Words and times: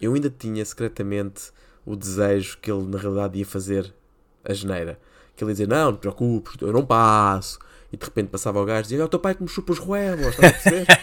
eu 0.00 0.14
ainda 0.14 0.30
tinha 0.30 0.64
secretamente 0.64 1.52
o 1.84 1.94
desejo 1.94 2.58
que 2.60 2.70
ele 2.70 2.84
na 2.84 2.98
realidade 2.98 3.38
ia 3.38 3.44
fazer 3.44 3.92
a 4.42 4.54
geneira. 4.54 4.98
Que 5.36 5.44
ele 5.44 5.50
ia 5.50 5.54
dizer, 5.54 5.68
não, 5.68 5.90
não 5.90 5.96
te 5.96 6.00
preocupes, 6.00 6.54
eu 6.60 6.72
não 6.72 6.84
passo. 6.84 7.58
E 7.92 7.96
de 7.96 8.04
repente 8.04 8.28
passava 8.28 8.60
o 8.60 8.64
gajo 8.64 8.80
e 8.80 8.82
dizia, 8.82 9.00
é 9.00 9.04
o 9.04 9.08
teu 9.08 9.18
pai 9.18 9.34
que 9.34 9.42
me 9.42 9.48
chupa 9.48 9.72
os 9.72 9.78
ruevos, 9.78 10.28
estás 10.28 10.48
a 10.48 10.52
perceber? 10.52 10.86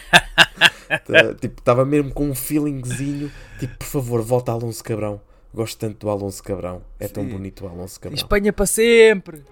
Tipo, 1.41 1.59
estava 1.59 1.83
mesmo 1.83 2.13
com 2.13 2.29
um 2.29 2.33
feelingzinho, 2.33 3.29
tipo, 3.59 3.75
por 3.77 3.85
favor, 3.85 4.21
volta 4.21 4.53
Alonso 4.53 4.81
Cabrão. 4.81 5.19
Gosto 5.53 5.77
tanto 5.77 6.05
do 6.05 6.09
Alonso 6.09 6.41
Cabrão. 6.41 6.81
É 6.97 7.09
tão 7.09 7.25
bonito 7.27 7.65
o 7.65 7.67
Alonso 7.67 7.99
Cabrão. 7.99 8.15
Espanha 8.15 8.53
para 8.53 8.65
sempre! 8.65 9.43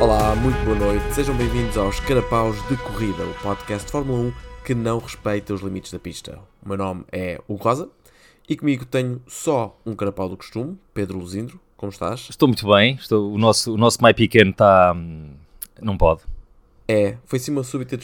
Olá, 0.00 0.34
muito 0.36 0.56
boa 0.64 0.78
noite. 0.78 1.14
Sejam 1.14 1.36
bem-vindos 1.36 1.76
aos 1.76 2.00
Carapaus 2.00 2.56
de 2.66 2.78
Corrida, 2.78 3.24
o 3.24 3.34
podcast 3.42 3.84
de 3.84 3.92
Fórmula 3.92 4.20
1 4.20 4.55
que 4.66 4.74
não 4.74 4.98
respeita 4.98 5.54
os 5.54 5.60
limites 5.60 5.92
da 5.92 5.98
pista. 6.00 6.40
O 6.60 6.68
meu 6.68 6.76
nome 6.76 7.04
é 7.12 7.40
Hugo 7.46 7.62
Rosa 7.62 7.88
e 8.48 8.56
comigo 8.56 8.84
tenho 8.84 9.22
só 9.28 9.78
um 9.86 9.94
carapau 9.94 10.28
do 10.28 10.36
costume, 10.36 10.76
Pedro 10.92 11.18
Luzindro. 11.18 11.60
Como 11.76 11.92
estás? 11.92 12.26
Estou 12.28 12.48
muito 12.48 12.66
bem. 12.66 12.96
Estou, 12.96 13.32
o, 13.32 13.38
nosso, 13.38 13.74
o 13.74 13.76
nosso 13.76 14.02
My 14.02 14.12
Pequeno 14.12 14.50
está. 14.50 14.92
Hum, 14.92 15.34
não 15.80 15.96
pode. 15.96 16.22
É, 16.88 17.16
foi 17.26 17.38
sim 17.38 17.52
uma 17.52 17.62
súbita 17.62 17.96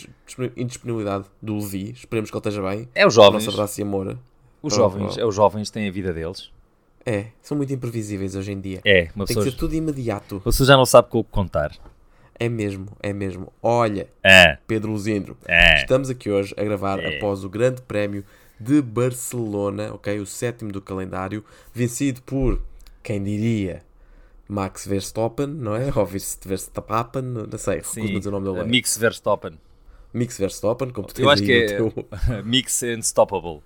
indisponibilidade 0.57 1.25
do 1.41 1.57
Levi. 1.57 1.91
Esperemos 1.91 2.31
que 2.31 2.37
ele 2.37 2.41
esteja 2.41 2.63
bem. 2.63 2.89
É 2.95 3.05
os 3.05 3.15
jovens. 3.15 3.45
Nosso 3.45 3.57
abraço 3.57 3.81
e 3.81 3.83
amor. 3.83 4.17
Os 4.63 4.73
jovens, 4.73 5.19
é 5.19 5.25
os 5.25 5.35
jovens 5.35 5.69
têm 5.69 5.89
a 5.89 5.91
vida 5.91 6.13
deles. 6.13 6.53
É, 7.05 7.27
são 7.43 7.57
muito 7.57 7.73
imprevisíveis 7.73 8.37
hoje 8.37 8.53
em 8.53 8.61
dia. 8.61 8.81
É, 8.85 9.09
uma 9.17 9.27
Tem 9.27 9.35
pessoa, 9.35 9.45
que 9.45 9.51
ser 9.51 9.57
tudo 9.57 9.75
imediato. 9.75 10.41
pessoa 10.45 10.65
já 10.65 10.77
não 10.77 10.87
sabe 10.87 11.09
com 11.09 11.19
o 11.19 11.25
que 11.25 11.31
contar. 11.33 11.73
É 12.39 12.49
mesmo, 12.49 12.87
é 13.03 13.13
mesmo. 13.13 13.53
Olha, 13.63 14.09
É, 14.23 14.59
Pedro 14.67 14.91
Luzindro, 14.93 15.37
é. 15.47 15.77
estamos 15.77 16.11
aqui 16.11 16.31
hoje 16.31 16.55
a 16.57 16.65
gravar 16.65 16.99
É. 16.99 17.17
após 17.17 17.45
o 17.45 17.49
Grande 17.49 17.81
Prémio 17.83 18.25
de 18.59 18.81
Barcelona, 18.83 19.93
ok? 19.95 20.19
O 20.21 20.27
sétimo 20.27 20.73
do 20.73 20.81
calendário, 20.81 21.45
vencido 21.73 22.23
por, 22.23 22.61
quem 23.03 23.23
diria, 23.23 23.83
Max 24.49 24.87
Verstappen, 24.87 25.47
não 25.47 25.75
é? 25.77 25.91
Ou 25.97 26.05
Verst- 26.07 26.47
Verstappen, 26.47 27.23
não 27.23 27.59
sei, 27.59 27.83
Sim, 27.83 28.07
dizer 28.19 28.29
o 28.29 28.33
nome 28.41 28.53
dele. 28.59 28.69
Mix 28.69 28.97
Verstappen. 28.99 29.59
Mix 30.13 30.37
Verstappen, 30.39 30.91
como 30.91 31.07
tu 31.09 31.21
Eu 31.23 31.31
acho 31.31 31.43
que 31.43 31.53
é 31.53 31.67
teu- 31.77 31.93
Mix 32.45 32.83
Unstoppable. 32.83 33.61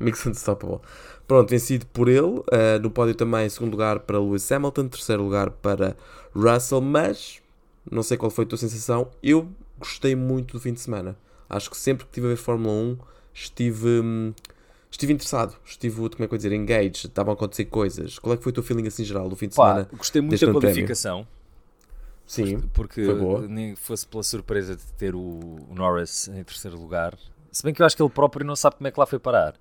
Mix 0.00 0.24
Unstoppable. 0.26 0.80
Pronto, 1.26 1.48
vencido 1.50 1.86
por 1.86 2.08
ele. 2.08 2.20
Uh, 2.20 2.44
no 2.82 2.90
pódio 2.90 3.14
também, 3.14 3.48
segundo 3.48 3.72
lugar 3.72 4.00
para 4.00 4.18
Lewis 4.18 4.50
Hamilton, 4.50 4.88
terceiro 4.88 5.22
lugar 5.22 5.50
para 5.50 5.96
Russell, 6.34 6.80
mas 6.80 7.40
não 7.90 8.02
sei 8.02 8.16
qual 8.16 8.30
foi 8.30 8.44
a 8.44 8.48
tua 8.48 8.58
sensação. 8.58 9.10
Eu 9.22 9.48
gostei 9.78 10.14
muito 10.14 10.52
do 10.54 10.60
fim 10.60 10.72
de 10.72 10.80
semana. 10.80 11.16
Acho 11.48 11.70
que 11.70 11.76
sempre 11.76 12.04
que 12.04 12.10
estive 12.10 12.26
a 12.26 12.30
ver 12.30 12.36
Fórmula 12.36 12.72
1 12.74 12.98
estive, 13.34 13.88
hum, 14.00 14.32
estive 14.90 15.12
interessado, 15.12 15.56
estive, 15.64 15.96
como 15.96 16.24
é 16.24 16.26
que 16.26 16.34
eu 16.34 16.36
dizer, 16.38 16.52
engaged, 16.52 17.06
estavam 17.06 17.32
a 17.32 17.34
acontecer 17.34 17.66
coisas. 17.66 18.18
Qual 18.18 18.34
é 18.34 18.36
que 18.36 18.42
foi 18.42 18.50
o 18.50 18.54
teu 18.54 18.62
feeling 18.62 18.86
assim 18.86 19.04
geral 19.04 19.28
do 19.28 19.36
fim 19.36 19.48
de 19.48 19.54
Pá, 19.54 19.68
semana? 19.68 19.88
gostei 19.96 20.20
muito 20.22 20.32
da 20.40 20.46
Prémio? 20.46 20.60
qualificação. 20.60 21.26
Sim, 22.26 22.58
Porque 22.74 23.04
Foi 23.04 23.14
boa. 23.14 23.46
nem 23.46 23.76
fosse 23.76 24.04
pela 24.04 24.22
surpresa 24.24 24.74
de 24.74 24.82
ter 24.94 25.14
o, 25.14 25.20
o 25.20 25.74
Norris 25.74 26.26
em 26.26 26.42
terceiro 26.42 26.76
lugar. 26.76 27.16
Se 27.52 27.62
bem 27.62 27.72
que 27.72 27.80
eu 27.80 27.86
acho 27.86 27.96
que 27.96 28.02
ele 28.02 28.10
próprio 28.10 28.44
não 28.44 28.56
sabe 28.56 28.76
como 28.76 28.88
é 28.88 28.90
que 28.90 28.98
lá 28.98 29.06
foi 29.06 29.18
parar. 29.20 29.54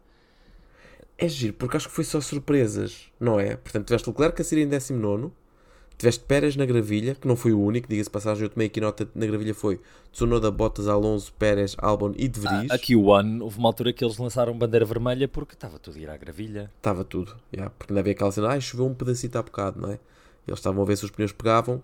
é 1.17 1.27
giro, 1.27 1.53
porque 1.53 1.77
acho 1.77 1.87
que 1.87 1.93
foi 1.93 2.03
só 2.03 2.19
surpresas, 2.19 3.11
não 3.19 3.39
é? 3.39 3.55
Portanto, 3.55 3.85
tiveste 3.85 4.09
Leclerc 4.09 4.41
a 4.41 4.43
sair 4.43 4.63
em 4.63 4.67
19, 4.67 5.31
tiveste 5.97 6.23
Pérez 6.25 6.55
na 6.55 6.65
gravilha, 6.65 7.15
que 7.15 7.27
não 7.27 7.35
foi 7.35 7.53
o 7.53 7.59
único, 7.61 7.87
diga-se 7.87 8.09
passagem, 8.09 8.43
eu 8.43 8.49
tomei 8.49 8.67
aqui 8.67 8.81
nota 8.81 9.07
na 9.15 9.25
gravilha 9.25 9.53
foi 9.53 9.79
Tsunoda, 10.11 10.51
Bottas, 10.51 10.87
Alonso, 10.87 11.33
Pérez, 11.33 11.75
Albon 11.77 12.13
e 12.17 12.27
De 12.27 12.39
Vries. 12.39 12.71
Ah, 12.71 12.75
aqui 12.75 12.95
o 12.95 13.05
One, 13.05 13.41
houve 13.41 13.57
uma 13.57 13.69
altura 13.69 13.93
que 13.93 14.03
eles 14.03 14.17
lançaram 14.17 14.57
bandeira 14.57 14.85
vermelha 14.85 15.27
porque 15.27 15.53
estava 15.53 15.79
tudo 15.79 15.97
a 15.97 16.01
ir 16.01 16.09
à 16.09 16.17
gravilha. 16.17 16.71
Estava 16.77 17.03
tudo, 17.03 17.35
yeah, 17.53 17.73
porque 17.77 17.93
não 17.93 17.99
havia 17.99 18.13
aquela 18.13 18.31
cena, 18.31 18.49
ai, 18.49 18.61
choveu 18.61 18.85
um 18.85 18.93
pedacito 18.93 19.37
há 19.37 19.41
bocado, 19.43 19.79
não 19.81 19.89
é? 19.89 19.99
Eles 20.47 20.59
estavam 20.59 20.83
a 20.83 20.85
ver 20.85 20.95
se 20.97 21.05
os 21.05 21.11
pneus 21.11 21.31
pegavam, 21.31 21.81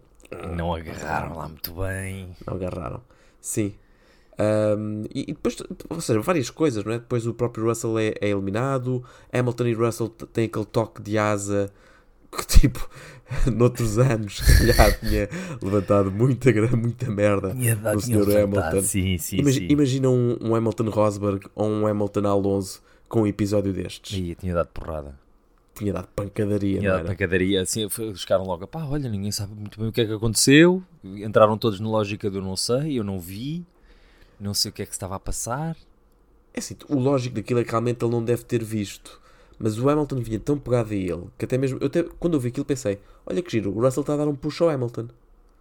Não 0.55 0.73
agarraram 0.73 1.35
lá 1.37 1.47
muito 1.47 1.73
bem. 1.73 2.35
não 2.45 2.55
agarraram. 2.55 3.01
Sim. 3.39 3.73
Ahm, 4.37 5.03
e, 5.13 5.21
e 5.23 5.33
depois, 5.33 5.57
ou 5.89 5.99
seja, 6.01 6.19
várias 6.21 6.49
coisas, 6.49 6.83
não 6.83 6.93
é? 6.93 6.99
Depois 6.99 7.27
o 7.27 7.33
próprio 7.33 7.65
Russell 7.65 7.97
é, 7.99 8.13
é 8.21 8.29
eliminado, 8.29 9.03
Hamilton 9.31 9.65
e 9.67 9.73
Russell 9.73 10.09
têm 10.09 10.45
aquele 10.45 10.65
toque 10.65 11.01
de 11.01 11.17
asa 11.17 11.71
que, 12.31 12.45
tipo, 12.59 12.89
noutros 13.53 13.97
anos, 13.97 14.37
se 14.43 14.73
calhar, 14.73 14.99
tinha 14.99 15.29
levantado 15.61 16.11
muita, 16.11 16.51
muita 16.75 17.09
merda 17.09 17.53
no 17.53 17.99
Sr. 18.01 18.37
Hamilton. 18.43 18.81
Sim, 18.81 19.17
sim, 19.17 19.37
Imagi- 19.37 19.59
sim. 19.59 19.67
Imagina 19.69 20.09
um, 20.09 20.37
um 20.41 20.55
Hamilton 20.55 20.89
Rosberg 20.89 21.47
ou 21.55 21.67
um 21.67 21.87
Hamilton 21.87 22.27
Alonso 22.27 22.81
com 23.07 23.21
um 23.23 23.27
episódio 23.27 23.73
destes. 23.73 24.17
Ih, 24.17 24.35
tinha 24.35 24.53
dado 24.53 24.67
porrada. 24.67 25.19
Tinha 25.75 25.93
dado 25.93 26.07
pancadaria, 26.15 26.79
Tinha 26.79 26.91
dado 26.93 27.07
pancadaria. 27.07 27.61
Assim, 27.61 27.87
chegaram 28.15 28.43
logo, 28.43 28.67
pá, 28.67 28.83
olha, 28.83 29.09
ninguém 29.09 29.31
sabe 29.31 29.53
muito 29.53 29.79
bem 29.79 29.89
o 29.89 29.91
que 29.91 30.01
é 30.01 30.05
que 30.05 30.13
aconteceu. 30.13 30.83
Entraram 31.03 31.57
todos 31.57 31.79
na 31.79 31.89
lógica 31.89 32.29
do 32.29 32.41
não 32.41 32.55
sei, 32.55 32.99
eu 32.99 33.03
não 33.03 33.19
vi, 33.19 33.65
não 34.39 34.53
sei 34.53 34.69
o 34.69 34.73
que 34.73 34.81
é 34.81 34.85
que 34.85 34.91
estava 34.91 35.15
a 35.15 35.19
passar. 35.19 35.75
É 36.53 36.59
assim, 36.59 36.75
o 36.89 36.99
lógico 36.99 37.35
daquilo 37.35 37.61
é 37.61 37.63
que 37.63 37.71
realmente 37.71 38.03
ele 38.03 38.11
não 38.11 38.23
deve 38.23 38.43
ter 38.43 38.63
visto. 38.63 39.19
Mas 39.57 39.77
o 39.77 39.87
Hamilton 39.89 40.17
vinha 40.17 40.39
tão 40.39 40.57
pegado 40.57 40.91
a 40.91 40.95
ele 40.95 41.23
que 41.37 41.45
até 41.45 41.57
mesmo. 41.57 41.77
Eu 41.79 41.87
até, 41.87 42.03
quando 42.19 42.33
eu 42.33 42.39
vi 42.39 42.49
aquilo 42.49 42.65
pensei: 42.65 42.99
olha 43.25 43.41
que 43.41 43.51
giro, 43.51 43.75
o 43.75 43.81
Russell 43.81 44.01
está 44.01 44.13
a 44.13 44.17
dar 44.17 44.27
um 44.27 44.35
push 44.35 44.61
ao 44.61 44.69
Hamilton. 44.69 45.07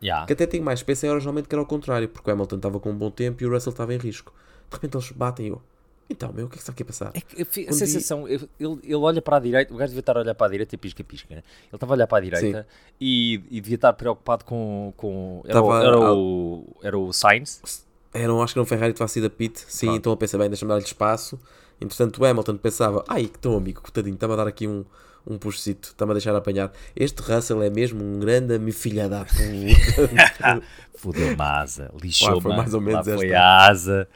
Já. 0.03 0.25
Que 0.26 0.32
até 0.32 0.47
tenho 0.47 0.65
mais. 0.65 0.82
Pensei 0.82 1.10
originalmente 1.10 1.48
que 1.48 1.54
era 1.54 1.60
ao 1.60 1.66
contrário, 1.66 2.09
porque 2.09 2.31
o 2.31 2.32
Hamilton 2.32 2.56
estava 2.56 2.81
com 2.81 2.91
um 2.91 2.97
bom 2.97 3.10
tempo 3.10 3.43
e 3.43 3.47
o 3.47 3.50
Russell 3.50 3.71
estava 3.72 3.94
em 3.94 3.98
risco. 3.98 4.32
De 4.71 4.76
repente 4.76 4.97
eles 4.97 5.10
batem 5.12 5.47
e 5.47 5.48
eu: 5.50 5.60
então, 6.09 6.32
meu, 6.32 6.47
o 6.47 6.48
que 6.48 6.54
é 6.54 6.56
que 6.56 6.62
está 6.62 6.72
aqui 6.72 6.82
a 6.82 6.87
passar? 6.87 7.10
É 7.15 7.21
que 7.21 7.43
a 7.69 7.72
sensação, 7.72 8.26
ele, 8.26 8.48
ele 8.59 8.94
olha 8.94 9.21
para 9.22 9.37
a 9.37 9.41
direita, 9.41 9.72
o 9.72 9.76
gajo 9.76 9.91
devia 9.91 10.00
estar 10.00 10.16
a 10.16 10.21
olhar 10.21 10.34
para 10.34 10.47
a 10.47 10.50
direita 10.50 10.75
e 10.75 10.78
pisca-pisca. 10.78 11.34
né? 11.34 11.43
Ele 11.65 11.76
estava 11.76 11.93
a 11.93 11.97
olhar 11.97 12.06
para 12.06 12.19
a 12.19 12.21
direita 12.21 12.66
e, 13.00 13.34
e 13.50 13.60
devia 13.60 13.75
estar 13.77 13.92
preocupado 13.92 14.44
com. 14.44 14.92
com 14.97 15.42
era, 15.47 15.62
o, 15.62 15.66
Estava 15.69 15.84
era, 15.87 15.97
ao- 15.97 16.19
o, 16.19 16.77
era 16.82 16.98
o 16.98 17.12
Sainz. 17.12 17.84
Era, 18.12 18.32
um- 18.34 18.42
acho 18.42 18.54
que 18.54 18.59
era 18.59 18.65
um 18.65 18.66
Ferrari 18.66 18.92
que 18.92 18.97
estava 18.97 19.04
a 19.06 19.09
sair 19.09 19.22
da 19.22 19.31
pit. 19.31 19.60
Sim, 19.69 19.87
Pronto. 19.87 19.98
então 19.98 20.12
eu 20.12 20.16
pensei: 20.16 20.38
bem, 20.38 20.48
deixa-me 20.48 20.69
dar-lhe 20.71 20.84
espaço. 20.84 21.38
Entretanto, 21.81 22.21
o 22.21 22.25
Hamilton 22.25 22.56
pensava: 22.56 23.04
ai, 23.06 23.27
que 23.27 23.38
tão 23.38 23.56
amigo, 23.56 23.81
coitadinho, 23.82 24.15
está-me 24.15 24.32
a 24.32 24.37
dar 24.37 24.47
aqui 24.48 24.66
um. 24.66 24.84
Um 25.26 25.36
puxcito, 25.38 25.88
está-me 25.91 26.12
a 26.12 26.14
deixar 26.14 26.34
apanhar. 26.34 26.72
Este 26.97 27.20
Russell 27.20 27.62
é 27.62 27.69
mesmo 27.70 28.03
um 28.03 28.19
grande 28.19 28.54
amifilha 28.54 29.08
da 29.08 29.25
puta. 29.25 29.36
Fudeu-me 30.94 31.36
a 31.41 31.60
asa, 31.60 31.91
lixou-me. 32.03 32.41
foi 32.42 32.54
mais 32.56 32.75
ou 32.75 32.81
menos 32.81 33.06
foi 33.06 33.32
a 33.34 33.66
asa. 33.69 34.09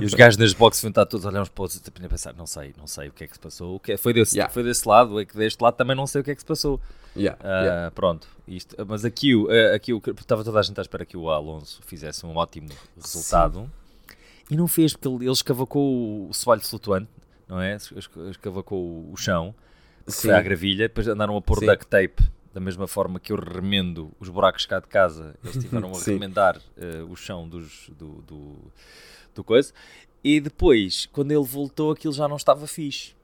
E 0.00 0.04
os 0.04 0.12
gajos 0.14 0.36
nas 0.36 0.52
boxes 0.52 0.82
vão 0.82 0.90
estar 0.90 1.06
todos 1.06 1.24
a 1.24 1.28
olhar 1.30 1.42
uns 1.42 1.48
para 1.48 1.64
os 1.64 1.74
outros 1.76 1.92
e 2.02 2.04
a 2.04 2.08
pensar: 2.08 2.34
não 2.34 2.46
sei, 2.46 2.74
não 2.78 2.86
sei 2.86 3.08
o 3.08 3.12
que 3.12 3.24
é 3.24 3.26
que 3.26 3.34
se 3.34 3.40
passou. 3.40 3.76
O 3.76 3.80
que 3.80 3.92
é- 3.92 3.96
foi, 3.96 4.12
desse, 4.12 4.36
Yeah. 4.36 4.52
foi 4.52 4.62
desse 4.62 4.86
lado, 4.86 5.18
é 5.20 5.24
que 5.24 5.36
deste 5.36 5.60
lado 5.62 5.74
também 5.74 5.96
não 5.96 6.06
sei 6.06 6.20
o 6.20 6.24
que 6.24 6.30
é 6.30 6.34
que 6.34 6.40
se 6.40 6.46
passou. 6.46 6.80
Yeah, 7.16 7.38
Ah, 7.42 7.62
yeah. 7.62 7.90
Pronto, 7.92 8.26
isto, 8.48 8.74
mas 8.86 9.04
aqui, 9.04 9.32
ah, 9.48 9.74
aqui 9.76 9.92
estava 10.18 10.42
toda 10.44 10.58
a 10.58 10.62
gente 10.62 10.78
à 10.78 10.82
espera 10.82 11.04
que 11.04 11.16
o 11.16 11.30
Alonso 11.30 11.80
fizesse 11.86 12.24
um 12.26 12.34
ótimo 12.36 12.68
resultado 13.00 13.70
e 14.50 14.56
não 14.56 14.66
fez, 14.66 14.94
porque 14.94 15.08
ele, 15.08 15.30
escavacou 15.30 16.28
o 16.28 16.32
soalho 16.34 16.62
flutuante, 16.62 17.08
não 17.48 17.60
é? 17.60 17.74
Es- 17.74 17.92
es- 17.94 18.10
Escavacou 18.30 19.10
o 19.10 19.16
chão, 19.16 19.54
Sim. 20.06 20.28
foi 20.28 20.34
à 20.34 20.42
gravilha, 20.42 20.88
depois 20.88 21.06
andaram 21.08 21.36
a 21.36 21.42
pôr 21.42 21.58
Sim. 21.58 21.66
duct 21.66 21.86
tape, 21.86 22.22
da 22.52 22.60
mesma 22.60 22.86
forma 22.86 23.18
que 23.18 23.32
eu 23.32 23.36
remendo 23.36 24.10
os 24.20 24.28
buracos 24.28 24.66
cá 24.66 24.80
de 24.80 24.88
casa, 24.88 25.34
eles 25.42 25.56
tiveram 25.62 25.92
a 25.92 25.98
remendar 26.00 26.60
eh, 26.76 27.02
o 27.08 27.16
chão 27.16 27.48
dos, 27.48 27.90
do, 27.98 28.22
do, 28.22 28.56
do 29.34 29.44
coisa. 29.44 29.72
E 30.22 30.40
depois, 30.40 31.06
quando 31.12 31.32
ele 31.32 31.44
voltou, 31.44 31.92
aquilo 31.92 32.12
já 32.12 32.28
não 32.28 32.36
estava 32.36 32.66
fixe. 32.66 33.14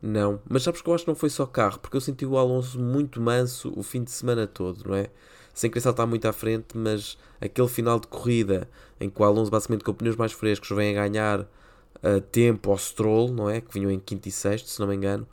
Não, 0.00 0.40
mas 0.48 0.62
sabes 0.62 0.82
que 0.82 0.88
eu 0.88 0.94
acho 0.94 1.04
que 1.04 1.10
não 1.10 1.14
foi 1.14 1.30
só 1.30 1.46
carro, 1.46 1.78
porque 1.78 1.96
eu 1.96 2.00
senti 2.00 2.26
o 2.26 2.36
Alonso 2.36 2.78
muito 2.78 3.20
manso 3.20 3.72
o 3.74 3.82
fim 3.82 4.04
de 4.04 4.10
semana 4.10 4.46
todo, 4.46 4.88
não 4.88 4.94
é? 4.94 5.08
Sem 5.52 5.70
querer 5.70 5.80
saltar 5.80 6.06
muito 6.06 6.26
à 6.28 6.32
frente, 6.32 6.76
mas 6.76 7.16
aquele 7.40 7.68
final 7.68 7.98
de 7.98 8.06
corrida 8.06 8.68
em 9.00 9.08
que 9.08 9.20
o 9.20 9.24
Alonso, 9.24 9.50
basicamente 9.50 9.84
com 9.84 9.94
pneus 9.94 10.16
mais 10.16 10.32
frescos, 10.32 10.68
vem 10.70 10.96
a 10.96 11.08
ganhar 11.08 11.46
ah, 12.02 12.20
tempo 12.30 12.70
ao 12.70 12.76
Stroll, 12.76 13.32
não 13.32 13.48
é? 13.48 13.62
Que 13.62 13.72
vinham 13.72 13.90
em 13.90 13.98
quinto 13.98 14.28
e 14.28 14.32
sexto, 14.32 14.68
se 14.68 14.78
não 14.78 14.86
me 14.86 14.94
engano, 14.94 15.26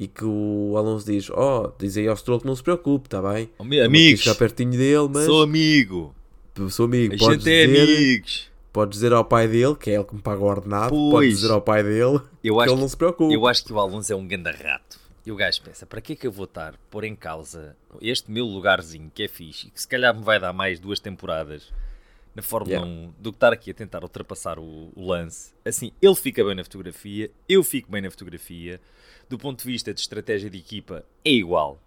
e 0.00 0.08
que 0.08 0.24
o 0.24 0.74
Alonso 0.78 1.04
diz: 1.06 1.28
Oh, 1.30 1.70
diz 1.78 1.96
aí 1.96 2.08
ao 2.08 2.16
Stroll 2.16 2.40
que 2.40 2.46
não 2.46 2.56
se 2.56 2.62
preocupe, 2.62 3.06
está 3.06 3.20
bem? 3.20 3.50
Ami- 3.58 3.76
Eu 3.76 3.82
vou 3.82 3.90
aqui 3.90 3.98
Amigos, 3.98 4.20
chegar 4.22 4.34
pertinho 4.36 4.70
dele, 4.72 5.08
mas 5.12 5.26
sou 5.26 5.42
amigo. 5.42 6.14
sou 6.70 6.86
amigo. 6.86 7.16
Podes 7.18 7.46
é 7.46 7.66
dizer, 7.66 7.82
amigos. 7.98 8.50
podes 8.72 8.96
dizer 8.98 9.12
ao 9.12 9.24
pai 9.24 9.46
dele, 9.46 9.76
que 9.76 9.90
é 9.90 9.94
ele 9.96 10.04
que 10.04 10.14
me 10.14 10.22
paga 10.22 10.40
o 10.40 10.46
ordenado, 10.46 10.88
Pois. 10.88 11.10
podes 11.12 11.34
dizer 11.40 11.52
ao 11.52 11.60
pai 11.60 11.82
dele 11.82 12.20
Eu 12.42 12.56
que 12.56 12.60
acho 12.62 12.70
ele 12.70 12.74
que- 12.76 12.80
não 12.80 12.88
se 12.88 12.96
preocupe. 12.96 13.34
Eu 13.34 13.46
acho 13.46 13.62
que 13.64 13.72
o 13.72 13.78
Alonso 13.78 14.10
é 14.12 14.16
um 14.16 14.26
ganda 14.26 14.50
rato. 14.50 14.98
E 15.26 15.30
o 15.30 15.36
gajo 15.36 15.60
pensa, 15.62 15.84
para 15.84 16.00
que 16.00 16.14
é 16.14 16.16
que 16.16 16.26
eu 16.26 16.32
vou 16.32 16.46
estar 16.46 16.74
pôr 16.90 17.04
em 17.04 17.14
causa 17.14 17.76
este 18.00 18.30
meu 18.30 18.46
lugarzinho 18.46 19.12
que 19.14 19.22
é 19.24 19.28
fixe 19.28 19.66
e 19.66 19.70
que 19.70 19.78
se 19.80 19.86
calhar 19.86 20.16
me 20.16 20.24
vai 20.24 20.40
dar 20.40 20.54
mais 20.54 20.80
duas 20.80 20.98
temporadas 20.98 21.70
na 22.34 22.40
Fórmula 22.40 22.76
Yeah. 22.78 22.90
1 22.90 23.12
do 23.18 23.30
que 23.32 23.36
estar 23.36 23.52
aqui 23.52 23.70
a 23.70 23.74
tentar 23.74 24.02
ultrapassar 24.02 24.58
o, 24.58 24.90
o 24.96 25.06
lance. 25.06 25.52
Assim, 25.62 25.92
ele 26.00 26.14
fica 26.14 26.42
bem 26.42 26.54
na 26.54 26.64
fotografia, 26.64 27.30
eu 27.46 27.62
fico 27.62 27.92
bem 27.92 28.00
na 28.00 28.10
fotografia. 28.10 28.80
Do 29.30 29.38
ponto 29.38 29.60
de 29.60 29.64
vista 29.64 29.94
de 29.94 30.00
estratégia 30.00 30.50
de 30.50 30.58
equipa, 30.58 31.04
é 31.24 31.30
igual. 31.30 31.78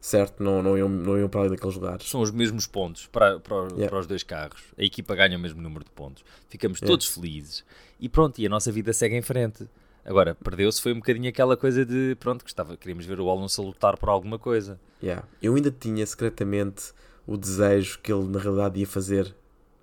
certo? 0.00 0.42
Não, 0.42 0.62
não, 0.62 0.76
iam, 0.76 0.88
não 0.88 1.16
iam 1.18 1.28
para 1.28 1.40
ali 1.40 1.50
daqueles 1.50 1.74
lugares. 1.76 2.08
São 2.08 2.20
os 2.20 2.30
mesmos 2.30 2.66
pontos 2.66 3.06
para, 3.06 3.40
para, 3.40 3.56
Yeah. 3.68 3.88
para 3.88 3.98
os 4.00 4.06
dois 4.06 4.22
carros. 4.22 4.62
A 4.78 4.82
equipa 4.84 5.14
ganha 5.14 5.36
o 5.38 5.40
mesmo 5.40 5.62
número 5.62 5.84
de 5.84 5.90
pontos. 5.90 6.22
Ficamos 6.48 6.80
todos 6.80 7.06
felizes. 7.06 7.64
E 7.98 8.08
pronto, 8.08 8.38
e 8.40 8.46
a 8.46 8.48
nossa 8.48 8.70
vida 8.70 8.92
segue 8.92 9.16
em 9.16 9.22
frente. 9.22 9.66
Agora, 10.04 10.34
perdeu-se 10.34 10.82
foi 10.82 10.92
um 10.92 10.96
bocadinho 10.96 11.28
aquela 11.28 11.56
coisa 11.56 11.84
de, 11.86 12.16
pronto, 12.20 12.44
que 12.44 12.50
estava, 12.50 12.76
queríamos 12.76 13.06
ver 13.06 13.20
o 13.20 13.30
Alonso 13.30 13.62
a 13.62 13.64
lutar 13.64 13.96
por 13.96 14.08
alguma 14.08 14.38
coisa. 14.38 14.78
Yeah. 15.02 15.24
Eu 15.40 15.54
ainda 15.54 15.70
tinha 15.70 16.04
secretamente 16.04 16.92
o 17.26 17.36
desejo 17.36 18.00
que 18.02 18.12
ele 18.12 18.24
na 18.26 18.40
realidade 18.40 18.80
ia 18.80 18.86
fazer 18.86 19.34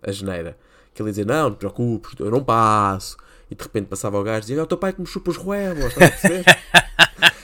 a 0.03 0.11
geneira. 0.11 0.57
Que 0.93 1.01
ele 1.01 1.09
ia 1.09 1.13
dizer, 1.13 1.25
não, 1.25 1.43
não 1.49 1.55
te 1.55 1.59
preocupes, 1.59 2.13
eu 2.19 2.29
não 2.29 2.43
passo. 2.43 3.15
E 3.49 3.55
de 3.55 3.63
repente 3.63 3.87
passava 3.87 4.19
o 4.19 4.23
gajo 4.23 4.39
e 4.39 4.41
dizia, 4.41 4.59
é 4.59 4.63
o 4.63 4.67
teu 4.67 4.77
pai 4.77 4.93
que 4.93 5.01
me 5.01 5.07
chupa 5.07 5.31
os 5.31 5.37
ruebos, 5.37 5.85
estás 5.85 6.07
a 6.07 6.11
perceber? 6.11 6.45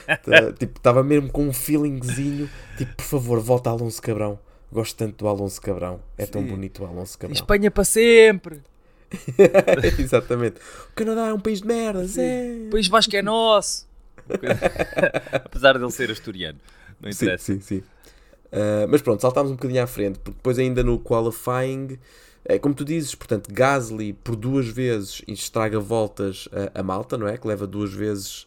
Tá, 0.06 0.52
tipo, 0.52 0.78
estava 0.78 1.02
mesmo 1.02 1.28
com 1.32 1.48
um 1.48 1.52
feelingzinho, 1.52 2.48
tipo, 2.78 2.94
por 2.94 3.02
favor, 3.02 3.40
volta 3.40 3.70
Alonso 3.70 4.00
Cabrão. 4.00 4.38
Gosto 4.70 4.96
tanto 4.96 5.16
do 5.24 5.28
Alonso 5.28 5.60
Cabrão. 5.60 6.00
É 6.16 6.24
tão 6.24 6.42
Sim. 6.42 6.48
bonito 6.48 6.84
o 6.84 6.86
Alonso 6.86 7.18
Cabrão. 7.18 7.34
Espanha 7.34 7.72
para 7.72 7.82
sempre! 7.82 8.62
Exatamente. 9.98 10.60
O 10.90 10.94
Canadá 10.94 11.26
é 11.26 11.32
um 11.32 11.40
país 11.40 11.60
de 11.60 11.66
merdas, 11.66 12.16
é. 12.18 12.66
O 12.68 12.70
País 12.70 12.86
Vasco 12.86 13.16
é 13.16 13.22
nosso! 13.22 13.88
Apesar 15.32 15.78
dele 15.78 15.90
ser 15.90 16.10
asturiano. 16.10 16.58
Não 17.00 17.10
Sim, 17.10 17.24
interessa. 17.24 17.44
sim, 17.44 17.60
sim. 17.60 17.78
Uh, 17.78 18.86
mas 18.88 19.02
pronto, 19.02 19.20
saltámos 19.20 19.50
um 19.50 19.56
bocadinho 19.56 19.82
à 19.82 19.86
frente, 19.86 20.18
porque 20.20 20.36
depois 20.36 20.58
ainda 20.58 20.82
no 20.82 20.98
qualifying, 21.00 21.98
é, 22.48 22.58
como 22.58 22.74
tu 22.74 22.84
dizes, 22.84 23.14
portanto, 23.14 23.48
Gasly 23.52 24.12
por 24.12 24.36
duas 24.36 24.68
vezes 24.68 25.22
estraga 25.26 25.80
voltas 25.80 26.48
a, 26.74 26.80
a 26.80 26.82
Malta, 26.82 27.18
não 27.18 27.26
é? 27.26 27.36
Que 27.36 27.46
leva 27.46 27.66
duas 27.66 27.92
vezes 27.92 28.46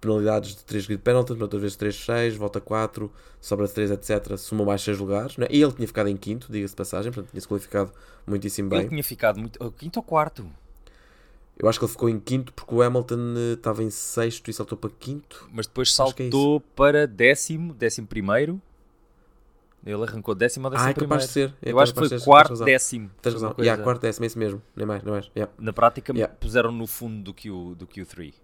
penalidades 0.00 0.54
de 0.54 0.64
3 0.64 0.86
grid 0.86 1.02
penalties, 1.02 1.40
outras 1.40 1.60
vezes 1.62 1.76
3, 1.76 1.94
6, 1.94 2.36
volta 2.36 2.60
4, 2.60 3.10
sobra 3.40 3.66
3, 3.66 3.90
etc. 3.90 4.36
Sumou 4.36 4.66
mais 4.66 4.82
6 4.82 4.98
lugares, 4.98 5.36
não 5.36 5.46
é? 5.46 5.48
E 5.50 5.62
ele 5.62 5.72
tinha 5.72 5.88
ficado 5.88 6.08
em 6.08 6.16
quinto, 6.16 6.52
diga-se 6.52 6.72
de 6.72 6.76
passagem, 6.76 7.10
portanto 7.10 7.30
tinha-se 7.30 7.48
qualificado 7.48 7.92
muitíssimo 8.26 8.72
Ele 8.72 8.80
bem. 8.80 8.88
tinha 8.90 9.04
ficado 9.04 9.40
muito. 9.40 9.72
quinto 9.72 9.98
ou 9.98 10.02
quarto? 10.02 10.48
Eu 11.58 11.68
acho 11.68 11.78
que 11.78 11.84
ele 11.84 11.92
ficou 11.92 12.08
em 12.08 12.20
quinto 12.20 12.52
porque 12.52 12.72
o 12.72 12.80
Hamilton 12.80 13.34
eh, 13.36 13.54
estava 13.54 13.82
em 13.82 13.90
sexto 13.90 14.48
e 14.48 14.54
saltou 14.54 14.78
para 14.78 14.90
quinto. 14.90 15.48
Mas 15.52 15.66
depois 15.66 15.88
é 15.88 15.92
saltou 15.92 16.60
para 16.60 17.04
décimo, 17.06 17.74
décimo 17.74 18.06
primeiro. 18.06 18.62
Ele 19.86 20.02
arrancou 20.02 20.34
décimo 20.34 20.66
ou 20.66 20.70
décimo 20.70 20.86
Ah, 20.88 20.90
é 20.90 20.94
capaz 20.94 21.22
de 21.26 21.28
primeiro. 21.32 21.52
ser. 21.60 21.66
É 21.68 21.72
Eu 21.72 21.78
acho 21.80 21.92
que 21.94 21.98
foi 22.00 22.08
ser, 22.08 22.20
quarto, 22.24 22.48
tens 22.48 22.60
décimo. 22.60 23.10
Tens 23.22 23.32
razão. 23.34 23.52
coisa- 23.54 23.66
Yeah, 23.68 23.82
quarto 23.82 24.00
décimo, 24.02 24.24
é 24.24 24.26
isso 24.26 24.38
mesmo. 24.38 24.62
Nem 24.76 24.86
mais, 24.86 25.02
nem 25.02 25.12
mais. 25.12 25.30
Yeah. 25.36 25.52
Na 25.58 25.72
prática 25.72 26.12
Yeah. 26.12 26.34
puseram 26.38 26.72
no 26.72 26.86
fundo 26.86 27.22
do, 27.22 27.32
Q, 27.34 27.74
do 27.76 27.86
Q3. 27.86 28.34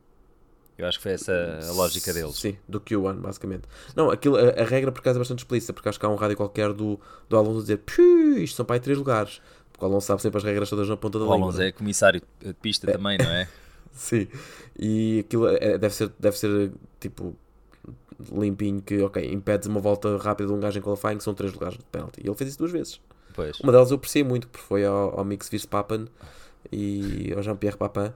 Eu 0.78 0.86
acho 0.86 0.98
que 0.98 1.02
foi 1.02 1.12
essa 1.12 1.32
a 1.68 1.72
lógica 1.72 2.12
deles. 2.12 2.36
Sim, 2.36 2.56
do 2.68 2.80
Q1, 2.80 3.20
basicamente. 3.20 3.62
Não, 3.94 4.10
aquilo, 4.10 4.36
a, 4.36 4.60
a 4.60 4.64
regra 4.64 4.90
por 4.90 5.00
acaso 5.00 5.18
é 5.18 5.20
bastante 5.20 5.38
explícita, 5.40 5.72
porque 5.72 5.88
acho 5.88 6.00
que 6.00 6.06
há 6.06 6.08
um 6.08 6.16
rádio 6.16 6.36
qualquer 6.36 6.72
do, 6.72 6.98
do 7.28 7.36
Alonso 7.36 7.58
a 7.58 7.62
dizer 7.62 7.76
"Piu, 7.78 8.38
isto 8.38 8.56
são 8.56 8.64
para 8.64 8.76
aí 8.76 8.80
três 8.80 8.98
lugares. 8.98 9.40
Porque 9.72 9.84
o 9.84 9.88
Alonso 9.88 10.06
sabe 10.06 10.22
sempre 10.22 10.38
as 10.38 10.44
regras 10.44 10.70
todas 10.70 10.88
na 10.88 10.96
ponta 10.96 11.18
da 11.18 11.24
O 11.24 11.28
língua. 11.32 11.46
Alonso 11.48 11.62
é 11.62 11.70
comissário 11.72 12.22
de 12.40 12.54
pista 12.54 12.90
também, 12.90 13.18
não 13.18 13.26
é? 13.30 13.48
Sim. 13.92 14.26
E 14.78 15.20
aquilo 15.20 15.46
é- 15.48 15.78
deve, 15.78 15.94
ser, 15.94 16.10
deve 16.18 16.36
ser 16.38 16.72
tipo 16.98 17.36
limpinho 18.32 18.80
que, 18.82 19.00
ok, 19.02 19.32
impedes 19.32 19.66
uma 19.66 19.80
volta 19.80 20.16
rápida 20.18 20.48
de 20.48 20.54
um 20.54 20.60
gajo 20.60 20.78
em 20.78 20.82
qualifying, 20.82 21.18
que 21.18 21.24
são 21.24 21.34
três 21.34 21.52
lugares 21.52 21.76
de 21.78 21.84
penalty. 21.84 22.20
E 22.22 22.28
ele 22.28 22.36
fez 22.36 22.50
isso 22.50 22.58
duas 22.58 22.72
vezes. 22.72 23.00
Pois. 23.34 23.58
Uma 23.60 23.72
delas 23.72 23.90
eu 23.90 23.96
apreciei 23.96 24.24
muito, 24.24 24.48
porque 24.48 24.64
foi 24.64 24.84
ao, 24.84 25.18
ao 25.18 25.24
Mix 25.24 25.48
Verstappen 25.48 26.06
e 26.70 27.32
ao 27.36 27.42
Jean-Pierre 27.42 27.76
Papin. 27.76 28.12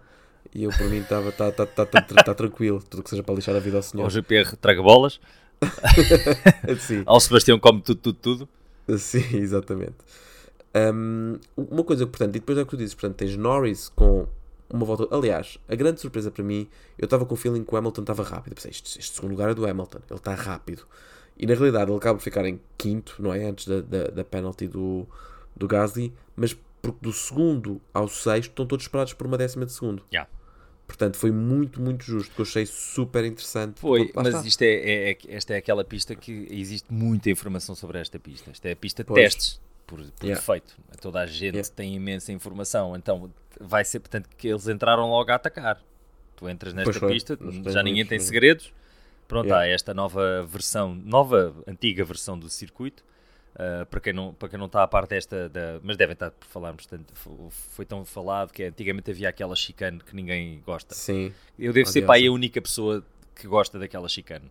E 0.54 0.64
eu, 0.64 0.70
por 0.70 0.88
mim, 0.88 0.98
estava 0.98 1.30
tá, 1.32 1.52
tá, 1.52 1.66
tá, 1.66 1.84
tá, 1.84 2.00
tá 2.00 2.34
tranquilo. 2.34 2.82
Tudo 2.88 3.02
que 3.02 3.10
seja 3.10 3.22
para 3.22 3.34
lixar 3.34 3.54
a 3.54 3.58
vida 3.58 3.76
ao 3.76 3.78
Ao 3.78 3.82
senhor. 3.82 4.10
GPR 4.10 4.56
traga 4.56 4.82
bolas. 4.82 5.20
Ao 7.04 7.18
Sebastião 7.18 7.58
come 7.58 7.82
tudo, 7.82 8.00
tudo, 8.00 8.18
tudo. 8.18 8.48
Sim, 8.96 9.24
exatamente. 9.36 9.96
Um, 10.74 11.38
uma 11.56 11.82
coisa 11.82 12.04
que, 12.04 12.10
portanto, 12.10 12.36
e 12.36 12.38
depois 12.38 12.56
é 12.58 12.62
o 12.62 12.64
que 12.64 12.70
tu 12.70 12.76
dizes, 12.76 12.94
portanto, 12.94 13.16
tens 13.16 13.36
Norris 13.36 13.88
com 13.88 14.26
uma 14.70 14.84
volta. 14.84 15.08
Aliás, 15.14 15.58
a 15.68 15.74
grande 15.74 16.00
surpresa 16.00 16.30
para 16.30 16.44
mim, 16.44 16.68
eu 16.98 17.04
estava 17.04 17.24
com 17.24 17.34
o 17.34 17.36
feeling 17.36 17.64
que 17.64 17.74
o 17.74 17.76
Hamilton 17.76 18.00
estava 18.02 18.22
rápido. 18.22 18.54
Pensei, 18.54 18.70
este, 18.70 18.98
este 18.98 19.14
segundo 19.14 19.30
lugar 19.32 19.50
é 19.50 19.54
do 19.54 19.66
Hamilton, 19.66 19.98
ele 20.10 20.18
está 20.18 20.34
rápido. 20.34 20.86
E 21.36 21.46
na 21.46 21.54
realidade, 21.54 21.90
ele 21.90 21.98
acaba 21.98 22.18
por 22.18 22.24
ficar 22.24 22.44
em 22.44 22.60
quinto, 22.76 23.16
não 23.18 23.32
é? 23.32 23.44
Antes 23.44 23.66
da, 23.66 23.80
da, 23.80 24.04
da 24.08 24.24
penalty 24.24 24.66
do, 24.66 25.06
do 25.56 25.68
Gasly, 25.68 26.12
mas 26.34 26.56
porque 26.82 26.98
do 27.00 27.12
segundo 27.12 27.80
ao 27.92 28.08
sexto 28.08 28.50
estão 28.50 28.66
todos 28.66 28.84
separados 28.84 29.12
por 29.12 29.26
uma 29.26 29.36
décima 29.38 29.64
de 29.66 29.72
segundo. 29.72 30.02
Yeah. 30.12 30.28
Portanto, 30.86 31.16
foi 31.18 31.30
muito, 31.30 31.80
muito 31.82 32.02
justo, 32.02 32.34
que 32.34 32.40
eu 32.40 32.44
achei 32.44 32.64
super 32.64 33.24
interessante. 33.24 33.78
Foi, 33.78 34.10
mas 34.14 34.28
está. 34.28 34.46
isto 34.48 34.62
é, 34.62 34.66
é- 34.66 35.10
é- 35.10 35.18
esta 35.28 35.52
é 35.54 35.58
aquela 35.58 35.84
pista 35.84 36.14
que 36.14 36.48
existe 36.50 36.92
muita 36.92 37.28
informação 37.30 37.74
sobre 37.74 37.98
esta 37.98 38.18
pista. 38.18 38.50
Esta 38.50 38.68
é 38.68 38.72
a 38.72 38.76
pista 38.76 39.02
de 39.02 39.08
Pois. 39.08 39.22
testes, 39.34 39.60
por, 39.88 39.98
por 39.98 40.24
Yeah. 40.26 40.40
defeito. 40.40 40.76
Toda 41.00 41.20
a 41.20 41.26
gente 41.26 41.56
Yeah. 41.56 41.68
tem 41.74 41.94
imensa 41.96 42.30
informação, 42.30 42.94
então 42.94 43.32
vai 43.60 43.84
ser, 43.84 43.98
portanto, 43.98 44.28
que 44.36 44.46
eles 44.46 44.68
entraram 44.68 45.08
logo 45.10 45.30
a 45.32 45.34
atacar. 45.34 45.82
Tu 46.36 46.48
entras 46.48 46.72
nesta 46.72 46.84
Pois 46.92 46.96
foi. 47.00 47.12
pista, 47.14 47.36
têm 47.36 47.64
já 47.72 47.82
ninguém 47.82 48.06
tem 48.06 48.20
segredos. 48.20 48.72
Pronto, 49.26 49.46
Yeah. 49.46 49.64
há 49.64 49.68
esta 49.68 49.92
nova 49.92 50.44
versão, 50.46 50.94
nova, 50.94 51.52
antiga 51.66 52.04
versão 52.04 52.38
do 52.38 52.48
circuito. 52.48 53.02
Uh, 53.54 53.84
para, 53.86 53.98
quem 53.98 54.12
não, 54.12 54.32
para 54.32 54.48
quem 54.50 54.56
não 54.58 54.66
está 54.66 54.84
a 54.84 54.86
parte 54.86 55.10
desta, 55.10 55.48
da, 55.48 55.80
mas 55.82 55.96
devem 55.96 56.12
estar 56.12 56.30
por 56.30 56.46
falarmos 56.46 56.86
tanto, 56.86 57.12
fo- 57.16 57.48
foi 57.50 57.84
tão 57.84 58.04
falado 58.04 58.52
que 58.52 58.62
antigamente 58.62 59.10
havia 59.10 59.28
aquela 59.28 59.56
chicane 59.56 59.98
que 59.98 60.14
ninguém 60.14 60.62
gosta. 60.64 60.94
Sim, 60.94 61.32
Eu 61.58 61.72
devo 61.72 61.88
ser 61.88 61.98
Odiosa. 61.98 62.06
para 62.06 62.14
aí 62.16 62.26
a 62.28 62.30
única 62.32 62.62
pessoa 62.62 63.04
que 63.34 63.48
gosta 63.48 63.76
daquela 63.76 64.08
chicane. 64.08 64.48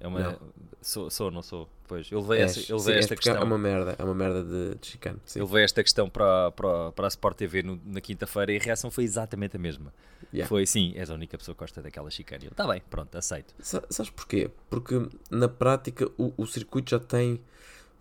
É 0.00 0.06
uma, 0.08 0.20
Não. 0.20 0.38
sou, 0.82 1.08
sou, 1.10 1.30
não 1.30 1.42
sou? 1.42 1.68
Pois, 1.86 2.10
eu 2.10 2.20
levei, 2.20 2.40
és. 2.42 2.50
essa, 2.58 2.72
eu 2.72 2.78
Sim, 2.78 2.84
levei 2.86 2.94
és 2.96 3.04
esta 3.04 3.14
porque 3.14 3.28
questão. 3.28 3.42
É 3.42 3.46
uma 3.46 3.58
merda, 3.58 3.94
é 3.98 4.04
uma 4.04 4.14
merda 4.14 4.42
de, 4.42 4.74
de 4.74 4.86
chicane. 4.86 5.18
Sim. 5.24 5.38
Eu 5.40 5.46
levei 5.46 5.64
esta 5.64 5.82
questão 5.82 6.08
para, 6.10 6.50
para, 6.52 6.92
para 6.92 7.06
a 7.06 7.08
Sport 7.08 7.36
TV 7.36 7.62
no- 7.62 7.80
na 7.86 8.00
quinta-feira 8.00 8.52
e 8.52 8.56
a 8.58 8.60
reação 8.60 8.90
foi 8.90 9.04
exatamente 9.04 9.56
a 9.56 9.58
mesma. 9.58 9.92
Yeah. 10.32 10.48
Foi 10.48 10.66
sim, 10.66 10.92
és 10.96 11.10
a 11.10 11.14
única 11.14 11.38
pessoa 11.38 11.54
que 11.54 11.60
gosta 11.60 11.80
daquela 11.80 12.10
chicane. 12.10 12.46
Está 12.46 12.66
bem, 12.66 12.82
pronto, 12.90 13.16
aceito. 13.16 13.54
Sa- 13.60 13.84
Sabes 13.88 14.10
porquê? 14.10 14.50
Porque 14.68 15.08
na 15.30 15.48
prática 15.48 16.10
o, 16.18 16.32
o 16.36 16.46
circuito 16.46 16.90
já 16.90 16.98
tem, 16.98 17.40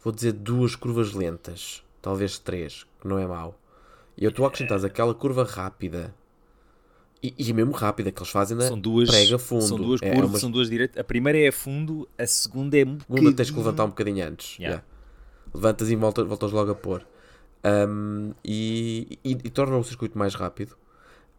vou 0.03 0.11
dizer, 0.11 0.31
duas 0.33 0.75
curvas 0.75 1.13
lentas, 1.13 1.83
talvez 2.01 2.37
três, 2.39 2.85
que 2.99 3.07
não 3.07 3.19
é 3.19 3.27
mau. 3.27 3.57
E 4.17 4.23
eu 4.23 4.29
estou 4.29 4.45
a 4.45 4.47
acrescentar 4.47 4.83
aquela 4.85 5.13
curva 5.13 5.43
rápida 5.43 6.13
e, 7.23 7.33
e 7.37 7.53
mesmo 7.53 7.71
rápida 7.71 8.11
que 8.11 8.19
eles 8.19 8.29
fazem 8.29 8.57
na 8.57 8.67
São 8.67 8.77
duas, 8.77 9.09
prega 9.09 9.39
fundo. 9.39 9.63
são 9.63 9.77
duas 9.77 10.01
É, 10.01 10.09
é 10.09 10.13
curvas, 10.13 10.31
uma 10.31 10.39
são 10.39 10.51
duas 10.51 10.69
direitas. 10.69 10.99
A 10.99 11.03
primeira 11.03 11.39
é 11.39 11.47
a 11.47 11.51
fundo, 11.53 12.07
a 12.17 12.27
segunda 12.27 12.77
é 12.77 12.83
um 12.85 12.99
segunda 12.99 13.33
tens 13.33 13.49
que 13.49 13.57
levantar 13.57 13.85
um 13.85 13.89
bocadinho 13.89 14.27
antes. 14.27 14.59
Yeah. 14.59 14.83
yeah. 14.83 14.85
Levantas 15.53 15.89
e 15.89 15.95
voltas, 15.95 16.27
voltas 16.27 16.51
logo 16.51 16.71
a 16.71 16.75
pôr. 16.75 17.05
Um, 17.63 18.33
e, 18.43 19.17
e, 19.23 19.31
e 19.31 19.49
torna 19.49 19.77
o 19.77 19.83
circuito 19.83 20.17
mais 20.17 20.35
rápido. 20.35 20.75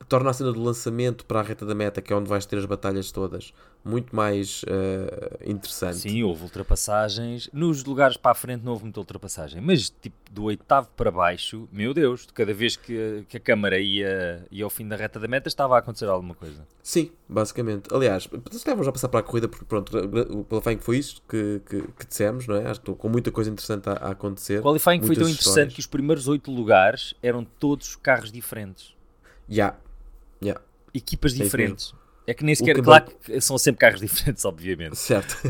Torna 0.06 0.30
a 0.30 0.32
cena 0.34 0.52
do 0.52 0.62
lançamento 0.62 1.24
para 1.24 1.40
a 1.40 1.42
reta 1.42 1.64
da 1.64 1.74
meta, 1.74 2.02
que 2.02 2.12
é 2.12 2.16
onde 2.16 2.28
vais 2.28 2.44
ter 2.44 2.58
as 2.58 2.66
batalhas 2.66 3.10
todas, 3.10 3.54
muito 3.82 4.14
mais 4.14 4.62
eh, 4.66 5.38
interessante. 5.46 5.96
Sim, 5.96 6.22
houve 6.22 6.42
ultrapassagens. 6.42 7.48
Nos 7.54 7.82
lugares 7.84 8.16
para 8.16 8.32
a 8.32 8.34
frente 8.34 8.62
não 8.62 8.72
houve 8.72 8.84
muita 8.84 9.00
ultrapassagem, 9.00 9.62
mas 9.62 9.88
tipo 9.88 10.14
do 10.30 10.44
oitavo 10.44 10.90
para 10.94 11.10
baixo, 11.10 11.66
meu 11.72 11.94
Deus, 11.94 12.26
de 12.26 12.34
cada 12.34 12.52
vez 12.52 12.76
que, 12.76 13.24
que 13.28 13.38
a 13.38 13.40
câmara 13.40 13.78
ia, 13.78 14.44
ia 14.50 14.64
ao 14.64 14.68
fim 14.68 14.86
da 14.86 14.94
reta 14.94 15.18
da 15.18 15.26
meta 15.26 15.48
estava 15.48 15.74
a 15.76 15.78
acontecer 15.78 16.06
alguma 16.06 16.34
coisa. 16.34 16.66
Sim, 16.82 17.10
basicamente. 17.26 17.88
Aliás, 17.92 18.24
se 18.24 18.64
vamos 18.66 18.84
já 18.84 18.92
passar 18.92 19.08
para 19.08 19.20
a 19.20 19.22
corrida, 19.22 19.48
porque 19.48 19.64
pronto, 19.64 19.96
o 19.96 20.44
qualifying 20.44 20.78
foi 20.78 20.98
isto 20.98 21.22
que, 21.26 21.62
que, 21.66 21.80
que 21.80 22.06
dissemos, 22.06 22.46
não 22.46 22.56
é? 22.56 22.62
Acho 22.66 22.80
que 22.80 22.82
estou 22.82 22.94
com 22.96 23.08
muita 23.08 23.30
coisa 23.32 23.48
interessante 23.48 23.88
a, 23.88 23.92
a 23.92 24.10
acontecer. 24.10 24.58
O 24.58 24.62
qualifying 24.62 25.00
foi 25.00 25.16
tão 25.16 25.28
interessante 25.28 25.40
histórias. 25.40 25.74
que 25.74 25.80
os 25.80 25.86
primeiros 25.86 26.28
oito 26.28 26.50
lugares 26.50 27.14
eram 27.22 27.42
todos 27.42 27.96
carros 27.96 28.30
diferentes, 28.30 28.92
Ya, 29.46 29.76
ya, 30.44 30.60
equipas 30.92 31.32
isso 31.32 31.42
diferentes. 31.42 31.94
É 32.26 32.32
que 32.32 32.42
nem 32.42 32.54
sequer, 32.54 32.74
que 32.76 32.80
claro 32.82 33.04
que 33.22 33.40
são 33.40 33.58
sempre 33.58 33.80
carros 33.80 34.00
diferentes, 34.06 34.44
obviamente. 34.44 34.96
certo. 34.96 35.36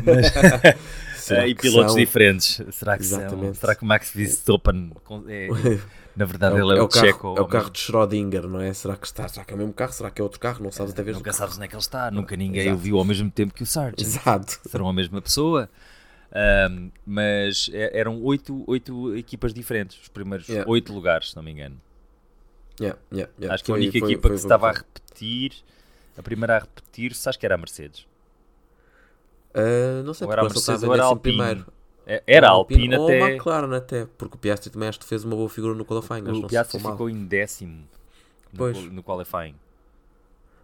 Ah, 1.31 1.47
e 1.47 1.55
pilotos 1.55 1.95
diferentes. 1.95 2.61
Será 2.71 2.97
que 2.97 3.03
são? 3.03 3.19
Exatamente. 3.19 3.57
Será 3.57 3.73
que 3.73 3.81
o 3.83 3.85
Max 3.87 4.11
Verstappen 4.13 4.91
é, 5.27 5.47
na 6.15 6.23
verdade 6.25 6.55
É 6.55 6.59
ele 6.59 6.73
é 6.73 6.77
é 6.77 6.81
o, 6.81 6.85
o 6.85 6.87
carro, 6.87 7.05
Checo? 7.07 7.35
é 7.35 7.41
o 7.41 7.47
carro 7.47 7.69
de 7.71 7.79
Schrödinger, 7.79 8.47
não 8.47 8.61
é? 8.61 8.71
Será 8.73 8.95
que 8.95 9.07
está? 9.07 9.27
Será 9.27 9.43
que 9.43 9.51
é 9.51 9.55
o 9.55 9.57
mesmo 9.57 9.73
carro? 9.73 9.91
Será 9.91 10.11
que 10.11 10.21
é 10.21 10.23
outro 10.23 10.39
carro? 10.39 10.63
Não 10.63 10.71
sabes 10.71 10.93
até 10.93 11.01
ver 11.01 11.15
Nunca 11.15 11.33
sabes 11.33 11.55
onde 11.55 11.65
é 11.65 11.67
que 11.67 11.73
ele 11.73 11.81
está, 11.81 12.11
nunca 12.11 12.35
ninguém 12.35 12.61
Exato. 12.61 12.75
o 12.75 12.79
viu 12.79 12.99
ao 12.99 13.03
mesmo 13.05 13.31
tempo 13.31 13.55
que 13.55 13.63
o 13.63 13.65
Sargent. 13.65 13.99
Exato. 14.01 14.59
Serão 14.69 14.87
a 14.87 14.93
mesma 14.93 15.19
pessoa. 15.19 15.67
Ahm, 16.31 16.91
mas 17.03 17.71
é- 17.73 17.97
eram 17.99 18.21
oito, 18.21 18.63
oito 18.67 19.15
equipas 19.17 19.51
diferentes, 19.51 19.99
os 19.99 20.09
primeiros 20.09 20.47
Yeah. 20.47 20.69
oito 20.69 20.93
lugares, 20.93 21.31
se 21.31 21.35
não 21.35 21.41
me 21.41 21.49
engano. 21.51 21.81
Yeah, 22.79 22.99
yeah, 23.11 23.31
yeah. 23.39 23.53
acho 23.53 23.63
que 23.63 23.71
a 23.71 23.75
Foi- 23.75 23.81
única 23.83 23.99
foi- 23.99 24.07
equipa 24.11 24.27
foi- 24.27 24.31
que 24.35 24.37
se 24.41 24.45
estava 24.45 24.69
a 24.69 24.71
repetir, 24.73 25.53
a 26.17 26.21
primeira 26.23 26.57
a 26.57 26.59
repetir-se, 26.59 27.27
acho 27.29 27.39
que 27.39 27.45
era 27.45 27.55
a 27.55 27.57
Mercedes. 27.57 28.05
Ah, 29.53 30.03
não 30.03 30.13
sei, 30.13 30.27
Ou 30.27 30.33
era 30.33 30.41
a 30.41 30.45
Mercedes 30.45 30.83
ou 30.83 30.93
era 30.93 31.03
a 31.03 31.05
Alpine. 31.07 31.37
primeiro. 31.37 31.65
É- 32.07 32.21
Era 32.27 32.47
a 32.47 32.51
Alpine 32.51 32.95
ou 32.97 33.07
a 33.07 33.09
até. 33.09 33.19
McLaren 33.31 33.75
até, 33.75 34.05
porque 34.17 34.35
o 34.35 34.37
Piastri 34.37 34.69
também 34.69 34.87
acho 34.87 34.99
que 34.99 35.05
fez 35.05 35.23
uma 35.23 35.35
boa 35.35 35.49
figura 35.49 35.73
no 35.73 35.83
qualifying. 35.83 36.23
que 36.23 36.29
O 36.31 36.35
se 36.35 36.47
Piastri 36.47 36.79
ficou 36.79 37.09
em 37.09 37.25
décimo 37.25 37.77
no, 38.53 38.57
Pois. 38.57 38.77
qual- 38.77 38.85
no 38.91 39.01
qualifying. 39.03 39.55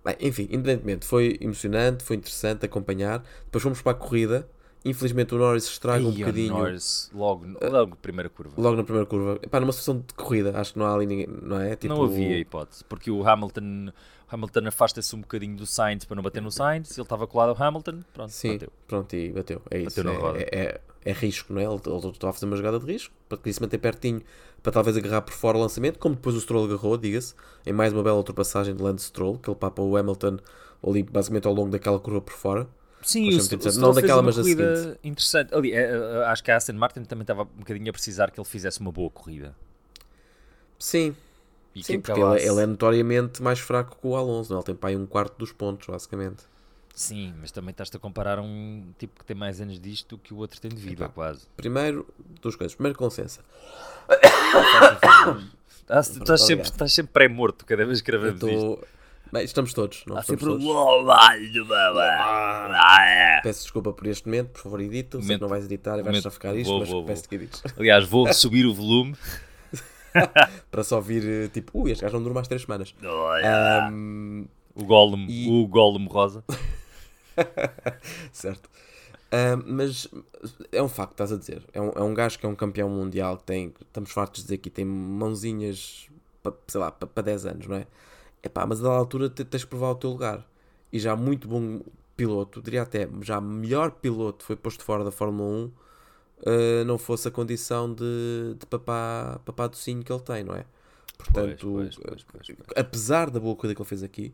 Bem, 0.05 0.15
enfim, 0.19 0.43
independentemente, 0.51 1.05
foi 1.05 1.37
emocionante, 1.41 2.03
foi 2.03 2.17
interessante 2.17 2.65
acompanhar. 2.65 3.23
Depois 3.45 3.63
fomos 3.63 3.81
para 3.81 3.91
a 3.93 3.95
corrida 3.95 4.47
Infelizmente 4.83 5.35
o 5.35 5.37
Norris 5.37 5.65
estraga 5.65 6.03
um 6.03 6.09
Ai, 6.09 6.17
bocadinho 6.17 6.53
Norris, 6.53 7.11
logo, 7.13 7.45
logo 7.61 7.89
na 7.91 7.95
primeira 7.95 8.29
curva. 8.29 8.53
logo 8.57 8.75
na 8.75 8.83
primeira 8.83 9.05
curva. 9.05 9.39
Epá, 9.43 9.59
numa 9.59 9.71
situação 9.71 9.99
de 10.05 10.13
corrida, 10.15 10.57
acho 10.59 10.73
que 10.73 10.79
não 10.79 10.87
há 10.87 10.93
ali 10.95 11.05
ninguém, 11.05 11.27
não 11.27 11.59
é? 11.59 11.75
Tipo, 11.75 11.93
não 11.93 12.03
havia 12.03 12.37
hipótese, 12.39 12.83
porque 12.85 13.11
o 13.11 13.27
Hamilton, 13.27 13.91
Hamilton 14.27 14.67
afasta-se 14.67 15.15
um 15.15 15.21
bocadinho 15.21 15.55
do 15.55 15.67
Sainz 15.67 16.03
para 16.03 16.15
não 16.15 16.23
bater 16.23 16.41
no 16.41 16.51
Sainz, 16.51 16.97
ele 16.97 17.03
estava 17.03 17.27
colado 17.27 17.49
ao 17.49 17.63
Hamilton, 17.67 17.99
pronto, 18.11 18.31
Sim, 18.31 18.53
bateu. 18.53 18.69
pronto, 18.87 19.15
e 19.15 19.31
bateu. 19.31 19.61
É 19.69 19.79
isso. 19.81 20.03
Bateu 20.03 20.35
é, 20.35 20.41
é, 20.41 20.59
é- 20.65 20.81
é 21.03 21.11
risco, 21.13 21.51
não 21.53 21.59
é? 21.61 21.65
Ele 21.65 21.73
ele 21.73 22.07
estava 22.09 22.29
a 22.29 22.33
fazer 22.33 22.45
uma 22.45 22.55
jogada 22.57 22.79
de 22.79 22.85
risco 22.85 23.13
para 23.27 23.37
que 23.37 23.51
se 23.53 23.59
manter 23.61 23.77
pertinho 23.79 24.21
para 24.63 24.71
talvez 24.71 24.95
agarrar 24.97 25.21
por 25.21 25.33
fora 25.33 25.57
o 25.57 25.61
lançamento, 25.61 25.97
como 25.99 26.13
depois 26.15 26.35
o 26.35 26.41
Stroll 26.41 26.65
agarrou, 26.65 26.95
diga-se, 26.97 27.33
em 27.65 27.73
mais 27.73 27.91
uma 27.93 28.03
bela 28.03 28.17
ultrapassagem 28.17 28.75
de 28.75 28.81
Lance 28.81 29.05
Stroll, 29.05 29.37
que 29.39 29.49
ele 29.49 29.57
papa 29.57 29.81
o 29.81 29.95
Hamilton 29.97 30.37
ali 30.87 31.01
basicamente 31.03 31.47
ao 31.47 31.53
longo 31.53 31.69
daquela 31.71 31.99
curva 31.99 32.21
por 32.21 32.33
fora. 32.33 32.67
Sim, 33.01 33.27
o, 33.27 33.31
interessante. 33.31 33.77
o 33.77 33.81
Não 33.81 33.93
daquela, 33.93 34.21
mas 34.21 34.35
da 34.35 34.41
corrida 34.41 34.99
interessante. 35.03 35.53
Ali, 35.55 35.73
é, 35.73 35.91
é, 35.91 36.25
acho 36.25 36.43
que 36.43 36.51
a 36.51 36.57
Aston 36.57 36.73
Martin 36.73 37.03
também 37.03 37.23
estava 37.23 37.43
um 37.43 37.59
bocadinho 37.59 37.89
a 37.89 37.93
precisar 37.93 38.31
que 38.31 38.39
ele 38.39 38.47
fizesse 38.47 38.79
uma 38.79 38.91
boa 38.91 39.09
corrida. 39.09 39.55
Sim, 40.77 41.15
E 41.75 41.83
sim, 41.83 41.93
que 41.93 41.97
porque 41.99 42.11
ele, 42.11 42.21
acabasse- 42.21 42.47
ele 42.47 42.61
é 42.61 42.65
notoriamente 42.65 43.41
mais 43.41 43.59
fraco 43.59 43.97
que 43.99 44.07
o 44.07 44.15
Alonso, 44.15 44.51
não? 44.51 44.59
é? 44.59 44.61
ele 44.61 44.65
tem 44.65 44.75
para 44.75 44.89
aí 44.89 44.95
um 44.95 45.05
quarto 45.05 45.37
dos 45.37 45.51
pontos, 45.51 45.87
basicamente. 45.87 46.43
Sim, 46.93 47.33
mas 47.39 47.51
também 47.51 47.71
estás-te 47.71 47.95
a 47.95 47.99
comparar 47.99 48.39
um 48.39 48.91
tipo 48.99 49.19
que 49.19 49.25
tem 49.25 49.35
mais 49.35 49.61
anos 49.61 49.79
disto 49.79 50.09
do 50.09 50.17
que 50.17 50.33
o 50.33 50.37
outro 50.37 50.59
tem 50.59 50.69
de 50.69 50.75
vida, 50.81 51.05
Epá. 51.05 51.13
quase. 51.13 51.47
Primeiro, 51.55 52.05
duas 52.41 52.55
coisas. 52.55 52.75
Primeiro, 52.75 52.97
com 52.97 53.05
licença. 53.05 53.41
Estás 55.89 56.41
sempre, 56.45 56.63
estás 56.67 56.93
sempre 56.93 57.11
pré-morto 57.11 57.65
cada 57.65 57.85
vez 57.85 58.01
que 58.01 58.11
gravamos 58.11 58.41
isto. 58.41 58.87
Bem, 59.31 59.45
estamos 59.45 59.73
todos, 59.73 60.03
não 60.05 60.17
Há 60.17 60.19
estamos 60.21 60.41
sempre 60.41 60.53
um 60.53 60.59
todos. 60.59 60.65
Peço 63.43 63.61
desculpa 63.61 63.93
por 63.93 64.05
este 64.07 64.25
momento, 64.27 64.49
por 64.49 64.61
favor, 64.61 64.81
edita. 64.81 65.17
Sei 65.17 65.21
Momento- 65.23 65.37
que 65.37 65.41
não 65.43 65.49
vais 65.49 65.65
editar 65.65 65.91
e 65.93 65.95
vais 66.01 66.05
momento- 66.07 66.23
só 66.23 66.31
ficar 66.31 66.55
isto, 66.55 66.69
vou, 66.69 66.79
mas 66.81 66.89
vou, 66.89 67.05
peço 67.05 67.29
que 67.29 67.35
edites. 67.35 67.63
Aliás, 67.77 68.05
vou 68.05 68.27
subir 68.33 68.65
o 68.65 68.73
volume. 68.73 69.15
Para 70.69 70.83
só 70.83 70.99
vir, 70.99 71.23
eh, 71.25 71.47
tipo, 71.47 71.79
ui, 71.81 71.91
este 71.91 72.01
gajo 72.03 72.15
não 72.15 72.23
dura 72.23 72.33
mais 72.35 72.47
3 72.49 72.61
semanas. 72.63 72.93
Ahm, 73.87 74.45
O 74.75 74.83
Gollum, 74.83 75.25
E- 75.29 75.49
o 75.49 75.65
Gollum 75.67 76.05
rosa. 76.07 76.43
certo. 78.33 78.69
Ahm, 79.31 79.63
mas 79.65 80.09
é 80.73 80.83
um 80.83 80.89
facto, 80.89 81.11
estás 81.13 81.31
a 81.31 81.37
dizer. 81.37 81.63
É 81.73 81.79
um, 81.79 81.89
é 81.95 82.01
um 82.03 82.13
gajo 82.13 82.37
que 82.37 82.45
é 82.45 82.49
um 82.49 82.55
campeão 82.55 82.89
mundial, 82.89 83.37
que 83.37 83.43
tem, 83.45 83.73
estamos 83.81 84.11
fartos 84.11 84.41
de 84.41 84.47
dizer 84.47 84.55
aqui, 84.55 84.69
tem 84.69 84.83
mãozinhas, 84.83 86.09
pa- 86.43 86.51
sei 86.67 86.81
lá, 86.81 86.91
para 86.91 87.23
10 87.23 87.45
anos, 87.45 87.67
não 87.67 87.77
é? 87.77 87.87
Epá, 88.43 88.65
mas 88.65 88.79
a 88.79 88.83
dada 88.83 88.95
altura 88.97 89.29
te- 89.29 89.45
tens 89.45 89.61
de 89.61 89.67
provar 89.67 89.91
o 89.91 89.95
teu 89.95 90.09
lugar. 90.09 90.47
E 90.91 90.99
já 90.99 91.15
muito 91.15 91.47
bom 91.47 91.81
piloto, 92.17 92.61
diria 92.61 92.81
até, 92.83 93.07
já 93.21 93.39
melhor 93.41 93.91
piloto 93.91 94.43
foi 94.45 94.55
posto 94.55 94.83
fora 94.83 95.03
da 95.03 95.11
Fórmula 95.11 95.49
1, 95.49 95.71
eh, 96.45 96.83
não 96.85 96.97
fosse 96.97 97.27
a 97.27 97.31
condição 97.31 97.93
de, 97.93 98.55
de 98.59 98.65
papá, 98.67 99.39
papá 99.45 99.67
docinho 99.67 100.03
que 100.03 100.11
ele 100.11 100.21
tem, 100.21 100.43
não 100.43 100.55
é? 100.55 100.65
Portanto, 101.17 101.71
pois, 101.73 101.97
pois, 101.97 102.23
pois, 102.23 102.51
apesar 102.75 103.29
da 103.29 103.39
boa 103.39 103.55
corrida 103.55 103.75
que 103.75 103.81
ele 103.81 103.89
fez 103.89 104.03
aqui, 104.03 104.33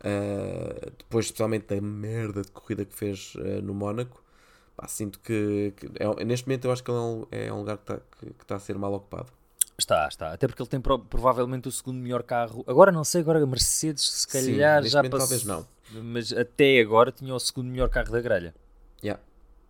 uh, 0.00 0.90
depois 0.98 1.26
especialmente 1.26 1.66
da 1.74 1.80
merda 1.80 2.42
de 2.42 2.50
corrida 2.52 2.84
que 2.84 2.94
fez 2.94 3.34
uh, 3.36 3.62
no 3.62 3.74
Mónaco, 3.74 4.22
pá, 4.76 4.88
sinto 4.88 5.20
que, 5.20 5.72
que 5.76 5.86
é- 5.98 6.24
neste 6.24 6.46
momento 6.48 6.66
eu 6.66 6.72
acho 6.72 6.82
que 6.84 6.90
ele 6.90 6.98
é 6.98 7.02
um, 7.02 7.26
é 7.30 7.52
lugar 7.52 7.78
que 7.78 7.82
está 7.84 7.96
que, 8.18 8.26
que 8.34 8.44
está 8.44 8.56
a 8.56 8.60
ser 8.60 8.78
mal 8.78 8.92
ocupado. 8.94 9.32
Está, 9.80 10.06
está. 10.06 10.32
Até 10.32 10.46
porque 10.46 10.62
ele 10.62 10.68
tem 10.68 10.80
pro- 10.80 10.98
provavelmente 10.98 11.66
o 11.68 11.72
segundo 11.72 11.98
melhor 11.98 12.22
carro. 12.22 12.62
Agora 12.66 12.92
não 12.92 13.02
sei, 13.02 13.20
agora 13.22 13.42
a 13.42 13.46
Mercedes 13.46 14.08
se 14.08 14.26
Sim, 14.30 14.52
calhar 14.52 14.82
neste 14.82 14.92
já 14.92 15.02
passou. 15.02 15.18
talvez 15.18 15.44
não. 15.44 15.66
Mas 16.02 16.32
até 16.32 16.80
agora 16.80 17.10
tinha 17.10 17.34
o 17.34 17.40
segundo 17.40 17.68
melhor 17.68 17.88
carro 17.88 18.12
da 18.12 18.20
grelha. 18.20 18.54
Yeah, 19.02 19.20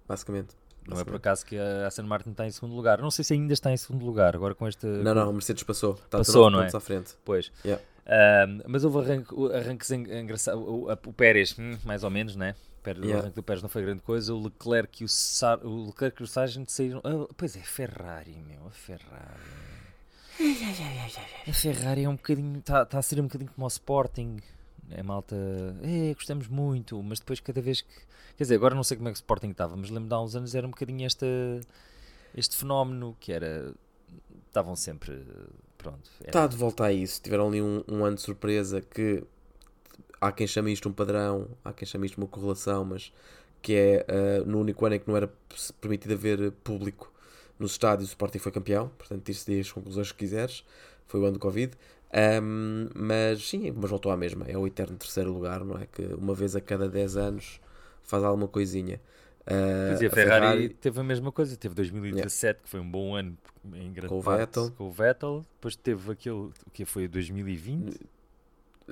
basicamente. 0.06 0.54
Não 0.86 0.98
é 0.98 1.04
por 1.04 1.14
acaso 1.16 1.46
que 1.46 1.56
a 1.56 1.86
Aston 1.86 2.02
Martin 2.02 2.30
está 2.30 2.46
em 2.46 2.50
segundo 2.50 2.74
lugar. 2.74 3.00
Não 3.00 3.10
sei 3.12 3.24
se 3.24 3.32
ainda 3.34 3.52
está 3.52 3.70
em 3.70 3.76
segundo 3.76 4.04
lugar, 4.04 4.34
agora 4.34 4.54
com 4.54 4.66
este. 4.66 4.84
Não, 4.86 5.14
não, 5.14 5.28
a 5.28 5.32
Mercedes 5.32 5.62
passou. 5.62 5.92
Está 5.94 6.18
Passou, 6.18 6.46
19 6.50 6.56
não 6.56 6.62
é? 6.64 6.76
à 6.76 6.80
frente. 6.80 7.14
Pois. 7.24 7.52
Yeah. 7.64 7.82
Ahm, 8.06 8.60
mas 8.66 8.82
houve 8.82 8.98
arranque, 8.98 9.32
arranques 9.54 9.90
en- 9.92 10.20
engraçados. 10.20 10.60
O, 10.60 10.90
o 10.90 11.12
Pérez, 11.12 11.54
hum, 11.58 11.78
mais 11.84 12.02
ou 12.02 12.10
menos, 12.10 12.34
né? 12.34 12.56
O 12.84 12.88
Yeah. 12.88 13.18
arranque 13.20 13.36
do 13.36 13.42
Pérez 13.42 13.62
não 13.62 13.68
foi 13.68 13.82
grande 13.82 14.00
coisa. 14.02 14.34
O 14.34 14.42
Leclerc 14.42 15.02
e 15.02 15.04
o, 15.04 15.08
Sar, 15.08 15.64
o, 15.64 15.86
Leclerc 15.86 16.20
e 16.20 16.24
o 16.24 16.26
Sargent 16.26 16.68
saíram. 16.70 17.00
Ah, 17.04 17.26
pois 17.36 17.54
é, 17.54 17.60
Ferrari, 17.60 18.42
meu. 18.48 18.66
A 18.66 18.70
Ferrari. 18.70 19.40
A 21.48 21.52
Ferrari 21.52 22.04
é 22.04 22.08
um 22.08 22.16
bocadinho. 22.16 22.58
Está 22.58 22.84
tá 22.84 22.98
a 22.98 23.02
ser 23.02 23.20
um 23.20 23.24
bocadinho 23.24 23.50
como 23.54 23.64
o 23.64 23.68
Sporting. 23.68 24.38
É 24.90 25.02
malta. 25.02 25.36
É, 25.82 26.14
gostamos 26.14 26.48
muito, 26.48 27.02
mas 27.02 27.18
depois 27.20 27.40
cada 27.40 27.60
vez 27.60 27.80
que. 27.82 27.88
Quer 28.36 28.44
dizer, 28.44 28.54
agora 28.54 28.74
não 28.74 28.82
sei 28.82 28.96
como 28.96 29.08
é 29.08 29.12
que 29.12 29.16
o 29.16 29.20
Sporting 29.22 29.50
estava, 29.50 29.76
mas 29.76 29.90
lembro 29.90 30.08
de 30.08 30.14
há 30.14 30.20
uns 30.20 30.34
anos 30.34 30.54
era 30.54 30.66
um 30.66 30.70
bocadinho 30.70 31.04
esta, 31.06 31.26
este 32.34 32.56
fenómeno 32.56 33.16
que 33.20 33.32
era. 33.32 33.72
Estavam 34.48 34.74
sempre. 34.76 35.24
Pronto. 35.78 36.10
era- 36.20 36.28
Está 36.28 36.46
de 36.46 36.56
volta 36.56 36.84
a 36.84 36.92
isso. 36.92 37.20
Tiveram 37.22 37.48
ali 37.48 37.62
um, 37.62 37.82
um 37.88 38.04
ano 38.04 38.16
de 38.16 38.22
surpresa 38.22 38.80
que 38.80 39.22
há 40.20 40.32
quem 40.32 40.46
chame 40.46 40.72
isto 40.72 40.88
um 40.88 40.92
padrão, 40.92 41.48
há 41.64 41.72
quem 41.72 41.86
chame 41.86 42.06
isto 42.06 42.18
uma 42.18 42.26
correlação, 42.26 42.84
mas 42.84 43.12
que 43.62 43.74
é 43.74 44.06
ah, 44.08 44.44
no 44.46 44.58
único 44.60 44.84
ano 44.86 44.94
em 44.96 44.98
que 45.00 45.08
não 45.08 45.16
era 45.16 45.30
permitido 45.80 46.12
haver 46.14 46.50
público 46.64 47.09
nos 47.60 47.72
estádios, 47.72 48.08
o 48.08 48.12
Sporting 48.12 48.38
foi 48.38 48.52
campeão. 48.52 48.90
Portanto, 48.98 49.30
daí 49.46 49.60
as 49.60 49.70
conclusões 49.70 50.10
que 50.12 50.18
quiseres. 50.18 50.64
Foi 51.06 51.20
o 51.20 51.24
ano 51.24 51.34
do 51.34 51.38
Covid. 51.38 51.72
Ahm, 52.12 52.88
mas 52.94 53.48
sim, 53.48 53.72
mas 53.72 53.90
voltou 53.90 54.10
à 54.10 54.16
mesma. 54.16 54.46
É 54.48 54.56
o 54.56 54.66
eterno 54.66 54.96
terceiro 54.96 55.32
lugar, 55.32 55.64
não 55.64 55.76
é? 55.76 55.86
Que 55.86 56.02
uma 56.14 56.34
vez 56.34 56.56
a 56.56 56.60
cada 56.60 56.88
10 56.88 57.16
anos 57.16 57.60
faz 58.02 58.22
alguma 58.24 58.48
coisinha. 58.48 59.00
Dizer, 59.92 60.06
a 60.06 60.08
a 60.08 60.14
Ferrari, 60.14 60.68
teve 60.68 61.00
a 61.00 61.02
mesma 61.02 61.32
coisa, 61.32 61.56
teve 61.56 61.74
2017, 61.74 62.62
que 62.62 62.68
foi 62.68 62.78
um 62.78 62.88
bom 62.88 63.16
ano 63.16 63.36
em 63.74 63.92
grande 63.92 64.08
Com 64.08 64.20
o 64.20 64.22
parte, 64.22 64.40
Vettel. 64.40 64.70
com 64.76 64.84
o 64.84 64.90
Vettel, 64.90 65.46
depois 65.54 65.76
teve 65.76 66.12
aquele, 66.12 66.36
o 66.36 66.52
que 66.72 66.84
foi 66.84 67.08
2020, 67.08 67.98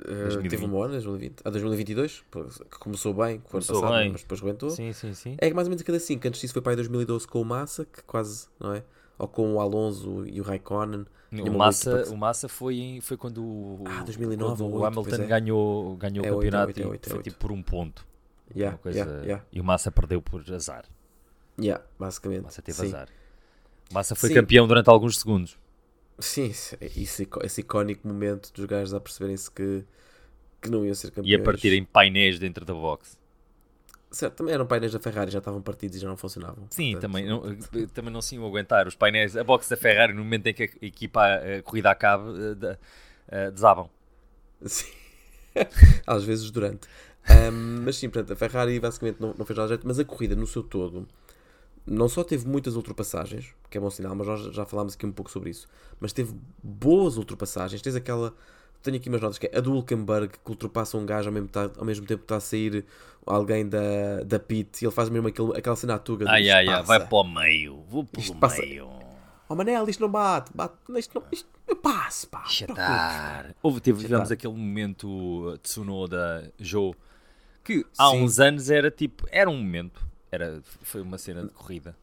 2020. 0.05 0.49
teve 0.51 0.65
um 0.65 0.69
bom 0.69 0.83
ano, 0.83 0.93
2020. 0.93 1.41
A 1.45 1.49
2022, 1.49 2.23
que 2.71 2.79
começou 2.79 3.13
bem, 3.13 3.39
que 3.39 3.49
foi 3.49 3.59
ano 3.59 3.65
Começou 3.67 3.81
passado, 3.81 3.99
bem. 3.99 4.11
mas 4.11 4.21
depois 4.21 4.41
rebentou. 4.41 4.69
sim, 4.69 4.91
sim, 4.93 5.13
sim. 5.13 5.35
É 5.39 5.47
que 5.49 5.53
mais 5.55 5.67
ou 5.67 5.69
menos 5.71 5.81
a 5.81 5.85
cada 5.85 5.99
5. 5.99 6.27
Antes 6.27 6.41
disso 6.41 6.53
foi 6.53 6.61
para 6.61 6.71
aí 6.71 6.75
2012 6.75 7.27
com 7.27 7.41
o 7.41 7.45
Massa, 7.45 7.85
que 7.85 8.01
quase, 8.03 8.47
não 8.59 8.73
é? 8.73 8.83
Ou 9.17 9.27
com 9.27 9.53
o 9.55 9.59
Alonso 9.59 10.25
e 10.27 10.39
o 10.39 10.43
Raikkonen. 10.43 11.05
O 11.31 11.51
Massa, 11.51 12.05
o 12.11 12.17
Massa 12.17 12.47
foi, 12.47 12.79
em- 12.79 13.01
foi 13.01 13.15
quando, 13.17 13.43
o- 13.43 13.83
Ah, 13.85 14.01
2009 14.03 14.55
quando 14.57 14.61
ou 14.61 14.69
o 14.79 14.81
8, 14.83 14.99
Hamilton 14.99 15.23
é. 15.23 15.27
ganhou, 15.27 15.95
ganhou 15.97 16.25
É 16.25 16.31
o 16.31 16.35
campeonato 16.35 16.67
oito, 16.67 16.79
é 16.79 16.83
e 16.83 16.85
oito, 16.87 17.05
é 17.05 17.09
foi 17.09 17.17
oito. 17.19 17.23
tipo 17.29 17.37
por 17.39 17.51
um 17.51 17.61
ponto. 17.61 18.07
Yeah, 18.55 18.77
coisa, 18.79 18.97
yeah, 18.99 19.21
yeah, 19.23 19.43
E 19.51 19.61
o 19.61 19.63
Massa 19.63 19.91
perdeu 19.91 20.21
por 20.23 20.41
azar. 20.51 20.85
yeah, 21.61 21.83
O 21.97 21.99
basicamente. 21.99 22.41
Massa 22.43 22.61
teve 22.63 22.77
Sim. 22.79 22.87
azar. 22.87 23.07
O 23.91 23.93
Massa 23.93 24.15
foi 24.15 24.29
Sim. 24.29 24.35
campeão 24.35 24.67
durante 24.67 24.89
alguns 24.89 25.19
segundos. 25.19 25.55
Sim, 26.19 26.51
isso, 26.95 27.25
esse 27.43 27.61
icónico 27.61 28.07
momento 28.07 28.51
dos 28.53 28.65
gajos 28.65 28.93
a 28.93 28.99
perceberem-se 28.99 29.49
que, 29.49 29.83
que 30.61 30.69
não 30.69 30.85
iam 30.85 30.93
ser 30.93 31.11
campeões. 31.11 31.31
E 31.31 31.35
a 31.35 31.43
partir 31.43 31.73
em 31.73 31.83
painéis 31.83 32.37
dentro 32.37 32.65
da 32.65 32.73
box. 32.73 33.17
Certo, 34.11 34.35
também 34.35 34.53
eram 34.53 34.65
painéis 34.65 34.91
da 34.91 34.99
Ferrari, 34.99 35.31
já 35.31 35.37
estavam 35.37 35.61
partidos 35.61 35.97
e 35.97 35.99
já 35.99 36.07
não 36.07 36.17
funcionavam. 36.17 36.65
Sim, 36.71 36.93
Portanto, 36.93 37.11
também 37.11 37.27
não, 37.27 37.43
eh, 37.47 37.87
também 37.93 38.11
não 38.11 38.21
se 38.21 38.35
iam 38.35 38.45
aguentar. 38.45 38.87
Os 38.87 38.95
painéis, 38.95 39.37
a 39.37 39.43
box 39.43 39.69
da 39.69 39.77
Ferrari, 39.77 40.13
no 40.13 40.23
momento 40.23 40.47
em 40.47 40.53
que 40.53 40.63
a 40.63 40.85
equipa, 40.85 41.23
a 41.25 41.61
corrida 41.61 41.91
acabe, 41.91 42.23
eh, 42.63 42.77
eh, 43.29 43.51
desabam. 43.51 43.87
Sim. 44.65 44.91
Às 46.07 46.23
vezes 46.23 46.49
durante. 46.49 46.87
Ahm, 47.27 47.83
mas 47.83 47.97
sim, 47.97 48.09
portanto, 48.09 48.33
a 48.33 48.35
Ferrari 48.35 48.79
basicamente 48.79 49.21
não, 49.21 49.35
não 49.37 49.45
fez 49.45 49.55
nada 49.55 49.67
de 49.67 49.75
jeito, 49.75 49.87
mas 49.87 49.99
a 49.99 50.05
corrida 50.05 50.35
no 50.35 50.47
seu 50.47 50.63
todo 50.63 51.07
não 51.89 52.07
só 52.07 52.23
teve 52.23 52.47
muitas 52.47 52.75
ultrapassagens, 52.75 53.47
que 53.69 53.77
é 53.77 53.81
bom 53.81 53.89
sinal, 53.89 54.15
mas 54.15 54.27
nós 54.27 54.41
já 54.55 54.65
falámos 54.65 54.93
aqui 54.95 55.05
um 55.05 55.11
pouco 55.11 55.31
sobre 55.31 55.49
isso, 55.49 55.67
mas 55.99 56.13
teve 56.13 56.33
boas 56.63 57.17
ultrapassagens. 57.17 57.81
Tens 57.81 57.95
aquela. 57.95 58.33
Tenho 58.81 58.95
aqui 58.95 59.09
umas 59.09 59.19
notas 59.21 59.37
que 59.37 59.47
é 59.47 59.57
a 59.57 59.59
do 59.59 59.73
Hulkenberg 59.73 60.29
que 60.43 60.49
ultrapassa 60.51 60.97
um 60.97 61.05
gajo 61.05 61.27
ao 61.27 61.33
mesmo, 61.33 61.49
ta- 61.49 61.69
ao 61.77 61.83
mesmo 61.83 62.05
tempo 62.05 62.19
que 62.19 62.25
está 62.25 62.37
a 62.37 62.39
sair 62.39 62.85
alguém 63.25 63.67
da, 63.67 64.23
da 64.25 64.39
pit 64.39 64.81
e 64.81 64.85
ele 64.85 64.93
faz 64.93 65.09
mesmo 65.09 65.27
aquele, 65.27 65.57
aquela 65.57 65.75
cena 65.75 65.95
à 65.95 65.99
tuga. 65.99 66.25
Ai, 66.29 66.43
"Isto 66.43 66.53
ai, 66.53 66.67
ai, 66.67 66.75
passa." 66.77 66.83
vai 66.87 66.99
para 67.05 67.17
o 67.17 67.23
meio. 67.25 67.83
Vou 67.89 68.03
Isto 68.17 68.27
pelo 68.29 68.39
passa- 68.39 68.61
meio. 68.61 68.89
Oh 69.49 69.55
Manel, 69.55 69.89
isto 69.89 69.99
não 69.99 70.09
bate, 70.09 70.51
bate, 70.55 70.75
isto 70.97 71.19
não. 71.19 71.27
Isto, 71.31 71.49
eu 71.67 71.75
passo, 71.75 72.27
pá. 72.29 72.39
não 72.43 72.45
te 72.47 72.63
preocupes, 72.65 72.85
pá." 72.87 73.11
Chatar. 73.41 73.55
Houve, 73.61 73.79
tivemos 73.81 74.31
aquele 74.31 74.53
momento 74.53 75.07
uh, 75.09 75.57
Tsunoda 75.57 76.53
Joe 76.57 76.93
que 77.65 77.85
há 77.97 78.11
Sim. 78.11 78.21
uns 78.23 78.39
anos 78.39 78.69
era 78.69 78.89
tipo, 78.89 79.27
era 79.29 79.49
um 79.49 79.57
momento, 79.57 80.01
era, 80.31 80.61
foi 80.81 81.01
uma 81.01 81.17
cena 81.17 81.43
de 81.43 81.49
corrida. 81.49 81.95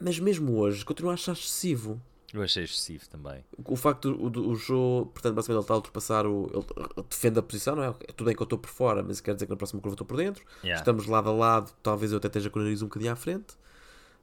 Mas 0.00 0.18
mesmo 0.18 0.56
hoje, 0.56 0.84
continuo 0.84 1.10
a 1.10 1.14
achar 1.14 1.32
excessivo. 1.32 2.00
Eu 2.32 2.42
achei 2.42 2.64
excessivo 2.64 3.08
também. 3.08 3.44
O 3.64 3.76
facto 3.76 4.12
do, 4.12 4.28
do, 4.28 4.48
o 4.48 4.56
jogo, 4.56 5.06
portanto, 5.06 5.34
basicamente 5.36 5.58
ele 5.58 5.64
está 5.64 5.74
a 5.74 5.76
ultrapassar 5.76 6.26
o. 6.26 6.50
Ele 6.52 7.04
defende 7.08 7.38
a 7.38 7.42
posição, 7.42 7.76
não 7.76 7.84
é? 7.84 7.92
Tudo 7.92 8.26
bem 8.26 8.34
que 8.34 8.42
eu 8.42 8.44
estou 8.44 8.58
por 8.58 8.70
fora, 8.70 9.02
mas 9.02 9.20
quer 9.20 9.34
dizer 9.34 9.46
que 9.46 9.52
na 9.52 9.56
próxima 9.56 9.80
curva 9.80 9.94
estou 9.94 10.06
por 10.06 10.16
dentro. 10.16 10.44
Yeah. 10.62 10.80
Estamos 10.80 11.06
lado 11.06 11.28
a 11.28 11.32
lado, 11.32 11.72
talvez 11.82 12.10
eu 12.10 12.18
até 12.18 12.26
esteja 12.26 12.50
com 12.50 12.58
o 12.58 12.62
nariz 12.62 12.82
um 12.82 12.86
bocadinho 12.86 13.12
à 13.12 13.16
frente. 13.16 13.54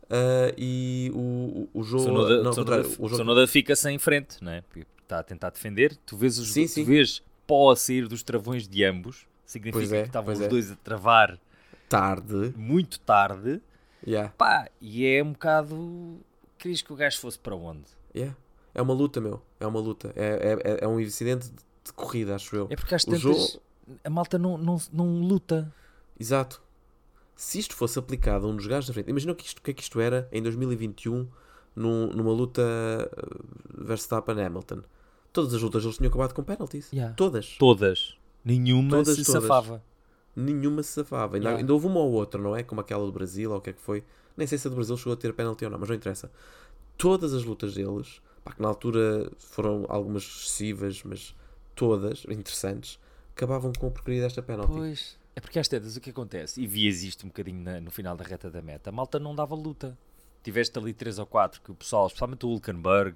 Ah, 0.10 0.54
e 0.58 1.10
o, 1.14 1.70
o, 1.74 1.80
o 1.80 1.84
jogo. 1.84 2.04
Tsunoda, 2.04 2.44
não, 2.44 2.52
o 2.52 3.10
Tsunoda 3.10 3.48
fica 3.48 3.76
sem 3.78 3.98
frente, 3.98 4.44
não 4.44 4.52
é? 4.52 4.62
Porque 4.62 4.86
Está 5.12 5.20
a 5.20 5.24
tentar 5.24 5.50
defender. 5.50 5.98
Tu 6.06 6.16
vês, 6.16 6.40
os, 6.40 6.54
Sim, 6.54 6.66
tu 6.66 6.70
sim. 6.72 6.84
vês 6.86 7.22
pó 7.46 7.72
a 7.72 7.76
sair 7.76 8.08
dos 8.08 8.24
travões 8.24 8.66
de 8.66 8.82
ambos. 8.86 9.26
Significa 9.46 9.98
é, 9.98 10.02
que 10.04 10.08
estavam 10.08 10.34
os 10.34 10.40
é. 10.40 10.48
dois 10.48 10.72
a 10.72 10.76
travar 10.78 11.38
tarde. 11.92 12.54
muito 12.58 13.00
tarde. 13.00 13.62
Yeah. 14.06 14.34
Pá, 14.38 14.68
e 14.80 15.06
é 15.06 15.24
um 15.24 15.32
bocado. 15.34 16.18
Querias 16.58 16.82
que 16.82 16.92
o 16.92 16.96
gajo 16.96 17.20
fosse 17.20 17.38
para 17.38 17.56
onde? 17.56 17.84
Yeah. 18.16 18.36
É 18.74 18.82
uma 18.82 18.94
luta, 18.94 19.20
meu. 19.22 19.42
É 19.60 19.68
uma 19.68 19.80
luta. 19.80 20.12
É, 20.16 20.58
é, 20.80 20.86
é 20.86 20.88
um 20.88 21.00
incidente 21.00 21.50
de, 21.50 21.94
corrida, 21.94 22.36
acho 22.36 22.56
eu. 22.56 22.68
É 22.70 22.76
porque 22.76 22.96
às 22.96 23.04
tantas 23.04 23.20
jogo- 23.22 23.62
a 24.04 24.10
malta 24.10 24.40
não, 24.40 24.58
não, 24.58 24.78
não 24.92 25.20
luta. 25.22 25.72
Exato. 26.20 26.62
Se 27.36 27.60
isto 27.60 27.76
fosse 27.76 27.98
aplicado 28.00 28.46
a 28.46 28.50
um 28.50 28.56
dos 28.56 28.66
gajos 28.68 28.88
da 28.88 28.94
frente, 28.94 29.10
imagina 29.10 29.32
o 29.32 29.36
que, 29.36 29.46
isto, 29.46 29.58
o 29.60 29.62
que 29.62 29.72
é 29.72 29.74
que 29.74 29.82
isto 29.84 30.00
era 30.00 30.28
em 30.32 30.42
2021 30.42 31.28
num- 31.76 32.08
numa 32.08 32.32
luta 32.32 32.62
uh, 32.62 33.84
Verstappen-Hamilton. 33.86 34.82
Todas 35.34 35.54
as 35.54 35.62
lutas 35.62 35.84
eles 35.84 35.98
tinham 35.98 36.10
acabado 36.10 36.34
com 36.34 36.44
penalties. 36.44 36.92
Yeah. 36.92 37.14
Todas. 37.16 37.56
Todas. 37.58 38.16
Nenhuma 38.44 38.90
Todas, 38.98 39.16
se 39.16 39.26
todas. 39.26 39.42
safava. 39.44 39.84
Nenhuma 40.36 40.82
se 40.84 40.94
safava. 40.94 41.36
Ainda, 41.36 41.48
Yeah. 41.50 41.60
ainda 41.62 41.74
houve 41.74 41.88
uma 41.88 42.00
ou 42.00 42.12
outra, 42.12 42.42
não 42.42 42.56
é? 42.56 42.64
Como 42.64 42.80
aquela 42.82 43.06
do 43.06 43.12
Brasil 43.12 43.52
ou 43.52 43.58
o 43.58 43.62
que 43.62 43.70
é 43.72 43.74
que 43.74 43.82
foi. 43.82 44.04
Nem 44.38 44.48
sei 44.48 44.58
se 44.58 44.68
a 44.68 44.70
do 44.70 44.76
Brasil 44.76 44.96
chegou 44.98 45.14
a 45.14 45.18
ter 45.18 45.34
penalty 45.34 45.66
ou 45.66 45.72
não, 45.72 45.78
mas 45.80 45.90
não 45.90 45.96
interessa. 45.96 46.32
Todas 46.98 47.34
as 47.34 47.44
lutas 47.44 47.74
deles, 47.74 48.22
pá, 48.44 48.54
que 48.54 48.62
na 48.62 48.68
altura 48.68 49.30
foram 49.38 49.86
algumas 49.90 50.24
excessivas, 50.24 51.04
mas 51.04 51.36
todas 51.76 52.24
interessantes, 52.30 53.00
acabavam 53.36 53.74
com 53.78 53.88
a 53.88 53.92
porcaria 53.92 54.22
desta 54.22 54.42
penalty. 54.42 54.72
Pois. 54.74 55.18
É 55.36 55.40
porque 55.42 55.58
às 55.60 55.68
tantas 55.68 55.96
o 55.96 56.02
que 56.02 56.10
acontece? 56.10 56.62
E 56.62 56.68
vias 56.68 57.04
isto 57.04 57.26
um 57.26 57.30
bocadinho 57.30 57.62
na- 57.64 57.80
no 57.82 57.90
final 57.90 58.16
da 58.16 58.24
reta 58.24 58.50
da 58.52 58.62
meta. 58.62 58.90
A 58.90 58.94
malta 58.94 59.18
não 59.20 59.34
dava 59.34 59.56
luta. 59.56 59.98
Tiveste 60.44 60.78
ali 60.78 60.94
três 60.94 61.20
ou 61.20 61.26
quatro 61.26 61.62
que 61.62 61.72
o 61.72 61.76
pessoal, 61.76 62.08
especialmente 62.08 62.46
o 62.46 62.50
Hulkenberg, 62.50 63.16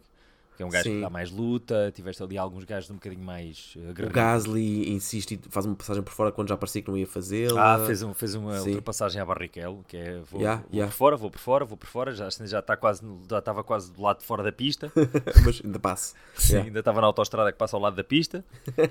que 0.56 0.64
é 0.64 0.66
um 0.66 0.70
gajo 0.70 0.84
Sim. 0.84 0.96
que 0.96 1.02
dá 1.02 1.10
mais 1.10 1.32
luta. 1.32 1.92
Tiveste 1.94 2.24
ali 2.24 2.38
alguns 2.38 2.64
gajos 2.64 2.90
um 2.90 2.96
bocadinho 2.96 3.24
mais 3.24 3.76
uh, 3.76 3.90
O. 3.90 4.10
Gasly 4.10 4.92
insiste 4.92 5.34
e 5.36 5.50
faz 5.50 5.66
uma 5.66 5.76
passagem 5.76 6.02
por 6.02 6.14
fora 6.14 6.32
quando 6.32 6.50
já 6.50 6.58
parecia 6.58 6.82
que 6.82 6.90
não 6.90 6.98
ia 6.98 7.08
fazê-la. 7.08 7.76
Ah, 7.76 7.86
fez, 7.86 8.02
um, 8.02 8.14
fez 8.14 8.36
uma 8.36 8.60
Sim. 8.60 8.70
ultrapassagem 8.70 9.22
à 9.22 9.26
Barrichello, 9.26 9.84
que 9.88 9.98
é 9.98 10.20
vou, 10.20 10.40
Yeah, 10.42 10.62
vou 10.62 10.74
yeah. 10.74 10.92
por 10.92 10.98
fora, 10.98 11.18
vou 11.18 11.32
por 11.32 11.40
fora, 11.40 11.66
vou 11.66 11.78
por 11.78 11.88
fora, 11.88 12.14
já 12.14 12.30
já 12.30 12.60
está 12.60 12.76
quase 12.78 13.02
já 13.30 13.40
estava 13.40 13.64
quase 13.64 13.92
do 13.92 14.02
lado 14.02 14.20
de 14.20 14.26
fora 14.26 14.44
da 14.44 14.52
pista. 14.52 14.92
mas 15.46 15.62
ainda 15.64 15.80
passa. 15.80 16.16
Sim, 16.36 16.54
Yeah. 16.54 16.68
ainda 16.70 16.80
estava 16.80 17.02
na 17.02 17.08
autoestrada 17.08 17.52
que 17.52 17.58
passa 17.58 17.76
ao 17.76 17.82
lado 17.82 17.96
da 17.96 18.04
pista. 18.04 18.44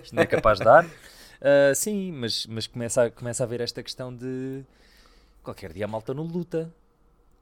Isto 0.02 0.14
não 0.14 0.22
é 0.22 0.26
capaz 0.26 0.58
de 0.58 0.64
dar. 0.64 0.86
Ah, 1.44 1.74
sim, 1.74 2.10
mas, 2.12 2.46
mas 2.46 2.66
começa, 2.66 3.02
a, 3.04 3.10
começa 3.10 3.42
a 3.42 3.44
haver 3.44 3.60
esta 3.60 3.82
questão 3.82 4.14
de 4.14 4.64
qualquer 5.42 5.74
dia 5.74 5.84
a 5.84 5.88
malta 5.88 6.14
não 6.14 6.24
luta. 6.24 6.72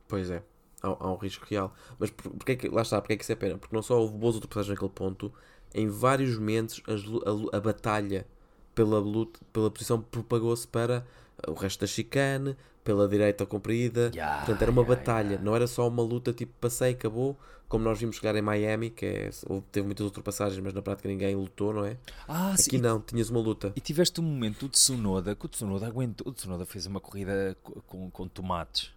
Pois 0.09 0.29
é, 0.29 0.43
há, 0.83 1.11
um 1.11 1.17
risco 1.17 1.45
real. 1.49 1.75
Mas 1.99 2.11
por, 2.11 2.31
porque 2.33 2.53
é 2.53 2.57
que, 2.57 2.69
lá 2.69 2.83
está, 2.83 3.01
porque 3.01 3.15
é 3.15 3.17
que 3.17 3.23
isso 3.23 3.33
é 3.33 3.37
pena? 3.37 3.59
Porque 3.59 3.75
não 3.75 3.83
só 3.83 3.99
houve 4.01 4.15
boas 4.17 4.35
ultrapassagens 4.35 4.75
naquele 4.75 4.91
ponto, 4.91 5.33
em 5.75 5.89
vários 5.89 6.37
momentos 6.37 6.83
a, 6.87 6.93
lu- 7.31 7.51
a 7.53 7.61
batalha 7.61 8.27
pela, 8.75 8.99
luta, 8.99 9.41
pela 9.53 9.71
posição 9.71 10.01
propagou-se 10.01 10.67
para 10.67 11.07
o 11.47 11.53
resto 11.55 11.81
da 11.81 11.87
chicane, 11.87 12.57
pela 12.85 13.07
direita 13.09 13.45
comprida. 13.47 14.11
Ya, 14.15 14.39
Portanto, 14.39 14.63
era 14.63 14.71
uma 14.71 14.83
ya, 14.83 14.89
batalha, 14.89 15.39
não 15.39 15.55
era 15.55 15.67
só 15.67 15.87
uma 15.89 16.03
luta 16.03 16.33
tipo 16.33 16.53
passei 16.61 16.91
e 16.93 16.95
acabou, 16.95 17.39
como 17.69 17.85
nós 17.85 17.99
vimos 17.99 18.17
chegar 18.17 18.35
em 18.37 18.43
Miami, 18.43 18.91
que 18.91 19.07
é, 19.07 19.31
teve 19.71 19.87
muitas 19.87 20.05
ultrapassagens, 20.05 20.61
mas 20.63 20.75
na 20.75 20.83
prática 20.83 21.09
ninguém 21.09 21.35
lutou, 21.35 21.73
não 21.73 21.85
é? 21.85 21.97
Ah, 22.29 22.55
sim. 22.57 22.69
Aqui 22.71 22.79
não, 22.79 23.01
tinhas 23.01 23.31
uma 23.31 23.41
luta. 23.41 23.73
E 23.77 23.81
tiveste 23.81 24.21
um 24.21 24.25
momento 24.25 24.61
do 24.67 24.69
Tsunoda, 24.69 25.35
que 25.35 25.47
o 25.47 25.49
Tsunoda 25.49 25.87
aguentou. 25.87 26.29
O 26.29 26.33
Tsunoda 26.33 26.67
fez 26.67 26.87
uma 26.87 27.01
corrida 27.01 27.57
co- 27.63 27.83
com, 27.87 28.11
com 28.11 28.29
tomates. 28.29 28.91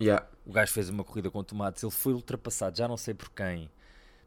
Yeah. 0.00 0.26
O 0.46 0.52
gajo 0.52 0.72
fez 0.72 0.88
uma 0.88 1.04
corrida 1.04 1.30
com 1.30 1.42
tomates, 1.44 1.82
ele 1.82 1.92
foi 1.92 2.12
ultrapassado, 2.12 2.76
já 2.76 2.88
não 2.88 2.96
sei 2.96 3.14
por 3.14 3.30
quem. 3.30 3.70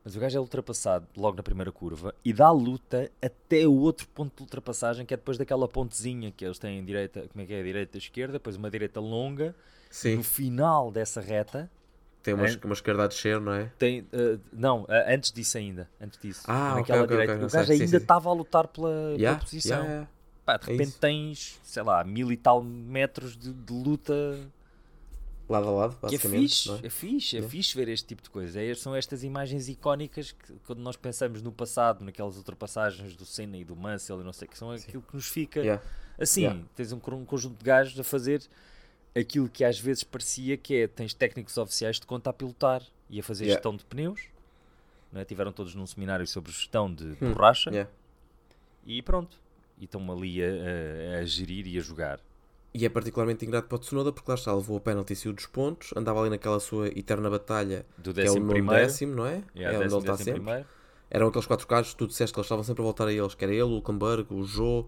Mas 0.06 0.16
o 0.16 0.20
gajo 0.20 0.38
é 0.38 0.40
ultrapassado 0.42 1.08
logo 1.16 1.38
na 1.38 1.44
primeira 1.44 1.72
curva 1.72 2.14
e 2.26 2.34
dá 2.34 2.52
luta 2.52 3.10
até 3.22 3.66
o 3.66 3.74
outro 3.74 4.08
ponto 4.10 4.36
de 4.36 4.42
ultrapassagem, 4.44 5.06
que 5.06 5.14
é 5.14 5.18
depois 5.18 5.38
daquela 5.38 5.68
pontezinha 5.68 6.30
que 6.32 6.44
eles 6.46 6.60
têm 6.60 6.84
direita, 6.84 7.26
como 7.30 7.42
é 7.42 7.46
que 7.48 7.54
é? 7.54 7.64
Direita 7.64 7.98
esquerda, 7.98 8.34
depois 8.34 8.56
uma 8.58 8.70
direita 8.70 9.00
longa. 9.00 9.56
Sim, 9.90 10.18
No 10.18 10.24
final 10.24 10.92
dessa 10.92 11.22
reta, 11.22 11.72
tem 12.22 12.34
uma, 12.34 12.48
É. 12.48 12.60
uma 12.66 12.74
esquerda 12.74 13.04
a 13.06 13.08
descer, 13.08 13.40
não 13.40 13.54
é? 13.54 13.72
tem. 13.80 14.06
eh, 14.12 14.38
não, 14.52 14.86
eh, 14.90 15.16
antes 15.16 15.32
disso 15.32 15.58
ainda. 15.58 15.90
Antes 16.02 16.20
disso. 16.20 16.44
Ah, 16.48 16.76
naquela 16.76 17.04
ok, 17.04 17.08
direita. 17.16 17.34
ok, 17.36 17.46
o 17.46 17.50
sei, 17.50 17.60
gajo 17.60 17.74
sim, 17.74 17.84
ainda 17.84 17.98
estava 17.98 18.30
a 18.30 18.34
lutar 18.34 18.68
pela, 18.68 18.90
pela 18.90 19.14
Yeah, 19.18 19.40
posição. 19.42 19.78
yeah, 19.78 19.92
yeah. 19.94 20.10
Pá, 20.46 20.58
de 20.58 20.68
É 20.68 20.72
repente 20.72 20.90
isso. 20.90 21.00
tens, 21.00 21.60
sei 21.64 21.84
lá, 21.84 22.04
mil 22.04 22.30
e 22.32 22.36
tal 22.38 22.62
metros 22.62 23.38
de, 23.38 23.54
de 23.54 23.74
luta 23.74 24.14
Lado 25.50 25.68
a 25.68 25.72
lado, 25.72 25.92
Que 25.98 26.06
é 26.06 26.10
basicamente. 26.12 26.42
fixe, 26.50 26.70
é? 26.72 26.88
é? 26.88 26.90
fixe, 26.90 27.36
é 27.36 27.40
Yeah. 27.40 27.52
fixe 27.52 27.76
ver 27.76 27.90
este 27.90 28.08
tipo 28.08 28.22
de 28.24 28.30
coisa. 28.30 28.62
É, 28.62 28.74
são 28.76 28.96
estas 28.96 29.24
imagens 29.24 29.68
icónicas 29.68 30.32
que 30.32 30.54
quando 30.66 30.80
nós 30.80 30.96
pensamos 30.96 31.42
no 31.42 31.52
passado, 31.52 32.04
naquelas 32.04 32.38
ultrapassagens 32.38 33.16
do 33.16 33.26
Senna 33.26 33.58
e 33.58 33.66
do 33.66 33.76
Mansell 33.76 34.22
e 34.22 34.24
não 34.24 34.32
sei 34.32 34.48
o 34.48 34.52
que, 34.52 34.58
são 34.58 34.72
aquilo 34.72 35.02
que 35.04 35.14
nos 35.16 35.28
fica 35.28 35.60
Yeah. 35.60 35.84
assim. 36.18 36.42
Yeah. 36.44 36.62
Tens 36.76 36.92
um, 36.94 36.98
um 37.12 37.26
conjunto 37.26 37.58
de 37.58 37.64
gajos 37.66 38.00
a 38.00 38.04
fazer 38.06 38.42
aquilo 39.16 39.50
que 39.50 39.64
às 39.66 39.78
vezes 39.78 40.04
parecia 40.04 40.56
que 40.58 40.76
é, 40.76 40.88
tens 40.88 41.14
técnicos 41.14 41.58
oficiais 41.58 42.00
de 42.00 42.06
conta 42.08 42.30
a 42.30 42.34
pilotar 42.34 42.82
e 43.10 43.20
a 43.20 43.24
fazer 43.24 43.44
Yeah. 43.46 43.58
gestão 43.60 43.76
de 43.76 43.84
pneus. 43.86 44.22
Não 45.12 45.20
é? 45.22 45.26
Tiveram 45.26 45.52
todos 45.52 45.76
num 45.76 45.86
seminário 45.86 46.26
sobre 46.26 46.52
gestão 46.54 46.92
de 46.92 47.04
Hum, 47.22 47.34
borracha 47.34 47.88
e 48.86 49.02
pronto. 49.02 49.38
E 49.78 49.86
estão 49.86 50.10
ali 50.12 50.42
a, 50.44 50.48
a- 50.48 51.20
a 51.20 51.26
gerir 51.26 51.68
e 51.68 51.78
a 51.78 51.82
jogar. 51.82 52.20
E 52.74 52.86
é 52.86 52.90
particularmente 52.90 53.46
ingrato 53.46 53.68
para 53.68 53.76
o 53.76 53.80
Tsunoda 53.80 54.12
porque 54.12 54.30
lá 54.32 54.36
está, 54.36 54.54
levou 54.54 54.78
a 54.78 54.80
penalty 54.80 55.14
e 55.14 55.16
saiu 55.16 55.34
dos 55.34 55.46
pontos, 55.46 55.92
andava 55.96 56.20
ali 56.22 56.30
naquela 56.32 56.60
sua 56.60 56.88
eterna 56.88 57.30
batalha, 57.30 57.86
Do 57.98 58.12
que 58.14 58.22
é 58.22 58.24
o 58.24 58.26
décimo 58.26 58.48
primeiro. 58.50 58.82
décimo, 58.84 59.16
não 59.16 59.26
é? 59.28 59.44
Yeah, 59.56 59.78
é 59.78 59.78
onde 59.78 59.84
décimo, 59.84 59.84
ele 59.84 59.86
está 60.00 60.12
décimo 60.14 60.18
sempre. 60.18 60.34
primeiro. 60.42 60.66
Eram 61.12 61.28
aqueles 61.28 61.46
quatro 61.46 61.68
carros, 61.68 61.94
tu 61.94 62.08
disseste 62.08 62.34
que 62.34 62.40
eles 62.40 62.46
estavam 62.48 62.64
sempre 62.64 62.82
a 62.82 62.86
voltar 62.86 63.08
a 63.08 63.14
eles, 63.14 63.36
que 63.36 63.44
era 63.46 63.54
ele, 63.54 63.62
o 63.64 63.68
Hulkenberg, 63.76 64.26
o 64.34 64.44
Joe 64.44 64.86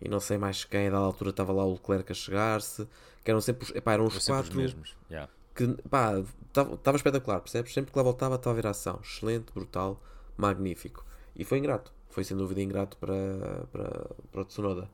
e 0.00 0.08
não 0.08 0.20
sei 0.20 0.36
mais 0.36 0.64
quem, 0.64 0.88
a 0.88 0.90
dada 0.90 1.04
altura 1.06 1.30
estava 1.30 1.52
lá 1.52 1.64
o 1.64 1.72
Leclerc 1.72 2.12
a 2.12 2.14
chegar-se, 2.14 2.86
que 3.24 3.30
eram 3.30 3.40
sempre, 3.40 3.64
os- 3.64 3.74
epá, 3.74 3.94
eram 3.94 4.04
os 4.04 4.12
sempre 4.22 4.32
os 4.40 4.44
quatro 4.48 4.58
mesmos. 4.58 4.94
Yeah. 5.10 5.30
que, 5.54 5.66
pá, 5.88 6.22
estava 6.52 6.96
espetacular, 6.96 7.40
percebes? 7.40 7.72
Sempre 7.72 7.92
que 7.92 7.96
lá 7.98 8.02
voltava 8.02 8.34
estava 8.34 8.52
a 8.52 8.60
ver 8.60 8.66
a 8.66 8.70
ação, 8.70 9.00
excelente, 9.02 9.50
brutal, 9.54 9.98
magnífico. 10.36 11.02
E 11.34 11.44
foi 11.44 11.56
ingrato, 11.58 11.90
foi 12.10 12.24
sem 12.24 12.36
dúvida 12.36 12.60
ingrato 12.60 12.96
para, 12.98 13.64
para, 13.72 14.10
para 14.30 14.40
o 14.42 14.44
Tsunoda. 14.44 14.90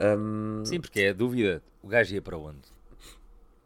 Hum, 0.00 0.62
Sim, 0.64 0.80
porque 0.80 1.00
é 1.00 1.10
a 1.10 1.12
dúvida. 1.12 1.62
O 1.82 1.88
gajo 1.88 2.14
ia 2.14 2.22
para 2.22 2.36
onde? 2.36 2.60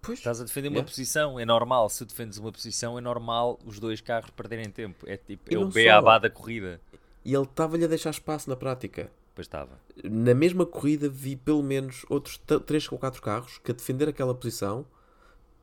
pois, 0.01 0.19
Estás 0.19 0.41
a 0.41 0.45
defender 0.45 0.69
uma 0.69 0.83
posição, 0.83 1.39
é 1.39 1.45
normal. 1.45 1.89
Se 1.89 2.05
defendes 2.05 2.39
uma 2.39 2.53
posição, 2.53 2.99
é 2.99 3.01
normal 3.01 3.59
os 3.65 3.79
dois 3.79 4.01
carros 4.01 4.31
perderem 4.31 4.71
tempo. 4.71 5.05
É 5.09 5.17
tipo, 5.17 5.53
é 5.53 5.59
o 5.59 5.69
beabá 5.69 6.19
da 6.19 6.29
corrida. 6.31 6.81
e 7.25 7.35
ele 7.35 7.45
estava-lhe 7.45 7.85
a 7.85 7.89
deixar 7.89 8.11
espaço 8.11 8.49
na 8.51 8.57
prática. 8.57 9.11
Pois 9.35 9.47
estava. 9.47 9.81
na 10.05 10.35
mesma 10.35 10.67
corrida 10.67 11.09
vi 11.09 11.37
pelo 11.37 11.63
menos 11.63 12.05
outros 12.11 12.37
3 12.67 12.93
ou 12.93 12.99
4 12.99 13.23
carros 13.23 13.59
que 13.65 13.71
a 13.71 13.75
defender 13.75 14.07
aquela 14.07 14.35
posição 14.35 14.85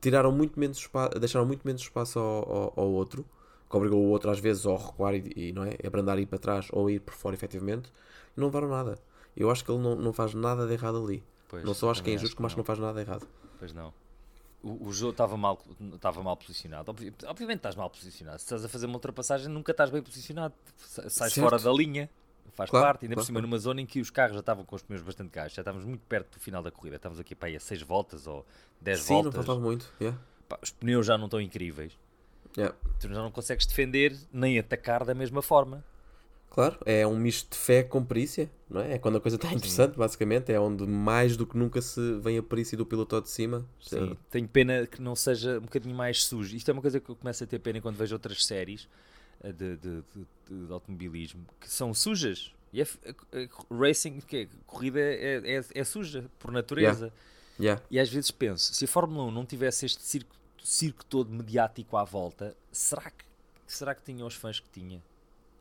tiraram 0.00 0.32
muito 0.32 0.58
menos 0.58 0.78
espaço, 0.78 1.18
deixaram 1.20 1.46
muito 1.46 1.62
menos 1.64 1.82
espaço 1.82 2.18
ao, 2.18 2.52
ao, 2.52 2.72
ao 2.76 2.90
outro, 2.90 3.24
que 3.68 3.76
obrigou 3.76 4.00
o 4.02 4.08
outro 4.08 4.28
às 4.30 4.40
vezes 4.40 4.66
a 4.66 4.76
recuar 4.76 5.14
e, 5.14 5.32
e, 5.36 5.52
não 5.52 5.62
é, 5.62 5.76
abrandar 5.86 6.18
e 6.18 6.22
ir 6.22 6.26
para 6.26 6.38
trás 6.38 6.66
ou 6.72 6.90
ir 6.90 7.00
por 7.00 7.14
fora 7.14 7.34
efetivamente, 7.36 7.92
e 8.36 8.40
não 8.40 8.48
levaram 8.48 8.68
nada. 8.68 8.98
Eu 9.40 9.50
acho 9.50 9.64
que 9.64 9.70
ele 9.70 9.80
não, 9.82 9.96
não 9.96 10.12
faz 10.12 10.34
nada 10.34 10.66
de 10.66 10.72
errado 10.72 11.02
ali. 11.02 11.22
Pois, 11.48 11.64
não 11.64 11.74
só 11.74 11.90
acho 11.90 12.02
que 12.02 12.10
é 12.10 12.14
injusto, 12.14 12.36
acho 12.44 12.54
que 12.54 12.58
não 12.60 12.64
faz 12.64 12.78
nada 12.78 12.92
de 12.94 13.00
errado. 13.08 13.26
Pois 13.58 13.72
não. 13.72 13.92
O, 14.62 14.88
o 14.88 14.92
jogo 14.92 15.12
estava 15.12 15.36
mal, 15.36 15.58
estava 15.94 16.22
mal 16.22 16.36
posicionado. 16.36 16.90
Obvi- 16.90 17.14
Obviamente 17.26 17.56
estás 17.58 17.74
mal 17.74 17.88
posicionado. 17.88 18.38
Se 18.38 18.44
estás 18.44 18.64
a 18.64 18.68
fazer 18.68 18.86
uma 18.86 18.96
ultrapassagem, 18.96 19.48
nunca 19.48 19.72
estás 19.72 19.88
bem 19.90 20.02
posicionado. 20.02 20.52
Sa- 20.76 21.08
Sais 21.08 21.32
Certo. 21.32 21.48
fora 21.48 21.58
da 21.58 21.72
linha. 21.72 22.10
Faz 22.52 22.68
Claro, 22.68 22.84
parte. 22.86 23.04
Ainda 23.06 23.14
por 23.14 23.20
claro, 23.20 23.26
cima, 23.26 23.38
claro. 23.40 23.46
numa 23.48 23.58
zona 23.58 23.80
em 23.80 23.86
que 23.86 24.00
os 24.00 24.10
carros 24.10 24.34
já 24.34 24.40
estavam 24.40 24.64
com 24.64 24.76
os 24.76 24.82
pneus 24.82 25.02
bastante 25.02 25.30
gastos. 25.30 25.54
Já 25.54 25.62
estávamos 25.62 25.86
muito 25.86 26.02
perto 26.06 26.34
do 26.36 26.40
final 26.40 26.62
da 26.62 26.70
corrida. 26.70 26.96
Estávamos 26.96 27.18
aqui 27.20 27.34
para 27.34 27.48
aí 27.48 27.56
a 27.56 27.60
6 27.60 27.80
voltas 27.82 28.26
ou 28.26 28.44
10 28.80 29.00
Sim, 29.00 29.14
não 29.14 29.22
voltas. 29.22 29.34
faltava 29.46 29.60
muito. 29.66 29.90
Yeah. 30.00 30.18
Pá, 30.48 30.58
os 30.62 30.70
pneus 30.70 31.06
já 31.06 31.16
não 31.16 31.24
estão 31.26 31.40
incríveis. 31.40 31.98
Yeah. 32.58 32.76
Tu 32.98 33.08
já 33.08 33.14
não 33.22 33.30
consegues 33.30 33.64
defender 33.64 34.14
nem 34.32 34.58
atacar 34.58 35.04
da 35.04 35.14
mesma 35.14 35.40
forma. 35.40 35.82
Claro, 36.50 36.76
é 36.84 37.06
um 37.06 37.16
misto 37.16 37.50
de 37.52 37.56
fé 37.56 37.82
com 37.84 38.04
perícia, 38.04 38.50
não 38.68 38.80
é? 38.80 38.94
É 38.94 38.98
quando 38.98 39.16
a 39.16 39.20
coisa 39.20 39.36
está 39.36 39.52
interessante, 39.54 39.96
basicamente. 39.96 40.50
É 40.52 40.58
onde 40.58 40.84
mais 40.84 41.36
do 41.36 41.46
que 41.46 41.56
nunca 41.56 41.80
se 41.80 42.18
vem 42.18 42.36
a 42.38 42.42
perícia 42.42 42.76
do 42.76 42.84
piloto 42.84 43.14
ao 43.14 43.22
de 43.22 43.30
cima. 43.30 43.64
Sim, 43.80 44.16
tenho 44.28 44.48
pena 44.48 44.84
que 44.86 45.00
não 45.00 45.14
seja 45.14 45.58
um 45.58 45.62
bocadinho 45.62 45.94
mais 45.94 46.24
sujo. 46.24 46.56
Isto 46.56 46.68
é 46.68 46.72
uma 46.72 46.82
coisa 46.82 46.98
que 46.98 47.08
eu 47.08 47.14
começo 47.14 47.44
a 47.44 47.46
ter 47.46 47.60
pena 47.60 47.80
quando 47.80 47.94
vejo 47.96 48.14
outras 48.16 48.44
séries 48.44 48.88
eh, 49.44 49.52
de, 49.52 49.76
de- 49.76 50.02
de- 50.48 50.66
de 50.66 50.72
automobilismo 50.72 51.46
que 51.60 51.70
são 51.70 51.94
sujas. 51.94 52.52
E 52.72 52.80
é, 52.80 52.84
f- 52.84 52.98
é- 53.04 53.14
é- 53.44 53.48
racing, 53.70 54.20
que 54.20 54.36
é, 54.38 54.48
corrida 54.66 54.98
é, 55.00 55.56
é, 55.58 55.64
é 55.72 55.84
suja 55.84 56.24
por 56.38 56.50
natureza. 56.50 57.12
Yeah. 57.60 57.80
E 57.90 58.00
às 58.00 58.08
vezes 58.08 58.30
penso, 58.32 58.74
se 58.74 58.84
a 58.86 58.88
Fórmula 58.88 59.24
1 59.26 59.30
não 59.30 59.46
tivesse 59.46 59.86
este 59.86 60.02
circo, 60.02 60.34
circo 60.64 61.04
todo 61.04 61.30
mediático 61.30 61.96
à 61.96 62.02
volta, 62.04 62.56
será 62.72 63.08
que, 63.10 63.24
será 63.66 63.94
que 63.94 64.02
tinha 64.02 64.24
os 64.26 64.34
fãs 64.34 64.58
que 64.58 64.68
tinha? 64.70 65.00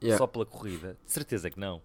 Yeah. 0.01 0.17
Só 0.17 0.27
pela 0.27 0.45
corrida? 0.45 0.97
De 1.05 1.11
certeza 1.11 1.49
que 1.49 1.59
não. 1.59 1.81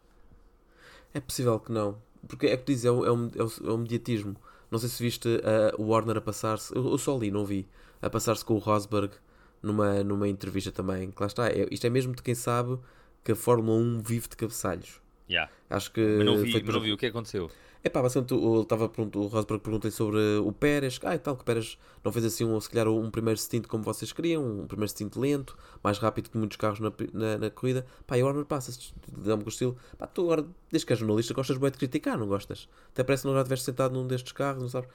É 1.13 1.21
possível 1.21 1.59
que 1.61 1.73
não. 1.73 1.97
Porque 2.27 2.47
é 2.47 2.57
que 2.57 2.65
diz, 2.73 2.85
é 2.85 2.91
o, 2.91 3.05
é 3.05 3.11
o, 3.11 3.31
é 3.37 3.43
o- 3.43 3.69
é 3.69 3.73
o 3.73 3.79
mediatismo. 3.79 4.37
Não 4.71 4.79
sei 4.79 4.89
se 4.89 5.03
viste 5.03 5.29
uh, 5.29 5.81
o 5.81 5.89
Warner 5.89 6.17
a 6.17 6.21
passar-se. 6.21 6.75
Eu, 6.75 6.85
eu 6.91 6.99
só 6.99 7.17
li, 7.19 7.31
não 7.31 7.45
vi. 7.45 7.69
A 8.01 8.09
passar-se 8.11 8.45
com 8.45 8.55
o 8.55 8.59
Rosberg 8.59 9.15
numa, 9.63 10.03
numa 10.03 10.29
entrevista 10.29 10.73
também. 10.73 11.11
Que 11.11 11.21
lá 11.21 11.27
está. 11.27 11.49
é- 11.49 11.69
isto 11.71 11.87
é 11.87 11.91
mesmo 11.91 12.15
de 12.15 12.23
quem 12.23 12.35
sabe 12.35 12.79
que 13.23 13.33
a 13.33 13.37
Fórmula 13.37 13.79
1 13.79 14.01
vive 14.01 14.29
de 14.29 14.37
cabeçalhos. 14.37 15.01
Yeah. 15.29 15.51
Acho 15.71 15.91
que 15.93 16.01
Mas 16.01 16.27
não 16.27 16.37
vi, 16.39 16.53
foi 16.53 16.63
por- 16.63 16.75
não 16.75 16.81
vi 16.81 16.93
o 16.93 16.97
que 16.97 17.07
aconteceu. 17.07 17.51
É 17.83 17.91
pá, 17.91 18.01
o, 18.01 18.63
estava 18.63 18.89
pronto, 18.89 19.21
o 19.21 19.27
Rosberg 19.27 19.63
perguntei 19.63 19.91
sobre 19.91 20.19
o 20.39 20.51
Pérez, 20.53 20.99
ah, 21.05 21.15
e 21.15 21.19
tal, 21.19 21.37
que 21.37 21.43
o 21.43 21.45
Pérez 21.45 21.77
não 22.03 22.11
fez 22.11 22.25
assim 22.25 22.43
um, 22.43 22.59
se 22.59 22.71
calhar 22.71 22.89
um 22.89 23.11
primeiro 23.11 23.39
stint 23.39 23.67
como 23.67 23.85
vocês 23.85 24.11
queriam, 24.11 24.43
um 24.61 24.67
primeiro 24.67 24.89
stint 24.89 25.15
lento, 25.17 25.55
mais 25.83 25.99
rápido 25.99 26.31
que 26.31 26.39
muitos 26.39 26.57
carros 26.57 26.81
na, 26.81 26.91
na, 27.13 27.37
na 27.37 27.51
corrida. 27.51 27.85
Pá, 28.07 28.17
e 28.17 28.23
o 28.23 28.27
Horner 28.27 28.47
passa, 28.47 28.73
dá-me 29.13 29.43
com 29.43 29.51
o 29.51 29.53
estilo, 29.53 29.77
pá, 29.99 30.07
tu 30.07 30.23
agora, 30.23 30.47
desde 30.71 30.87
que 30.87 30.95
és 30.95 30.99
jornalista, 30.99 31.35
gostas 31.35 31.59
bem 31.59 31.71
de 31.71 31.77
criticar, 31.77 32.17
não 32.17 32.27
gostas? 32.27 32.71
Até 32.89 33.05
parece 33.05 33.25
que 33.25 33.27
não 33.29 33.35
já 33.35 33.41
estiveste 33.43 33.67
sentado 33.67 33.93
num 33.93 34.07
destes 34.07 34.33
carros, 34.33 34.63
não 34.63 34.69
sabes? 34.71 34.89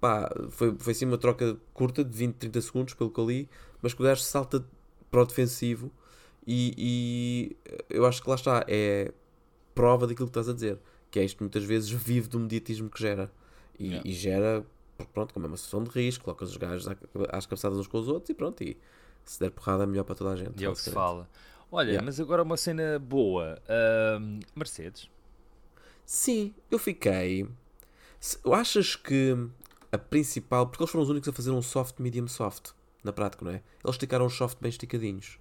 Pá, 0.00 0.30
foi, 0.50 0.72
foi 0.78 0.94
sim 0.94 1.06
uma 1.06 1.18
troca 1.18 1.56
curta 1.74 2.04
de 2.04 2.16
20, 2.16 2.34
30 2.36 2.60
segundos, 2.60 2.94
pelo 2.94 3.10
que 3.10 3.18
eu 3.18 3.26
li, 3.26 3.48
mas 3.82 3.92
que 3.92 4.00
o 4.00 4.04
gajo 4.04 4.22
salta 4.22 4.64
para 5.10 5.20
o 5.22 5.26
defensivo 5.26 5.90
e, 6.46 7.56
e 7.58 7.74
eu 7.90 8.06
acho 8.06 8.22
que 8.22 8.28
lá 8.28 8.36
está, 8.36 8.64
é 8.68 9.12
prova 9.76 10.08
daquilo 10.08 10.26
que 10.26 10.30
estás 10.30 10.48
a 10.48 10.52
dizer. 10.52 10.80
Que 11.10 11.20
é 11.20 11.24
isto 11.24 11.38
muitas 11.40 11.62
vezes 11.62 11.88
vive 11.88 12.26
do 12.28 12.40
mediatismo 12.40 12.90
que 12.90 13.00
gera. 13.00 13.30
E, 13.78 13.84
Yeah. 13.86 14.08
e 14.08 14.12
gera, 14.12 14.66
pronto, 15.12 15.32
como 15.32 15.46
é 15.46 15.48
uma 15.48 15.56
situação 15.56 15.84
de 15.84 15.90
risco, 15.90 16.24
colocas 16.24 16.50
os 16.50 16.56
gajos 16.56 16.88
às 17.30 17.46
cabeçadas 17.46 17.78
uns 17.78 17.86
com 17.86 17.98
os 17.98 18.08
outros 18.08 18.30
e 18.30 18.34
pronto. 18.34 18.60
E 18.64 18.76
se 19.24 19.38
der 19.38 19.50
porrada 19.50 19.84
é 19.84 19.86
melhor 19.86 20.02
para 20.04 20.14
toda 20.16 20.30
a 20.32 20.36
gente. 20.36 20.60
E 20.60 20.64
é 20.64 20.68
o 20.68 20.72
que 20.72 20.80
se 20.80 20.90
fala. 20.90 21.28
Olha, 21.70 21.88
Yeah. 21.90 22.04
mas 22.04 22.18
agora 22.18 22.42
uma 22.42 22.56
cena 22.56 22.98
boa. 22.98 23.60
Ahm, 23.68 24.40
Mercedes. 24.56 25.08
Sim, 26.04 26.54
eu 26.70 26.78
fiquei. 26.78 27.48
Se- 28.20 28.38
Achas 28.50 28.96
que 28.96 29.36
a 29.92 29.98
principal. 29.98 30.66
Porque 30.68 30.82
eles 30.82 30.90
foram 30.90 31.02
os 31.04 31.10
únicos 31.10 31.28
a 31.28 31.32
fazer 31.32 31.50
um 31.50 31.60
soft, 31.62 31.98
medium 32.00 32.26
soft, 32.28 32.70
na 33.04 33.12
prática, 33.12 33.44
não 33.44 33.52
é? 33.52 33.62
Eles 33.84 33.94
esticaram 33.94 34.26
os 34.26 34.34
soft 34.34 34.58
bem 34.60 34.68
esticadinhos. 34.68 35.38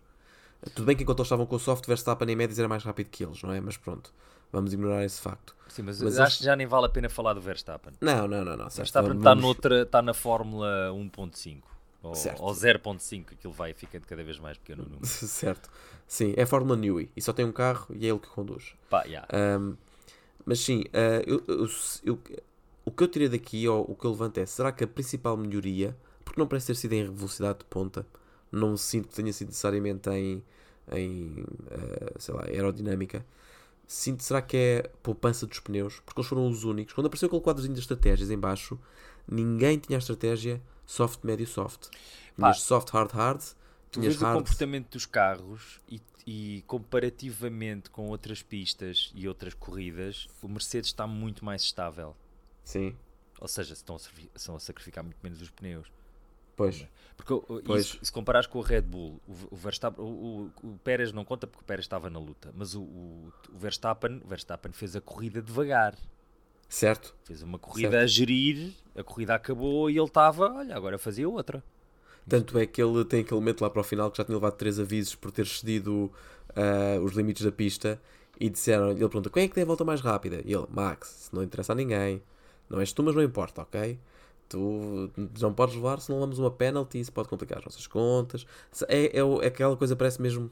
Tudo 0.74 0.86
bem 0.86 0.96
que 0.96 1.04
enquanto 1.04 1.20
eles 1.20 1.28
estavam 1.28 1.46
com 1.46 1.56
o 1.56 1.60
soft, 1.60 1.86
Verstappen 1.86 2.30
em 2.30 2.36
médias 2.36 2.58
era 2.60 2.68
mais 2.68 2.84
rápido 2.84 3.10
que 3.10 3.24
eles, 3.24 3.42
não 3.44 3.52
é? 3.52 3.62
Mas 3.62 3.78
pronto, 3.78 4.12
vamos 4.52 4.74
ignorar 4.74 5.04
esse 5.06 5.22
facto. 5.22 5.56
Sim, 5.70 5.84
mas, 5.84 6.02
Mas 6.02 6.14
acho 6.18 6.22
eles- 6.22 6.38
que 6.38 6.44
já 6.46 6.56
nem 6.56 6.66
vale 6.68 6.86
a 6.86 6.90
pena 6.90 7.10
falar 7.10 7.34
do 7.34 7.42
Verstappen. 7.42 7.94
Não, 8.02 8.28
não, 8.28 8.44
não, 8.46 8.56
não. 8.58 8.70
Certo, 8.70 8.78
Verstappen 8.78 9.10
vamos- 9.10 9.22
está 9.24 9.36
noutra, 9.36 9.82
está 9.84 10.02
na 10.02 10.14
Fórmula 10.14 10.92
1.5 10.94 11.64
ou, 12.02 12.16
Certo. 12.16 12.42
ou 12.42 12.54
0.5, 12.54 13.34
aquilo 13.34 13.52
vai 13.54 13.74
ficando 13.74 14.06
cada 14.06 14.24
vez 14.24 14.40
mais 14.40 14.58
pequeno 14.58 14.84
o 14.84 14.86
número. 14.86 15.06
certo. 15.06 15.70
Sim, 16.08 16.34
é 16.38 16.44
a 16.44 16.48
Fórmula 16.48 16.78
Newey 16.78 17.10
e 17.16 17.22
só 17.22 17.34
tem 17.34 17.46
um 17.46 17.52
carro 17.52 17.88
e 17.96 18.06
é 18.06 18.10
ele 18.10 18.20
que 18.20 18.28
conduz. 18.30 18.74
Pá, 18.90 19.04
yeah. 19.04 19.28
Ahm, 19.34 19.76
mas 20.46 20.60
sim, 20.60 20.84
ah, 20.94 21.22
eu- 21.26 21.44
eu- 21.48 21.68
eu- 22.06 22.20
o 22.86 22.92
que 22.92 23.04
eu 23.04 23.08
tirei 23.08 23.28
daqui, 23.28 23.68
ou 23.68 23.84
o 23.90 23.96
que 23.96 24.06
eu 24.06 24.12
levanto 24.12 24.38
é, 24.38 24.46
será 24.46 24.72
que 24.72 24.84
a 24.84 24.88
principal 24.88 25.36
melhoria, 25.36 25.98
porque 26.24 26.40
não 26.40 26.48
parece 26.48 26.68
ter 26.68 26.76
sido 26.76 26.94
em 26.94 27.04
velocidade 27.12 27.60
de 27.60 27.66
ponta, 27.66 28.06
não 28.52 28.78
sinto 28.78 29.08
que 29.10 29.16
tenha 29.16 29.34
sido 29.34 29.48
necessariamente 29.48 30.08
em, 30.12 30.44
em 30.92 31.44
ah, 31.72 32.20
sei 32.20 32.34
lá, 32.34 32.46
aerodinâmica, 32.46 33.26
sinto, 33.88 34.24
será 34.24 34.42
que 34.42 34.58
é 34.58 34.92
poupança 35.02 35.46
dos 35.46 35.60
pneus? 35.60 36.00
Porque 36.06 36.20
eles 36.20 36.30
foram 36.30 36.48
os 36.48 36.64
únicos. 36.64 36.94
Quando 36.94 37.08
apareceu 37.08 37.28
aquele 37.28 37.42
quadrozinho 37.42 37.74
de 37.74 37.80
estratégias 37.80 38.30
em 38.32 38.38
baixo, 38.38 38.80
ninguém 39.28 39.78
tinha 39.78 39.98
a 39.98 40.00
estratégia 40.00 40.62
soft, 40.86 41.24
médio, 41.24 41.48
soft. 41.48 41.90
Tinhas 42.36 42.60
soft, 42.62 42.90
hard, 42.90 43.12
hard, 43.12 43.42
Tu 43.92 44.02
vês 44.02 44.22
o 44.22 44.26
hard... 44.26 44.40
comportamento 44.40 44.92
dos 44.92 45.06
carros 45.06 45.80
e, 45.90 46.02
e 46.28 46.64
comparativamente 46.68 47.90
com 47.90 48.10
outras 48.10 48.44
pistas 48.44 49.12
e 49.16 49.28
outras 49.28 49.54
corridas, 49.54 50.28
o 50.42 50.50
Mercedes 50.50 50.90
está 50.90 51.08
muito 51.08 51.46
mais 51.46 51.62
estável. 51.62 52.16
Sim, 52.64 52.96
Ou 53.40 53.48
seja, 53.48 53.74
estão 53.74 53.96
a, 53.96 54.00
estão 54.36 54.56
a 54.56 54.60
sacrificar 54.60 55.04
muito 55.04 55.20
menos 55.24 55.42
os 55.42 55.50
pneus. 55.50 55.88
Pois. 56.56 56.86
Porque 57.18 57.34
Pois. 57.66 57.86
isso, 57.86 58.00
se 58.04 58.12
comparares 58.12 58.46
com 58.48 58.60
o 58.60 58.62
Red 58.62 58.82
Bull, 58.82 59.22
o, 59.52 59.56
Verstappen, 59.56 60.04
o, 60.04 60.52
o- 60.64 60.68
o 60.70 60.80
Pérez 60.84 61.12
não 61.14 61.24
conta 61.24 61.48
porque 61.48 61.64
o 61.64 61.66
Pérez 61.66 61.86
estava 61.86 62.10
na 62.10 62.20
luta, 62.20 62.52
mas 62.56 62.76
o, 62.76 62.82
o, 62.82 63.32
Verstappen, 63.54 64.22
o 64.24 64.28
Verstappen 64.28 64.72
fez 64.74 64.96
a 64.96 65.02
corrida 65.02 65.42
devagar. 65.42 65.96
Certo, 66.68 67.16
Fez 67.24 67.42
uma 67.42 67.58
corrida 67.58 67.92
Certo. 67.92 68.04
a 68.04 68.08
gerir, 68.08 68.74
a 68.96 69.04
corrida 69.04 69.36
acabou 69.36 69.90
e 69.90 69.98
ele 69.98 70.06
estava, 70.06 70.52
olha, 70.54 70.76
agora 70.76 70.98
fazia 70.98 71.28
outra. 71.30 71.64
Tanto 72.28 72.58
é 72.58 72.66
que 72.66 72.82
ele 72.82 73.06
tem 73.06 73.22
aquele 73.22 73.40
momento 73.40 73.62
lá 73.62 73.70
para 73.70 73.82
o 73.82 73.84
final 73.84 74.10
que 74.10 74.18
já 74.18 74.24
tinha 74.26 74.36
levado 74.36 74.56
três 74.58 74.80
avisos 74.80 75.16
por 75.16 75.32
ter 75.32 75.46
cedido 75.46 76.12
ah, 76.56 77.00
os 77.04 77.14
limites 77.14 77.44
da 77.46 77.52
pista 77.52 78.02
e 78.40 78.50
disseram 78.50 78.90
ele 78.92 79.00
pergunta 79.00 79.30
quem 79.30 79.44
é 79.44 79.48
que 79.48 79.54
tem 79.54 79.64
a 79.64 79.68
volta 79.68 79.86
mais 79.86 80.02
rápida? 80.02 80.42
E 80.44 80.52
ele, 80.54 80.66
Max, 80.70 81.08
se 81.30 81.36
não 81.36 81.44
interessa 81.44 81.74
a 81.74 81.76
ninguém, 81.76 82.22
não 82.70 82.80
és 82.80 82.92
tu, 82.92 83.04
mas 83.04 83.16
não 83.16 83.22
importa, 83.24 83.62
ok? 83.62 84.00
Tu 84.48 85.12
não 85.40 85.54
podes 85.54 85.76
levar 85.76 86.00
se 86.00 86.10
não 86.10 86.18
levamos 86.18 86.38
uma 86.40 86.52
penalty, 86.52 87.00
isso 87.00 87.12
pode 87.12 87.28
complicar 87.28 87.60
as 87.60 87.66
nossas 87.66 87.88
contas. 87.88 88.46
É, 88.88 89.18
é, 89.18 89.20
é 89.20 89.48
aquela 89.48 89.76
coisa, 89.76 89.96
parece 89.96 90.22
mesmo 90.22 90.52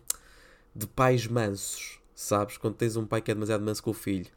de 0.76 0.88
pais 0.88 1.28
mansos, 1.28 2.00
sabes? 2.16 2.58
Quando 2.58 2.76
tens 2.76 2.96
um 2.96 3.06
pai 3.06 3.22
que 3.22 3.30
é 3.30 3.34
demasiado 3.34 3.64
manso 3.64 3.84
com 3.84 3.92
o 3.92 3.94
filho. 3.94 4.28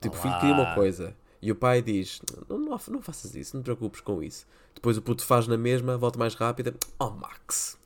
Tipo, 0.00 0.16
o 0.16 0.18
filho 0.18 0.34
queria 0.38 0.54
uma 0.54 0.62
Olá. 0.62 0.74
coisa 0.74 1.16
e 1.40 1.50
o 1.50 1.56
pai 1.56 1.82
diz: 1.82 2.20
não, 2.48 2.58
não, 2.58 2.80
não 2.88 3.02
faças 3.02 3.34
isso, 3.34 3.56
não 3.56 3.62
te 3.62 3.66
preocupes 3.66 4.00
com 4.00 4.22
isso. 4.22 4.46
Depois 4.74 4.96
o 4.96 5.02
puto 5.02 5.24
faz 5.24 5.46
na 5.46 5.56
mesma, 5.56 5.96
volta 5.98 6.18
mais 6.18 6.34
rápida. 6.34 6.74
Oh, 6.98 7.10
Max! 7.10 7.78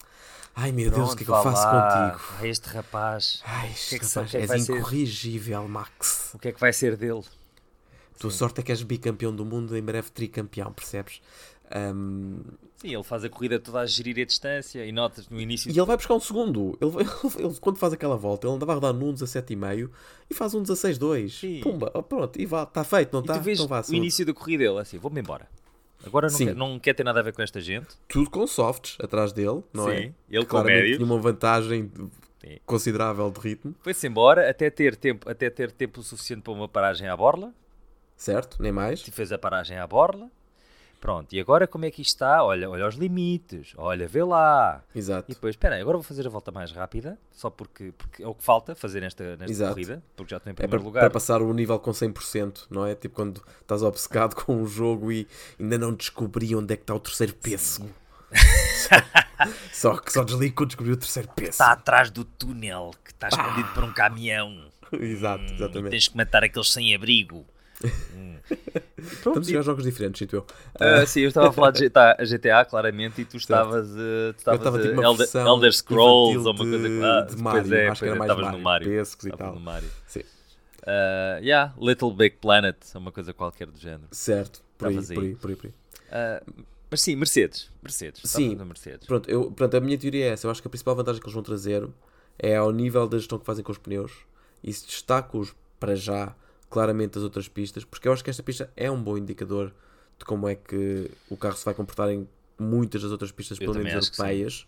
Ai 0.55 0.73
meu 0.73 0.91
Deus, 0.91 1.13
o 1.13 1.17
que 1.17 1.23
é 1.23 1.27
que 1.27 1.31
eu 1.31 1.41
Pronto, 1.41 1.55
faço 1.55 1.67
lá. 1.67 2.11
contigo? 2.13 2.47
Este 2.47 2.69
rapaz, 2.69 3.43
Ai, 3.45 3.69
que 3.69 3.97
é 3.97 3.99
que 3.99 4.05
rapaz, 4.07 4.31
que 4.31 4.37
é 4.39 4.47
que 4.47 4.53
és 4.53 4.69
incorrigível, 4.69 5.69
Max. 5.69 6.31
o 6.35 6.39
que 6.39 6.49
é 6.49 6.53
que 6.53 6.61
vai 6.61 6.73
ser 6.73 6.97
dele? 6.97 7.23
Tua 8.19 8.31
sorte 8.31 8.61
é 8.61 8.63
que 8.63 8.73
és 8.73 8.83
bicampeão 8.83 9.35
do 9.35 9.45
mundo, 9.45 9.77
em 9.77 9.83
breve 9.83 10.11
tricampeão, 10.11 10.73
percebes? 10.73 11.21
Sim, 12.77 12.95
ele 12.95 13.03
faz 13.03 13.25
a 13.25 13.29
corrida 13.29 13.59
toda 13.59 13.81
a 13.81 13.87
gerir 13.87 14.19
a 14.21 14.25
distância 14.25 14.85
e 14.85 14.93
notas 14.93 15.29
no 15.29 15.41
início. 15.41 15.71
e 15.71 15.77
ele 15.79 15.85
vai 15.87 15.97
buscar 15.97 16.15
um 16.15 16.21
segundo. 16.21 16.79
Ele, 16.81 16.91
ele- 17.01 17.45
ele- 17.47 17.57
quando 17.61 17.77
faz 17.79 17.93
aquela 17.93 18.17
volta, 18.17 18.47
ele 18.47 18.55
andava 18.55 18.73
a 18.73 18.75
rodar 18.77 18.93
num 18.93 19.13
17,5 19.13 19.91
e 20.31 20.35
faz 20.35 20.55
um 20.55 20.63
16,2. 20.63 21.31
Sim. 21.41 21.61
Pumba, 21.63 21.91
oh, 21.95 22.03
pronto, 22.03 22.41
e 22.41 22.47
vá, 22.47 22.63
está 22.65 22.85
feito, 22.85 23.13
não 23.13 23.21
está? 23.21 23.37
Então 23.51 23.67
vá, 23.67 23.83
o 23.89 23.95
início 23.95 24.25
da 24.25 24.33
corrida 24.35 24.65
ele 24.65 24.79
assim, 24.79 24.99
vou-me 24.99 25.21
embora. 25.21 25.49
Agora 26.05 26.29
não 26.29 26.37
Sim. 26.37 26.47
quer, 26.47 26.55
não 26.55 26.79
quer 26.79 26.95
ter 26.95 27.03
nada 27.05 27.19
a 27.21 27.23
ver 27.23 27.33
com 27.33 27.43
esta 27.43 27.61
gente. 27.61 27.89
Tudo 28.07 28.31
com 28.31 28.47
softs 28.47 28.97
atrás 29.01 29.33
dele, 29.33 29.65
não 29.73 29.89
é? 29.91 29.97
Sim, 30.03 30.03
ele 30.03 30.15
Que 30.31 30.39
com 30.41 30.47
claramente 30.47 30.81
médios. 30.83 30.97
tinha 30.99 31.07
uma 31.07 31.19
vantagem 31.21 31.91
Sim. 32.41 32.59
considerável 32.65 33.29
de 33.31 33.41
ritmo, 33.41 33.75
Foi-se 33.81 34.07
embora 34.07 34.49
até 34.49 34.71
ter, 34.71 34.95
tempo, 34.95 35.29
até 35.29 35.51
ter 35.51 35.73
tempo 35.73 36.03
suficiente 36.03 36.43
para 36.43 36.53
uma 36.53 36.69
paragem 36.69 37.09
à 37.09 37.17
borla. 37.17 37.53
Certo? 38.17 38.61
Nem 38.63 38.73
mais. 38.73 39.01
Se 39.01 39.11
fez 39.11 39.31
a 39.33 39.39
paragem 39.39 39.79
à 39.79 39.87
borla. 39.87 40.29
Pronto, 40.99 41.33
e 41.35 41.39
agora 41.39 41.67
como 41.67 41.85
é 41.85 41.91
que 41.91 42.01
isto 42.01 42.13
está? 42.15 42.43
Olha, 42.43 42.69
olha 42.71 42.89
os 42.89 42.95
limites, 42.97 43.75
olha, 43.77 44.09
vê 44.09 44.25
lá. 44.25 44.83
Exato. 44.95 45.31
E 45.31 45.35
depois, 45.35 45.53
espera 45.53 45.75
aí, 45.77 45.81
agora 45.83 45.99
vou 45.99 46.03
fazer 46.03 46.27
a 46.27 46.31
volta 46.31 46.51
mais 46.51 46.73
rápida, 46.73 47.19
só 47.33 47.51
porque, 47.51 47.93
porque 47.97 48.23
é 48.23 48.27
o 48.27 48.35
que 48.35 48.43
falta 48.43 48.75
fazer 48.75 49.01
nesta, 49.03 49.37
nesta 49.37 49.45
Exato. 49.53 49.75
corrida, 49.75 50.03
porque 50.17 50.31
já 50.31 50.39
estou 50.39 50.51
em 50.51 50.53
É 50.53 50.55
primeiro 50.55 50.79
para, 50.79 50.85
lugar. 50.87 51.01
para 51.03 51.11
passar 51.11 51.43
o 51.43 51.53
nível 51.53 51.79
com 51.79 51.91
100%, 51.91 52.67
não 52.71 52.87
é? 52.87 52.95
Tipo 52.95 53.15
quando 53.15 53.43
estás 53.61 53.83
obcecado 53.83 54.35
com 54.43 54.61
o 54.63 54.67
jogo 54.67 55.13
e 55.13 55.29
ainda 55.61 55.77
não 55.77 55.93
descobri 55.93 56.57
onde 56.57 56.73
é 56.73 56.77
que 56.77 56.83
está 56.83 56.95
o 56.95 56.99
terceiro 57.01 57.35
pêssego. 57.35 57.91
só 59.73 59.97
que 59.99 60.13
só 60.13 60.25
desligo 60.25 60.55
quando 60.57 60.69
descobri 60.71 60.93
o 60.93 60.97
terceiro 60.97 61.29
pêssego. 61.29 61.51
Está 61.53 61.73
atrás 61.73 62.11
do 62.11 62.25
túnel, 62.25 62.93
que 63.05 63.13
está 63.13 63.29
escondido 63.29 63.69
por 63.75 63.85
um 63.85 63.93
caminhão. 63.93 64.71
Exato, 64.93 65.43
Hum, 65.43 65.47
E 65.51 65.55
exatamente. 65.55 65.91
tens 65.91 66.09
que 66.09 66.17
matar 66.17 66.43
aqueles 66.45 66.73
sem 66.73 66.95
abrigo. 66.95 67.45
Hum. 67.85 68.37
Pronto, 69.21 69.41
Estamos 69.41 69.49
a 69.49 69.51
jogar 69.51 69.63
jogos 69.63 69.85
diferentes, 69.85 70.19
sinto 70.19 70.37
eu. 70.37 70.47
Ah, 70.81 71.05
sim, 71.07 71.21
eu 71.21 71.29
estava 71.29 71.49
a 71.49 71.53
falar 71.53 71.71
de 71.73 71.81
GTA, 71.81 72.17
GTA 72.25 72.65
claramente 72.65 73.21
e 73.21 73.25
tu 73.25 73.37
estavas, 73.37 73.91
eh, 73.91 74.33
tu 74.33 74.39
estavas 74.39 74.61
estava 74.61 74.79
a 74.79 74.83
tipo 74.83 75.03
Elder, 75.03 75.29
Elder 75.47 75.73
Scrolls 75.73 76.47
ou 76.47 76.53
uma 76.53 76.65
coisa 76.65 76.89
de- 76.89 77.05
ah, 77.05 77.21
de 77.23 77.43
Mario. 77.43 77.75
é, 77.75 77.89
Acho 77.89 78.01
que 78.01 78.07
era 78.07 78.17
é, 78.17 78.19
mais 78.19 78.31
estavas 78.31 78.45
no 78.53 78.59
Mario, 78.59 78.65
Mario. 78.65 78.89
Pescos 78.89 79.27
e 79.27 79.31
tal. 79.31 79.55
no 79.55 79.61
Mario. 79.61 79.91
Sim. 80.07 80.23
Ah, 80.87 81.39
yeah, 81.43 81.75
Little 81.79 82.13
Big 82.13 82.37
Planet, 82.37 82.77
uma 82.95 83.13
coisa 83.13 83.33
qualquer 83.35 83.67
do 83.67 83.79
género. 83.79 84.09
Certo, 84.11 84.63
por 84.79 84.89
aí, 84.89 85.05
por 85.07 85.19
aí. 85.23 85.35
por 85.35 85.51
aí, 85.51 85.57
por 85.57 85.67
aí. 85.67 85.75
Ah, 86.11 86.43
mas 86.91 87.03
sim, 87.03 87.17
Mercedes. 87.17 87.71
Mercedes. 87.83 88.23
Sim. 88.25 88.55
Mercedes. 88.57 89.07
Pronto, 89.07 89.29
eu, 89.29 89.51
pronto, 89.51 89.77
a 89.77 89.81
minha 89.81 89.99
teoria 89.99 90.27
é 90.27 90.29
essa. 90.29 90.47
Eu 90.47 90.51
acho 90.51 90.63
que 90.63 90.69
a 90.69 90.71
principal 90.71 90.95
vantagem 90.95 91.21
que 91.21 91.27
eles 91.27 91.35
vão 91.35 91.43
trazer 91.43 91.87
é 92.39 92.57
ao 92.57 92.71
nível 92.73 93.09
da 93.09 93.19
gestão 93.19 93.39
que 93.39 93.45
fazem 93.45 93.65
com 93.65 93.73
os 93.73 93.79
pneus. 93.79 94.13
E 94.63 94.73
se 94.73 94.87
destaco-os 94.87 95.55
para 95.81 95.95
já, 95.97 96.35
claramente, 96.71 97.15
das 97.15 97.23
outras 97.23 97.49
pistas, 97.49 97.85
porque 97.85 98.09
eu 98.09 98.13
acho 98.13 98.23
que 98.25 98.31
esta 98.31 98.43
pista 98.43 98.71
é 98.77 98.91
um 98.91 99.01
bom 99.03 99.17
indicador 99.17 99.73
de 100.19 100.25
como 100.25 100.49
é 100.49 100.55
que 100.55 101.11
o 101.31 101.37
carro 101.37 101.57
se 101.57 101.65
vai 101.65 101.75
comportar 101.75 102.11
em 102.11 102.27
muitas 102.59 103.03
das 103.03 103.11
outras 103.11 103.31
pistas, 103.33 103.59
pelo 103.59 103.75
menos 103.75 103.93
europeias. 103.93 104.67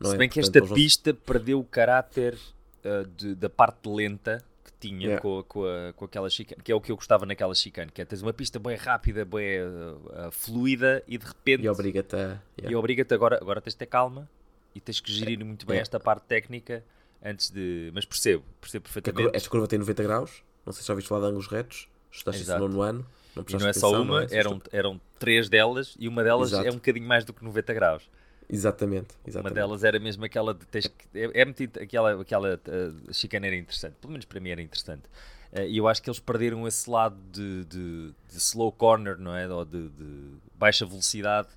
Não 0.00 0.10
Se 0.10 0.16
é? 0.16 0.18
bem 0.18 0.28
que 0.28 0.34
Portanto, 0.40 0.48
esta 0.48 0.58
eles 0.58 0.68
vão- 0.68 0.76
pista 0.76 1.14
perdeu 1.14 1.58
o 1.60 1.64
caráter 1.64 2.36
ah, 2.84 3.04
de- 3.16 3.34
da 3.34 3.48
parte 3.50 3.88
lenta 3.88 4.42
que 4.64 4.72
tinha 4.88 5.06
Yeah. 5.06 5.20
com, 5.22 5.42
com, 5.44 5.64
a- 5.64 5.92
com 5.94 6.04
aquela 6.04 6.30
chicane, 6.30 6.62
que 6.62 6.70
é 6.70 6.74
o 6.74 6.80
que 6.80 6.92
eu 6.92 6.96
gostava 6.96 7.26
naquela 7.26 7.54
chicane, 7.54 7.90
que 7.90 8.00
é 8.00 8.04
tens 8.04 8.22
uma 8.22 8.32
pista 8.32 8.58
bem 8.60 8.76
rápida, 8.76 9.24
bem 9.24 9.58
ah, 9.58 10.26
ah, 10.26 10.30
fluida 10.30 11.02
e 11.08 11.18
de 11.18 11.26
repente 11.26 11.64
E 11.64 11.68
obriga-te 11.68 12.14
a. 12.14 12.40
E 12.56 12.60
yeah. 12.62 12.78
obriga-te 12.78 13.12
agora, 13.14 13.36
agora 13.40 13.60
tens 13.60 13.72
de 13.74 13.78
ter 13.78 13.86
calma 13.86 14.28
e 14.74 14.80
tens 14.80 15.00
que 15.00 15.10
gerir 15.12 15.44
muito 15.44 15.66
bem 15.66 15.78
É. 15.78 15.80
esta 15.80 15.98
parte 15.98 16.22
técnica 16.26 16.84
antes 17.24 17.50
de. 17.50 17.90
Mas 17.94 18.04
percebo, 18.04 18.44
percebo 18.60 18.84
perfeitamente. 18.84 19.30
esta 19.36 19.48
curva 19.50 19.66
tem 19.66 19.78
90 19.78 20.02
graus. 20.04 20.42
Não 20.68 20.72
sei 20.74 20.82
se 20.82 20.88
já 20.88 20.92
ouviste 20.92 21.08
falar 21.08 21.22
de 21.22 21.26
ângulos 21.28 21.46
retos. 21.46 21.88
Estás 22.12 22.38
Exato. 22.38 22.60
no 22.60 22.68
nono 22.68 22.82
ano. 22.82 23.06
Não 23.34 23.44
E 23.48 23.52
não 23.52 23.68
é 23.68 23.72
só 23.72 23.88
atenção, 23.88 24.02
uma, 24.02 24.24
é? 24.24 24.26
Eram, 24.32 24.62
eram 24.70 25.00
três 25.18 25.48
delas 25.48 25.96
e 25.98 26.06
uma 26.06 26.22
delas 26.22 26.52
Exato. 26.52 26.68
é 26.68 26.70
um 26.70 26.74
bocadinho 26.74 27.06
mais 27.06 27.24
do 27.24 27.32
que 27.32 27.42
90 27.42 27.72
graus. 27.72 28.02
Exatamente, 28.50 29.14
Uma 29.14 29.28
exatamente. 29.28 29.54
delas 29.54 29.84
era 29.84 29.98
mesmo 29.98 30.24
aquela 30.24 30.52
de 30.54 30.64
tens 30.66 30.86
que. 30.86 31.18
É, 31.18 31.40
é 31.40 31.48
int- 31.48 31.76
aquela, 31.78 32.20
aquela 32.20 32.54
uh, 32.56 33.14
chicaneira 33.14 33.56
interessante. 33.56 33.94
Pelo 34.00 34.12
menos 34.12 34.26
para 34.26 34.40
mim 34.40 34.50
era 34.50 34.60
interessante. 34.60 35.04
Uh, 35.52 35.60
e 35.68 35.76
eu 35.78 35.88
acho 35.88 36.02
que 36.02 36.08
eles 36.10 36.18
perderam 36.18 36.66
esse 36.66 36.88
lado 36.88 37.16
de, 37.32 37.64
de, 37.64 38.14
de 38.30 38.36
slow 38.36 38.72
corner, 38.72 39.18
não 39.18 39.34
é? 39.34 39.48
Ou 39.48 39.64
de, 39.64 39.88
de, 39.88 40.30
baixa 40.54 40.84
velocidade. 40.84 41.48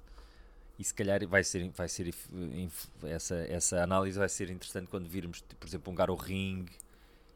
E 0.79 0.83
se 0.83 0.93
calhar 0.93 1.25
vai 1.27 1.43
ser, 1.43 1.69
vai 1.69 1.87
ser 1.87 2.13
essa, 3.03 3.35
essa 3.35 3.83
análise 3.83 4.17
vai 4.17 4.29
ser 4.29 4.49
interessante 4.49 4.87
quando 4.87 5.07
virmos, 5.07 5.41
por 5.59 5.67
exemplo, 5.67 5.91
um 5.91 5.95
Garo 5.95 6.15
Ring, 6.15 6.65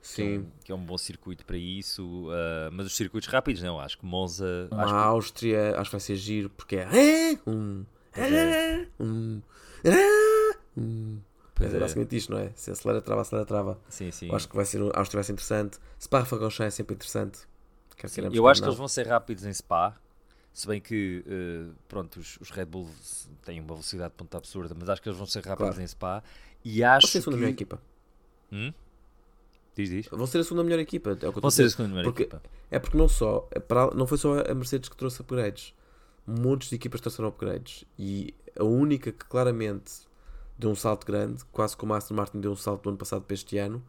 Sim. 0.05 0.15
Que, 0.15 0.21
é 0.21 0.37
um, 0.37 0.45
que 0.65 0.71
é 0.71 0.75
um 0.75 0.85
bom 0.85 0.97
circuito 0.97 1.43
para 1.45 1.57
isso. 1.57 2.27
Uh, 2.27 2.71
mas 2.71 2.85
os 2.85 2.95
circuitos 2.95 3.27
rápidos, 3.27 3.63
não. 3.63 3.79
Acho 3.79 3.97
que 3.97 4.05
Monza. 4.05 4.67
Uma 4.71 4.83
acho 4.83 4.93
que... 4.93 4.99
Áustria, 4.99 5.79
acho 5.79 5.89
que 5.89 5.95
vai 5.95 5.99
ser 5.99 6.15
giro, 6.15 6.49
porque 6.51 6.75
é. 6.75 6.87
Um, 7.47 7.83
é, 8.13 8.87
um, 8.99 9.41
é, 9.83 10.51
um. 10.77 11.19
Pois 11.55 11.73
é, 11.73 11.77
é. 11.77 11.79
basicamente 11.79 12.15
isto, 12.15 12.31
não 12.31 12.39
é? 12.39 12.51
Se 12.53 12.69
acelera, 12.69 13.01
trava, 13.01 13.21
acelera, 13.21 13.47
trava. 13.47 13.81
Sim, 13.89 14.11
sim. 14.11 14.29
Eu 14.29 14.35
acho 14.35 14.47
que 14.47 14.55
vai 14.55 14.65
ser, 14.65 14.79
a 14.81 14.99
Áustria 14.99 15.17
vai 15.17 15.23
ser 15.23 15.33
interessante. 15.33 15.79
Spa 15.99 16.23
Francorchamps 16.23 16.67
é 16.67 16.69
sempre 16.69 16.95
interessante. 16.95 17.39
Quer 17.97 18.09
Sim, 18.09 18.21
eu 18.31 18.47
acho 18.47 18.59
que 18.61 18.65
não. 18.65 18.69
eles 18.69 18.77
vão 18.77 18.87
ser 18.87 19.07
rápidos 19.07 19.45
em 19.45 19.53
Spa. 19.53 19.97
Se 20.53 20.67
bem 20.67 20.79
que, 20.79 21.23
uh, 21.25 21.73
pronto, 21.87 22.19
os, 22.19 22.37
os 22.39 22.49
Red 22.51 22.65
Bull 22.65 22.89
têm 23.43 23.59
uma 23.59 23.73
velocidade 23.73 24.11
de 24.11 24.17
ponta 24.17 24.37
absurda, 24.37 24.75
mas 24.77 24.87
acho 24.89 25.01
que 25.01 25.09
eles 25.09 25.17
vão 25.17 25.25
ser 25.25 25.43
rápidos 25.43 25.71
Claro. 25.71 25.81
em 25.81 25.87
Spa. 25.87 26.23
E 26.63 26.83
acho 26.83 27.07
Vão 27.07 27.11
ser 27.11 27.17
a 27.17 27.21
segunda 27.21 27.37
que... 27.37 27.41
melhor 27.41 27.53
equipa. 27.53 27.81
Hum? 28.51 28.73
Diz, 29.75 29.89
diz. 29.89 30.07
Vão 30.07 30.25
ser 30.25 30.39
a 30.39 30.43
segunda 30.43 30.63
melhor 30.63 30.79
equipa. 30.79 31.11
É, 31.21 31.29
Vão 31.31 31.51
ser 31.51 31.63
a 31.65 31.69
segunda 31.69 31.89
melhor 31.89 32.03
Porque- 32.05 32.23
equipa. 32.23 32.41
é 32.71 32.79
porque 32.79 32.97
não 32.97 33.07
só, 33.09 33.47
é 33.51 33.59
para- 33.59 33.91
não 33.93 34.07
foi 34.07 34.17
só 34.17 34.39
a 34.39 34.53
Mercedes 34.55 34.87
que 34.89 34.95
trouxe 34.95 35.21
upgrades. 35.21 35.73
Montes 36.25 36.69
de 36.69 36.75
equipas 36.75 37.01
trouxeram 37.01 37.29
upgrades. 37.29 37.83
E 37.99 38.33
a 38.57 38.63
única 38.63 39.11
que 39.11 39.25
claramente 39.25 39.91
deu 40.57 40.69
um 40.71 40.75
salto 40.75 41.05
grande, 41.05 41.43
quase 41.51 41.75
como 41.75 41.93
a 41.93 41.97
Aston 41.97 42.13
Martin 42.15 42.39
deu 42.39 42.51
um 42.51 42.55
salto 42.55 42.83
do 42.83 42.89
ano 42.89 42.97
passado 42.97 43.21
para 43.23 43.33
este 43.33 43.57
ano, 43.57 43.83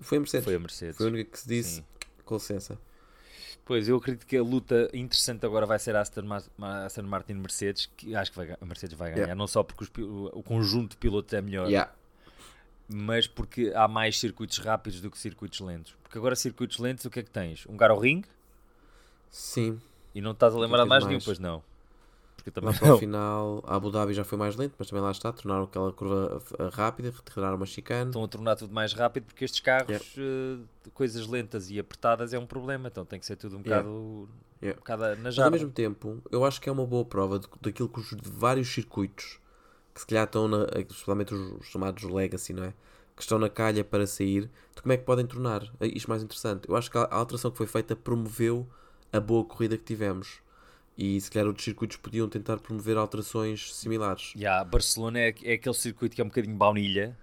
foi 0.00 0.18
a 0.18 0.20
Mercedes. 0.20 0.44
Foi 0.44 0.54
a 0.54 0.58
Mercedes. 0.58 0.96
Foi 0.96 1.06
a 1.06 1.08
única 1.08 1.30
que 1.30 1.38
se 1.40 1.48
disse, 1.48 1.76
Sim. 1.76 1.84
com 2.24 2.34
licença. 2.34 2.78
Pois, 3.64 3.88
eu 3.88 3.96
acredito 3.96 4.26
que 4.26 4.36
a 4.36 4.42
luta 4.42 4.90
interessante 4.92 5.46
agora 5.46 5.64
vai 5.64 5.78
ser 5.78 5.94
a 5.96 6.00
Aston, 6.00 6.22
Ma- 6.22 6.42
Ma- 6.58 6.84
Aston 6.84 7.02
Martin 7.04 7.34
Mercedes, 7.34 7.86
que 7.96 8.14
acho 8.14 8.30
que 8.32 8.36
vai 8.36 8.50
a 8.60 8.64
Mercedes 8.66 8.96
vai 8.98 9.08
ganhar, 9.10 9.18
Yeah. 9.22 9.34
não 9.36 9.46
só 9.46 9.62
porque 9.62 9.84
os 9.84 9.90
o, 10.04 10.26
o 10.38 10.42
conjunto 10.42 10.90
de 10.90 10.96
pilotos 10.98 11.32
é 11.32 11.40
melhor, 11.40 11.68
Yeah. 11.68 11.90
Mas 12.88 13.26
porque 13.26 13.72
há 13.74 13.86
mais 13.88 14.18
circuitos 14.18 14.58
rápidos 14.58 15.00
do 15.00 15.10
que 15.10 15.18
circuitos 15.18 15.60
lentos. 15.60 15.94
Porque 16.02 16.18
agora 16.18 16.36
circuitos 16.36 16.78
lentos, 16.78 17.04
o 17.04 17.10
que 17.10 17.20
é 17.20 17.22
que 17.22 17.30
tens? 17.30 17.66
Um 17.66 17.76
Ring 17.98 18.22
Sim, 19.30 19.80
e 20.14 20.20
não 20.20 20.32
estás 20.32 20.54
a 20.54 20.58
lembrar 20.58 20.84
mais 20.84 21.06
nenhum, 21.06 21.20
pois 21.20 21.38
não. 21.38 21.62
Porque 22.36 22.50
também 22.50 22.72
lá 22.72 22.78
para 22.78 22.88
não. 22.88 22.96
o 22.96 22.98
final, 22.98 23.64
a 23.66 23.76
Abu 23.76 23.90
Dhabi 23.90 24.12
já 24.12 24.24
foi 24.24 24.36
mais 24.36 24.56
lento, 24.56 24.74
mas 24.76 24.88
também 24.88 25.02
lá 25.02 25.12
está, 25.12 25.32
tornaram 25.32 25.62
aquela 25.64 25.92
curva 25.92 26.42
uh, 26.58 26.68
rápida, 26.70 27.10
retiraram 27.10 27.56
uma 27.56 27.64
chicane. 27.66 28.10
Estão 28.10 28.24
a 28.24 28.28
tornar 28.28 28.56
tudo 28.56 28.74
mais 28.74 28.92
rápido 28.92 29.24
porque 29.26 29.44
estes 29.44 29.60
carros, 29.60 30.14
eh, 30.18 30.58
coisas 30.92 31.26
lentas 31.28 31.70
e 31.70 31.78
apertadas 31.78 32.34
é 32.34 32.38
um 32.38 32.46
problema, 32.46 32.88
então 32.88 33.04
tem 33.04 33.20
que 33.20 33.26
ser 33.26 33.36
tudo 33.36 33.56
um 33.56 33.60
Yeah. 33.60 33.82
bocado, 33.88 34.28
Yeah. 34.60 34.76
um 34.76 34.80
bocado 34.80 35.02
na 35.02 35.22
Mas 35.22 35.38
ao 35.38 35.50
mesmo 35.52 35.70
tempo, 35.70 36.20
eu 36.32 36.44
acho 36.44 36.60
que 36.60 36.68
é 36.68 36.72
uma 36.72 36.84
boa 36.84 37.04
prova 37.04 37.38
de- 37.38 37.46
daquilo 37.60 37.88
que 37.88 38.00
os 38.00 38.10
vários 38.22 38.68
circuitos 38.68 39.38
que 39.94 40.00
se 40.00 40.06
calhar 40.06 40.24
estão, 40.24 40.48
na, 40.48 40.66
especialmente 40.76 41.34
os, 41.34 41.60
os 41.60 41.66
chamados 41.66 42.02
Legacy, 42.04 42.52
não 42.52 42.64
é? 42.64 42.74
Que 43.14 43.22
estão 43.22 43.38
na 43.38 43.48
calha 43.48 43.84
para 43.84 44.06
sair, 44.06 44.50
de 44.74 44.82
como 44.82 44.92
é 44.92 44.96
que 44.96 45.04
podem 45.04 45.26
tornar 45.26 45.70
isto 45.80 46.08
mais 46.08 46.22
interessante. 46.22 46.68
Eu 46.68 46.76
acho 46.76 46.90
que 46.90 46.98
a 46.98 47.02
a 47.02 47.14
alteração 47.16 47.50
que 47.50 47.58
foi 47.58 47.66
feita 47.66 47.94
promoveu 47.94 48.66
a 49.12 49.20
boa 49.20 49.44
corrida 49.44 49.76
que 49.76 49.84
tivemos. 49.84 50.40
E 50.96 51.20
se 51.20 51.30
calhar 51.30 51.46
outros 51.46 51.64
circuitos 51.64 51.96
podiam 51.96 52.28
tentar 52.28 52.58
promover 52.58 52.96
alterações 52.96 53.74
similares. 53.74 54.34
Yeah, 54.36 54.64
Barcelona 54.64 55.20
é, 55.20 55.34
é 55.42 55.52
aquele 55.54 55.74
circuito 55.74 56.14
que 56.14 56.20
é 56.20 56.24
um 56.24 56.28
bocadinho 56.28 56.56
baunilha, 56.56 57.16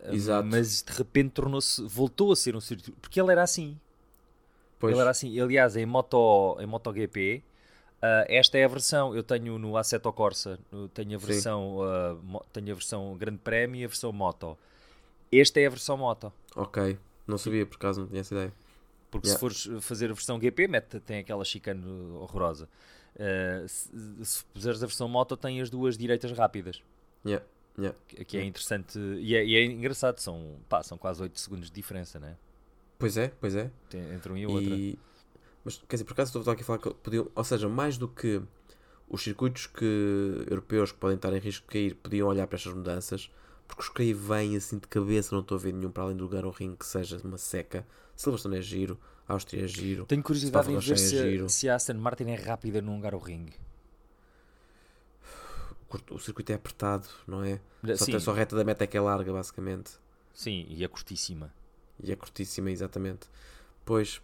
eh, 0.00 0.14
Exato. 0.14 0.46
mas 0.46 0.82
de 0.82 0.92
repente 0.92 1.30
tornou-se, 1.32 1.82
voltou 1.82 2.32
a 2.32 2.36
ser 2.36 2.54
um 2.54 2.60
circuito, 2.60 2.92
porque 3.00 3.20
ele 3.20 3.32
era 3.32 3.42
assim. 3.42 3.78
Pois, 4.78 4.92
Ele 4.92 5.00
era 5.00 5.10
assim. 5.10 5.38
Aliás, 5.40 5.76
em, 5.76 5.84
moto, 5.84 6.56
em 6.60 6.66
MotoGP, 6.66 7.42
ah, 8.02 8.24
esta 8.28 8.56
é 8.58 8.64
a 8.64 8.68
versão. 8.68 9.14
Eu 9.14 9.22
tenho 9.22 9.58
no 9.58 9.76
Assetto 9.76 10.12
Corsa, 10.12 10.58
tenho 10.94 11.16
a 11.16 11.20
versão, 11.20 11.78
mo- 12.22 12.44
tenho 12.52 12.70
a 12.72 12.74
versão 12.74 13.16
Grande 13.16 13.38
Prémio 13.38 13.80
e 13.80 13.84
a 13.84 13.88
versão 13.88 14.12
Moto. 14.12 14.56
Esta 15.32 15.60
é 15.60 15.66
a 15.66 15.70
versão 15.70 15.96
Moto. 15.96 16.32
ok. 16.56 16.98
Não 17.26 17.36
sabia, 17.36 17.66
por 17.66 17.76
acaso, 17.76 18.00
não 18.00 18.08
tinha 18.08 18.20
essa 18.22 18.34
ideia. 18.34 18.52
Porque 19.10 19.28
Yeah. 19.28 19.36
se 19.36 19.40
fores 19.40 19.84
fazer 19.86 20.06
a 20.10 20.14
versão 20.14 20.40
GP, 20.40 20.66
mete, 20.68 20.98
tem 21.00 21.18
aquela 21.18 21.44
chicane 21.44 21.84
horrorosa. 22.14 22.68
Ah, 23.18 23.64
se, 23.68 23.90
se 24.24 24.44
puseres 24.46 24.82
a 24.82 24.86
versão 24.86 25.08
Moto, 25.08 25.36
tem 25.36 25.60
as 25.60 25.68
duas 25.68 25.98
direitas 25.98 26.32
rápidas. 26.32 26.82
Yeah, 27.26 27.44
yeah. 27.78 27.98
Que 28.08 28.24
que 28.24 28.36
é 28.38 28.44
interessante 28.44 28.98
e 28.98 29.34
é, 29.36 29.44
e 29.44 29.56
é 29.56 29.64
engraçado. 29.64 30.18
São, 30.20 30.56
pá, 30.68 30.82
são 30.82 30.96
quase 30.96 31.20
8 31.22 31.38
segundos 31.38 31.66
de 31.68 31.74
diferença, 31.74 32.18
né? 32.18 32.36
Pois 32.98 33.16
é, 33.18 33.28
pois 33.40 33.54
é. 33.54 33.70
Tem- 33.90 34.14
Entre 34.14 34.32
um 34.32 34.36
e 34.36 34.46
o 34.46 34.50
outro. 34.52 34.74
E, 34.74 34.98
mas, 35.68 35.76
quer 35.86 35.96
dizer, 35.96 36.04
por 36.04 36.14
acaso 36.14 36.38
estou 36.38 36.50
aqui 36.50 36.62
a 36.62 36.64
falar 36.64 36.78
que 36.78 36.94
podiam, 36.94 37.30
ou 37.34 37.44
seja, 37.44 37.68
mais 37.68 37.98
do 37.98 38.08
que 38.08 38.40
os 39.06 39.22
circuitos 39.22 39.66
que, 39.66 40.46
europeus 40.48 40.92
que 40.92 40.98
podem 40.98 41.16
estar 41.16 41.30
em 41.34 41.38
risco 41.38 41.66
de 41.66 41.72
cair, 41.72 41.94
podiam 41.94 42.26
olhar 42.26 42.46
para 42.46 42.56
estas 42.56 42.72
mudanças, 42.72 43.30
porque 43.66 43.82
os 43.82 43.88
que 43.90 44.00
aí 44.00 44.14
vêm 44.14 44.56
assim 44.56 44.78
de 44.78 44.88
cabeça, 44.88 45.34
não 45.34 45.42
estou 45.42 45.58
a 45.58 45.60
ver 45.60 45.74
nenhum 45.74 45.90
para 45.90 46.04
além 46.04 46.16
do 46.16 46.26
Ring 46.50 46.74
que 46.74 46.86
seja 46.86 47.20
uma 47.22 47.36
seca. 47.36 47.86
Silverstone 48.16 48.56
é 48.56 48.62
giro, 48.62 48.98
Áustria 49.28 49.64
é 49.64 49.68
giro. 49.68 50.06
Tenho 50.06 50.22
curiosidade 50.22 50.72
em 50.72 50.78
ver 50.78 50.92
é 50.94 50.96
se, 50.96 51.18
giro. 51.18 51.50
se 51.50 51.68
a 51.68 51.74
Aston 51.74 51.94
Martin 51.94 52.30
é 52.30 52.34
rápida 52.34 52.80
num 52.80 52.98
Ring. 53.18 53.50
O, 56.10 56.18
circuito 56.18 56.50
é 56.52 56.54
apertado, 56.54 57.06
não 57.26 57.44
é? 57.44 57.60
Só, 57.96 58.06
Sim, 58.06 58.12
tem, 58.12 58.20
só 58.20 58.32
a 58.32 58.34
reta 58.34 58.56
da 58.56 58.64
meta 58.64 58.84
é 58.84 58.86
que 58.86 58.96
é 58.96 59.00
larga, 59.00 59.32
basicamente. 59.32 59.92
sim, 60.32 60.66
e 60.68 60.82
é 60.82 60.88
curtíssima. 60.88 61.52
E 62.02 62.10
é 62.10 62.16
curtíssima, 62.16 62.70
exatamente. 62.70 63.28
Pois, 63.84 64.20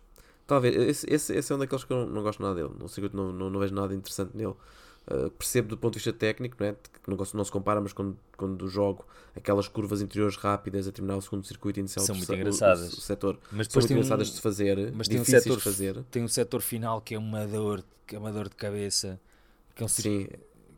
talvez, 0.47 0.75
esse, 0.77 1.07
esse, 1.13 1.35
esse 1.35 1.53
é 1.53 1.57
um 1.57 1.59
daqueles 1.59 1.85
que 1.85 1.93
eu 1.93 1.99
não, 1.99 2.07
não 2.07 2.23
gosto 2.23 2.43
nada 2.43 2.55
dele. 2.55 2.71
No 2.79 2.89
circuito 2.89 3.17
não, 3.17 3.33
não, 3.33 3.51
não 3.51 3.61
vejo 3.61 3.75
nada 3.75 3.95
interessante 3.95 4.37
nele. 4.37 4.55
Uh, 5.07 5.31
percebo 5.33 5.69
do 5.69 5.77
ponto 5.77 5.93
de 5.93 5.99
vista 5.99 6.13
técnico, 6.15 6.57
não, 6.59 6.67
é? 6.69 6.73
que 6.73 7.11
não, 7.11 7.17
não 7.35 7.45
se 7.45 7.53
compara, 7.53 7.79
mas 7.79 7.93
quando, 7.93 8.17
quando 8.39 8.67
jogo 8.69 9.05
aquelas 9.37 9.69
curvas 9.69 10.01
interiores 10.01 10.37
rápidas 10.37 10.89
a 10.89 10.93
terminar 10.93 11.17
o 11.17 11.21
segundo 11.21 11.47
circuito 11.47 11.79
inicial 11.79 12.07
São 12.07 12.15
muito 12.17 12.35
engraçadas. 12.35 12.95
O, 12.95 12.99
o 12.99 13.01
setor 13.01 13.39
Mas 13.53 13.67
são 13.67 13.69
depois 13.69 13.75
muito 13.75 13.89
tem 13.89 13.97
um, 13.97 14.01
engraçadas 14.01 14.35
de 14.35 14.41
fazer, 14.41 14.93
mas 14.95 15.07
tem 15.07 15.21
um 15.21 15.25
setor, 15.25 15.57
de 15.59 15.63
fazer. 15.63 16.03
tem 16.11 16.23
um 16.23 16.29
setor 16.29 16.63
final 16.63 17.01
que 17.03 17.15
é 17.15 17.19
uma 17.19 17.47
dor, 17.47 17.85
que 18.07 18.17
é 18.17 18.19
uma 18.19 18.33
dor 18.33 18.49
de 18.49 18.57
cabeça. 18.57 19.21
Que 19.75 19.83
é 19.83 19.85
um 19.85 19.89
cir- 19.89 20.03
Sim, 20.05 20.27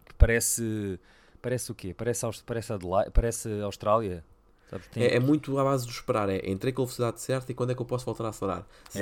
que 0.06 0.14
parece. 0.18 0.98
Parece 1.40 1.70
o 1.70 1.74
quê? 1.74 1.94
Parece, 1.94 2.26
parece, 2.44 2.72
Adela- 2.72 3.08
parece 3.12 3.48
Austrália. 3.60 4.24
Sabes? 4.70 4.86
Tem- 4.88 5.02
é, 5.04 5.14
é 5.16 5.20
muito 5.20 5.56
à 5.58 5.64
base 5.64 5.86
de 5.86 5.92
esperar. 5.92 6.28
É 6.28 6.50
entrei 6.50 6.72
com 6.72 6.82
a 6.82 6.84
velocidade 6.84 7.20
certa 7.20 7.52
e 7.52 7.54
quando 7.54 7.70
é 7.70 7.74
que 7.74 7.80
eu 7.82 7.86
posso 7.86 8.04
voltar 8.04 8.24
a 8.24 8.28
acelerar? 8.30 8.66
É. 8.94 9.00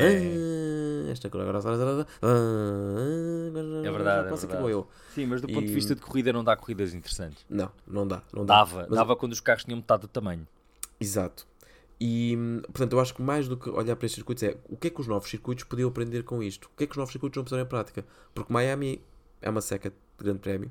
Ah, 1.08 1.10
esta 1.10 1.30
curva 1.30 1.44
agora 1.48 1.58
acelera, 1.58 2.06
ah, 2.22 3.48
agora 3.48 3.88
É 3.88 3.90
verdade, 3.92 4.28
já 4.28 4.34
é 4.34 4.46
verdade. 4.46 4.70
eu. 4.70 4.86
Sim, 5.14 5.26
mas 5.26 5.40
do 5.40 5.48
ponto 5.48 5.64
de 5.64 5.70
E- 5.70 5.74
vista 5.74 5.94
de 5.94 6.00
corrida 6.00 6.32
não 6.32 6.44
dá 6.44 6.56
corridas 6.56 6.92
interessantes. 6.94 7.44
Não, 7.48 7.70
não 7.86 8.06
dá. 8.06 8.22
Não 8.32 8.44
dá. 8.44 8.56
Dava, 8.58 8.86
Mas- 8.88 8.98
dava 8.98 9.16
quando 9.16 9.32
os 9.32 9.40
carros 9.40 9.64
tinham 9.64 9.76
metade 9.76 10.02
do 10.02 10.08
tamanho. 10.08 10.46
Exato. 11.00 11.46
E, 12.00 12.36
portanto, 12.66 12.92
eu 12.92 13.00
acho 13.00 13.14
que 13.14 13.22
mais 13.22 13.48
do 13.48 13.56
que 13.56 13.70
olhar 13.70 13.96
para 13.96 14.06
estes 14.06 14.16
circuitos 14.16 14.42
é 14.42 14.56
o 14.68 14.76
que 14.76 14.88
é 14.88 14.90
que 14.90 15.00
os 15.00 15.06
novos 15.06 15.30
circuitos 15.30 15.64
podiam 15.64 15.88
aprender 15.88 16.24
com 16.24 16.42
isto? 16.42 16.64
O 16.66 16.76
que 16.76 16.84
é 16.84 16.86
que 16.86 16.92
os 16.92 16.96
novos 16.98 17.12
circuitos 17.12 17.36
vão 17.36 17.44
puseram 17.44 17.62
em 17.64 17.66
prática? 17.68 18.04
Porque 18.34 18.52
Miami 18.52 19.00
é 19.40 19.48
uma 19.48 19.60
seca 19.60 19.90
de 19.90 19.96
grande 20.24 20.40
prémio. 20.40 20.70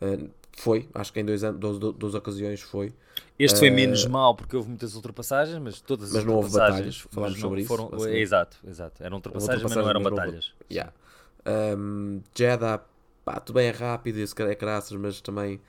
Uh, 0.00 0.30
foi, 0.56 0.88
acho 0.94 1.12
que 1.12 1.20
em 1.20 1.24
dois, 1.24 1.42
anos, 1.44 1.60
duas, 1.60 1.94
duas 1.94 2.14
ocasiões 2.14 2.60
foi. 2.60 2.92
Este 3.38 3.58
foi 3.58 3.68
Eh, 3.68 3.70
menos 3.70 4.04
mal 4.06 4.34
porque 4.34 4.54
houve 4.56 4.68
muitas 4.68 4.94
ultrapassagens, 4.94 5.58
mas 5.58 5.80
todas 5.80 6.08
as 6.10 6.16
Mas 6.16 6.24
não 6.24 6.34
houve 6.34 6.48
ultrapassagens 6.48 7.04
batalhas, 7.06 7.32
não 7.34 7.40
sobre 7.40 7.60
isso, 7.60 7.68
foram, 7.68 7.88
basicamente. 7.88 8.20
Exato, 8.20 8.56
exato. 8.66 9.02
Eram 9.02 9.16
ultrapassagens, 9.16 9.62
mas 9.62 9.74
não 9.76 9.88
eram 9.88 10.00
mas 10.02 10.10
não 10.10 10.16
batalhas. 10.16 10.52
Yeah. 10.70 10.92
Um, 11.46 12.20
Jeddah, 12.34 12.84
pá, 13.24 13.40
tudo 13.40 13.56
bem 13.56 13.68
é 13.68 13.70
rápido, 13.70 14.18
esse 14.18 14.34
cara 14.34 14.52
é 14.52 14.54
caraças, 14.54 14.92
mas 14.98 15.20
também 15.20 15.60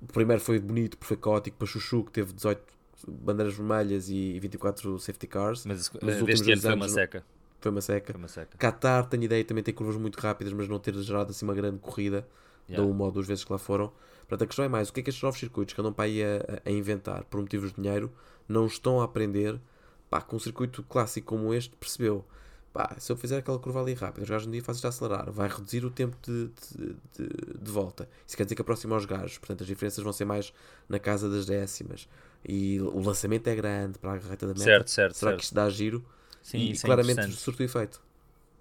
o 0.00 0.06
primeiro 0.12 0.40
foi 0.40 0.58
bonito, 0.60 0.96
porque 0.96 1.08
foi 1.08 1.16
caótico, 1.16 1.56
para 1.56 1.66
Chuchu 1.66 2.04
que 2.04 2.12
teve 2.12 2.32
18 2.32 2.62
bandeiras 3.08 3.54
vermelhas 3.54 4.08
e 4.08 4.38
24 4.38 4.98
safety 5.00 5.26
cars, 5.26 5.64
Mas, 5.66 5.90
Mas 6.00 6.14
os 6.16 6.20
últimos 6.20 6.40
deste 6.40 6.52
ano 6.52 6.60
dois 6.60 6.62
foi 6.62 6.74
uma 6.74 6.84
anos- 6.84 6.94
seca. 6.94 7.24
foi 7.60 7.70
uma 7.72 7.80
seca. 7.80 8.12
Foi 8.12 8.18
uma 8.20 8.28
seca. 8.28 8.56
Qatar, 8.58 9.06
tenho 9.08 9.24
ideia, 9.24 9.44
também 9.44 9.64
tem 9.64 9.74
curvas 9.74 9.96
muito 9.96 10.16
rápidas, 10.20 10.52
mas 10.52 10.68
não 10.68 10.78
ter 10.78 10.94
gerado 10.94 11.30
assim 11.30 11.44
uma 11.44 11.54
grande 11.54 11.78
corrida 11.78 12.24
Yeah. 12.68 12.86
da 12.86 12.94
uma 12.94 13.04
ou 13.04 13.10
duas 13.10 13.26
vezes 13.26 13.44
que 13.44 13.52
lá 13.52 13.58
foram. 13.58 13.92
Portanto, 14.20 14.44
a 14.44 14.46
questão 14.46 14.64
é 14.64 14.68
mais, 14.68 14.88
o 14.88 14.92
que 14.92 15.00
é 15.00 15.02
que 15.02 15.10
estes 15.10 15.22
novos 15.22 15.38
circuitos 15.38 15.74
que 15.74 15.80
andam 15.80 15.92
para 15.92 16.04
aí 16.04 16.22
a, 16.22 16.60
a 16.64 16.70
inventar 16.70 17.24
por 17.24 17.40
motivos 17.40 17.70
de 17.70 17.80
dinheiro 17.80 18.10
não 18.48 18.66
estão 18.66 19.00
a 19.00 19.04
aprender 19.04 19.60
pá, 20.08 20.20
com 20.20 20.36
um 20.36 20.38
circuito 20.38 20.82
clássico 20.84 21.26
como 21.26 21.52
este 21.52 21.74
percebeu 21.76 22.24
pá, 22.72 22.96
se 22.98 23.12
eu 23.12 23.16
fizer 23.16 23.38
aquela 23.38 23.58
curva 23.58 23.80
ali 23.80 23.92
rápida, 23.94 24.22
os 24.22 24.30
gajos 24.30 24.48
um 24.48 24.50
dia 24.50 24.62
fazem-te 24.62 24.86
acelerar, 24.86 25.30
vai 25.30 25.48
reduzir 25.48 25.84
o 25.84 25.90
tempo 25.90 26.16
de, 26.22 26.48
de, 26.48 26.96
de, 27.18 27.58
de 27.60 27.70
volta. 27.70 28.08
Isso 28.26 28.36
quer 28.36 28.44
dizer 28.44 28.54
que 28.54 28.62
aproxima 28.62 28.96
os 28.96 29.04
gajos, 29.04 29.38
portanto 29.38 29.62
as 29.62 29.66
diferenças 29.66 30.02
vão 30.02 30.12
ser 30.12 30.24
mais 30.24 30.52
na 30.88 30.98
casa 30.98 31.28
das 31.28 31.46
décimas. 31.46 32.08
E 32.46 32.80
o 32.80 33.00
lançamento 33.00 33.46
é 33.46 33.54
grande 33.54 33.98
para 33.98 34.12
a 34.12 34.16
reta 34.16 34.46
da 34.46 34.54
meta. 34.54 34.64
Certo, 34.64 34.90
certo, 34.90 35.14
Será 35.14 35.30
certo. 35.30 35.38
que 35.38 35.44
isto 35.44 35.54
dá 35.54 35.68
giro? 35.68 36.04
Sim, 36.42 36.58
e 36.58 36.72
isso 36.72 36.86
é 36.86 36.88
claramente 36.88 37.30
surtiu 37.32 37.64
efeito. 37.64 38.00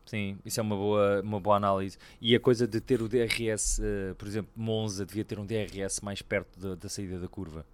Sim, 0.06 0.38
isso 0.44 0.60
é 0.60 0.64
uma 0.64 0.76
boa, 0.76 1.22
uma 1.22 1.40
boa 1.40 1.56
análise. 1.56 1.98
E 2.20 2.36
a 2.36 2.40
coisa 2.40 2.68
de 2.68 2.82
ter 2.82 3.02
o 3.02 3.08
DRS, 3.08 3.80
eh, 3.80 4.14
por 4.18 4.28
exemplo, 4.28 4.52
Monza 4.56 5.06
devia 5.06 5.24
ter 5.24 5.40
um 5.40 5.46
DRS 5.46 6.02
mais 6.02 6.22
perto 6.22 6.60
da, 6.60 6.76
da 6.76 6.90
saída 6.90 7.20
da 7.20 7.28
curva. 7.28 7.66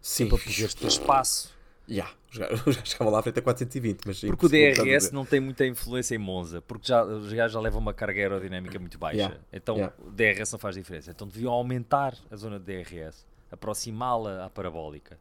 Sim, 0.00 0.28
Para 0.28 0.38
poderes 0.38 0.74
ter 0.74 0.86
espaço. 0.86 1.56
Gajos 1.88 2.16
os 2.66 2.76
gajos 2.76 2.90
chegavam 2.90 3.12
lá 3.12 3.20
à 3.20 3.22
frente 3.22 3.38
a 3.38 3.42
420, 3.42 4.00
mas 4.04 4.18
sim, 4.18 4.26
Porque 4.26 4.46
o 4.46 4.48
DRS 4.48 5.10
não 5.10 5.24
tem 5.24 5.40
muita 5.40 5.66
influência 5.66 6.14
em 6.14 6.18
Monza, 6.18 6.60
porque 6.60 6.86
já, 6.86 7.02
os 7.02 7.32
gajos 7.32 7.52
já 7.54 7.60
levam 7.60 7.80
uma 7.80 7.94
carga 7.94 8.20
aerodinâmica 8.20 8.78
muito 8.78 8.98
baixa. 8.98 9.16
Yeah, 9.16 9.40
Então 9.50 9.76
yeah. 9.76 9.94
o 9.98 10.10
DRS 10.10 10.52
não 10.52 10.58
faz 10.58 10.76
diferença. 10.76 11.10
Então 11.10 11.26
deviam 11.26 11.52
aumentar 11.52 12.14
a 12.30 12.36
zona 12.36 12.58
de 12.60 12.66
DRS, 12.66 13.26
aproximá-la 13.50 14.44
à 14.44 14.50
parabólica. 14.50 15.18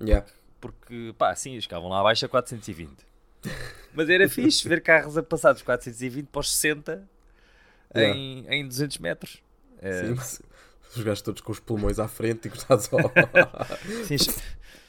Yeah. 0.00 0.26
Porque, 0.60 1.14
pá, 1.16 1.34
sim, 1.34 1.58
chegavam 1.60 1.88
lá 1.88 2.00
abaixo 2.00 2.26
a 2.26 2.28
420. 2.28 2.92
Mas 3.94 4.08
era 4.08 4.28
fixe 4.28 4.68
ver 4.68 4.80
carros 4.82 5.16
a 5.18 5.22
passar 5.22 5.52
dos 5.52 5.62
420 5.62 6.26
para 6.26 6.40
os 6.40 6.52
60 6.54 7.10
Yeah. 7.94 8.18
em, 8.18 8.46
em 8.48 8.66
200 8.66 8.96
metros. 8.98 9.42
É, 9.82 10.14
Sim, 10.14 10.42
os 10.96 11.02
gajos 11.02 11.20
todos 11.20 11.42
com 11.42 11.52
os 11.52 11.60
pulmões 11.60 11.98
à 11.98 12.08
frente 12.08 12.46
e 12.46 12.48
encostados 12.48 12.88
ao. 12.90 13.00
sim, 14.08 14.16
che- 14.16 14.40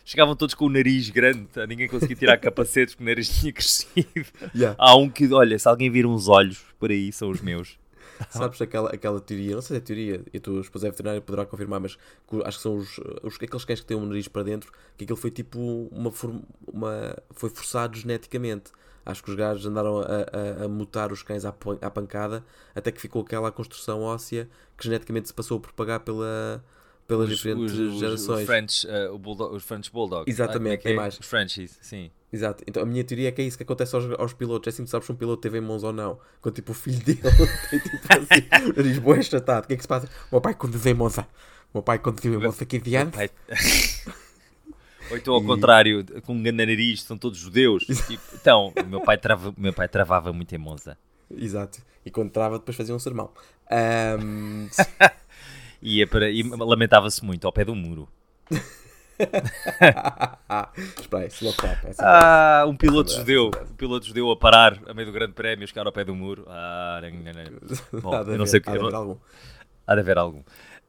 chegavam 0.06 0.36
todos 0.38 0.56
com 0.56 0.66
o 0.68 0.70
nariz 0.70 1.10
grande, 1.10 1.46
tá? 1.48 1.68
ninguém 1.68 1.90
conseguia 1.90 2.16
tirar 2.16 2.38
capacetes 2.38 2.96
porque 2.96 3.04
o 3.04 3.08
nariz 3.08 3.28
tinha 3.28 3.52
crescido. 3.52 4.26
Yeah. 4.56 4.76
Há 4.80 4.96
um 4.96 5.10
que, 5.10 5.34
olha, 5.34 5.60
se 5.60 5.68
alguém 5.68 5.92
vir 5.92 6.06
uns 6.06 6.30
olhos 6.30 6.64
por 6.80 6.92
aí, 6.92 7.12
são 7.12 7.30
os 7.30 7.42
meus. 7.42 7.78
Sabes 8.30 8.62
aquela, 8.62 8.90
aquela 8.90 9.20
teoria, 9.20 9.56
não 9.56 9.62
sei 9.62 9.78
se 9.78 9.82
é 9.82 9.86
teoria, 9.86 10.22
e 10.34 10.38
a 10.38 10.40
tua 10.40 10.62
esposa 10.62 10.88
é 10.88 10.92
veterinária 10.92 11.22
poderá 11.22 11.46
confirmar, 11.46 11.80
mas 11.80 11.98
acho 12.46 12.58
que 12.58 12.64
são 12.64 12.78
os, 12.78 13.00
os, 13.22 13.36
aqueles 13.36 13.66
cães 13.66 13.80
que 13.80 13.86
têm 13.86 13.98
o 13.98 14.06
nariz 14.06 14.28
para 14.28 14.44
dentro, 14.44 14.72
que 14.98 15.04
aquilo 15.04 15.18
foi 15.18 15.32
tipo 15.32 15.60
uma, 15.92 16.12
uma 16.68 17.16
foi 17.32 17.50
forçado 17.50 17.98
geneticamente. 17.98 18.72
Acho 19.06 19.22
que 19.22 19.30
os 19.30 19.36
gajos 19.36 19.66
andaram 19.66 20.00
a, 20.00 20.06
a, 20.06 20.64
a 20.64 20.68
mutar 20.70 21.12
os 21.12 21.22
cães 21.22 21.44
à, 21.44 21.54
à 21.82 21.90
pancada 21.90 22.44
até 22.74 22.90
que 22.90 23.02
ficou 23.02 23.22
aquela 23.22 23.52
construção 23.52 24.02
óssea 24.02 24.48
que 24.78 24.86
geneticamente 24.86 25.28
se 25.28 25.34
passou 25.34 25.58
a 25.58 25.60
propagar 25.60 26.00
pela, 26.00 26.64
pelas 27.06 27.28
diferentes 27.28 27.74
gerações. 28.00 28.42
Os 28.42 28.46
French, 28.46 28.88
o 29.12 29.18
bulldog, 29.18 29.56
os 29.56 29.64
French 29.64 29.92
Bulldogs. 29.92 30.34
Exatamente, 30.34 30.72
Ah, 30.72 30.74
é 30.76 30.84
tem 30.84 30.94
é? 30.94 30.96
mais. 30.96 31.20
Os 31.20 31.26
Frenchies, 31.26 31.78
sim. 31.82 32.10
Exato. 32.34 32.64
Então 32.68 32.82
a 32.82 32.86
minha 32.86 33.04
teoria 33.04 33.30
é 33.30 33.32
que 33.32 33.44
é 33.44 33.46
isso 33.46 33.56
que 33.56 33.62
acontece 33.62 33.96
aos, 33.96 34.06
aos 34.20 34.34
pilotos. 34.34 34.66
É 34.66 34.70
assim 34.72 34.84
que 34.84 34.90
sabes 34.90 35.06
se 35.06 35.12
um 35.12 35.16
piloto 35.16 35.40
teve 35.44 35.60
em 35.60 35.62
mãos 35.62 35.84
ou 35.84 35.94
não. 35.94 36.20
Quando 36.42 36.56
tipo 36.56 36.72
o 36.72 36.76
filho 36.76 36.98
dele 37.06 37.22
tem 37.70 37.80
tipo 37.80 37.98
assim, 38.10 38.70
o 38.72 38.76
nariz 39.06 39.28
achatado. 39.28 39.66
O 39.66 39.68
que 39.68 39.74
é 39.74 39.78
que 39.78 39.84
se 39.84 39.88
passa? 39.88 40.08
O 40.32 40.36
meu 40.36 40.42
pai 40.42 40.56
conduziu 40.56 40.92
em 40.92 40.96
Monza. 40.96 41.22
O 41.72 41.78
meu 41.78 41.84
pai 41.84 42.00
conduziu 42.00 42.34
em 42.34 42.44
Monza 42.44 42.64
aqui 42.64 42.78
adiante. 42.78 43.12
Pai- 43.16 43.30
Ou 45.12 45.18
então 45.18 45.34
ao 45.36 45.44
contrário, 45.44 46.04
com 46.24 46.34
um 46.34 46.42
grande 46.42 46.58
nariz, 46.66 47.04
são 47.04 47.18
todos 47.18 47.38
judeus. 47.38 47.84
Tipo, 47.86 48.24
então, 48.34 48.74
o 48.84 48.86
meu 48.88 49.02
pai, 49.02 49.18
trava, 49.18 49.54
meu 49.58 49.74
pai 49.74 49.88
travava 49.88 50.32
muito 50.34 50.56
em 50.56 50.58
Monza. 50.58 50.98
Exato. 51.30 51.82
E 52.06 52.10
quando 52.10 52.32
trava 52.32 52.58
depois 52.58 52.76
fazia 52.76 52.96
um 52.96 53.00
sermão. 53.00 53.30
Ahm, 53.70 54.68
Ia 55.82 56.08
para, 56.08 56.30
e 56.32 56.42
lamentava-se 56.42 57.24
muito 57.24 57.46
ao 57.46 57.54
pé 57.54 57.64
do 57.66 57.76
muro. 57.76 58.08
Espera 61.00 61.24
aí, 61.24 61.28
slow 61.30 61.54
clap. 61.54 61.86
Essa 61.88 62.04
Ah, 62.04 62.66
um 62.68 62.76
piloto 62.76 63.10
Essa 63.12 63.20
judeu. 63.20 63.52
Um 63.72 63.76
piloto 63.76 64.06
judeu 64.06 64.32
a 64.32 64.36
parar 64.38 64.78
a 64.88 64.94
meio 64.94 65.08
do 65.08 65.12
grande 65.14 65.34
prémio, 65.34 65.68
chegar 65.68 65.86
ao 65.86 65.92
pé 65.92 66.04
do 66.04 66.16
muro. 66.16 66.46
Ah, 66.48 67.00
não, 67.02 67.10
não, 67.34 67.34
não. 67.92 68.02
Bom, 68.02 68.16
eu 68.32 68.38
não 68.38 68.46
sei 68.46 68.60
o 68.60 68.64
que. 68.64 68.70
há 68.70 68.74
de 68.74 68.80
haver 68.80 68.96
algum. 68.96 69.18
Há 69.86 69.94
de 69.96 70.02
haver 70.02 70.18
algum. 70.18 70.42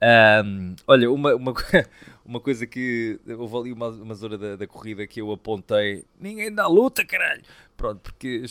Ahm, 0.04 0.76
olha, 0.86 1.10
uma, 1.10 1.34
uma, 1.34 1.54
uma 2.26 2.38
coisa 2.38 2.66
que 2.66 3.18
houve 3.38 3.56
ali 3.56 3.72
uma, 3.72 3.88
uma 3.88 4.14
zona 4.14 4.36
da, 4.36 4.54
da 4.54 4.66
corrida 4.66 5.06
que 5.06 5.18
eu 5.18 5.32
apontei: 5.32 6.04
ninguém 6.20 6.52
dá 6.54 6.66
luta, 6.66 7.06
caralho. 7.06 7.42
Pronto, 7.74 8.00
porque 8.00 8.44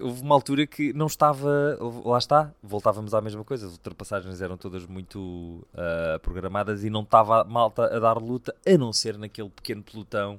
houve 0.00 0.22
uma 0.22 0.34
altura 0.36 0.66
que 0.68 0.92
não 0.92 1.06
estava. 1.06 1.76
Lá 2.04 2.18
está, 2.18 2.54
voltávamos 2.62 3.12
à 3.12 3.20
mesma 3.20 3.44
coisa. 3.44 3.66
As 3.66 3.72
ultrapassagens 3.72 4.40
eram 4.40 4.56
todas 4.56 4.86
muito 4.86 5.66
ah, 5.74 6.20
programadas 6.22 6.84
e 6.84 6.90
não 6.90 7.02
estava 7.02 7.42
malta 7.42 7.84
a 7.84 7.98
dar 7.98 8.18
luta, 8.18 8.54
a 8.64 8.78
não 8.78 8.92
ser 8.92 9.18
naquele 9.18 9.50
pequeno 9.50 9.82
pelotão 9.82 10.38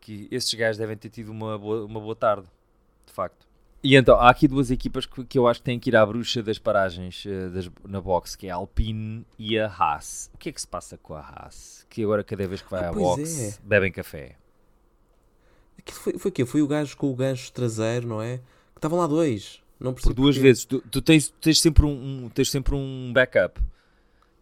que 0.00 0.26
esses 0.30 0.52
gajos 0.54 0.78
devem 0.78 0.96
ter 0.96 1.10
tido 1.10 1.30
uma 1.30 1.56
boa, 1.58 1.84
uma 1.84 2.00
boa 2.00 2.16
tarde, 2.16 2.48
de 3.06 3.12
facto. 3.12 3.46
E 3.82 3.96
então, 3.96 4.16
há 4.16 4.28
aqui 4.28 4.46
duas 4.46 4.70
equipas 4.70 5.06
que, 5.06 5.24
que 5.24 5.38
eu 5.38 5.48
acho 5.48 5.60
que 5.60 5.64
têm 5.64 5.78
que 5.78 5.88
ir 5.88 5.96
à 5.96 6.04
bruxa 6.04 6.42
das 6.42 6.58
paragens 6.58 7.24
eh, 7.26 7.48
das- 7.48 7.70
na 7.88 7.98
box, 8.00 8.36
que 8.36 8.46
é 8.46 8.50
a 8.50 8.56
Alpine 8.56 9.24
e 9.38 9.58
a 9.58 9.66
Haas. 9.68 10.30
O 10.34 10.38
que 10.38 10.50
é 10.50 10.52
que 10.52 10.60
se 10.60 10.68
passa 10.68 10.98
com 10.98 11.14
a 11.14 11.20
Haas? 11.20 11.86
Que 11.88 12.02
agora 12.04 12.22
cada 12.22 12.46
vez 12.46 12.60
que 12.60 12.70
vai 12.70 12.84
Ah, 12.84 12.90
à 12.90 12.92
box, 12.92 13.40
é. 13.40 13.58
bebem 13.66 13.90
café. 13.90 14.36
Aquilo 15.78 15.98
foi, 15.98 16.18
foi 16.18 16.28
o 16.30 16.32
quê? 16.34 16.44
Foi 16.44 16.60
o 16.60 16.66
gajo 16.68 16.94
com 16.96 17.10
o 17.10 17.14
gancho 17.16 17.50
traseiro, 17.52 18.06
não 18.06 18.20
é? 18.20 18.36
Que 18.38 18.78
estavam 18.78 18.98
lá 18.98 19.06
dois. 19.06 19.62
Não 19.78 19.94
Por 19.94 20.12
duas 20.12 20.36
vezes. 20.36 20.66
Tu, 20.66 20.78
tu 20.90 21.00
tens, 21.00 21.30
tens, 21.40 21.58
sempre 21.58 21.86
um, 21.86 22.24
um- 22.24 22.28
tens 22.28 22.50
sempre 22.50 22.74
um 22.74 23.10
backup. 23.14 23.58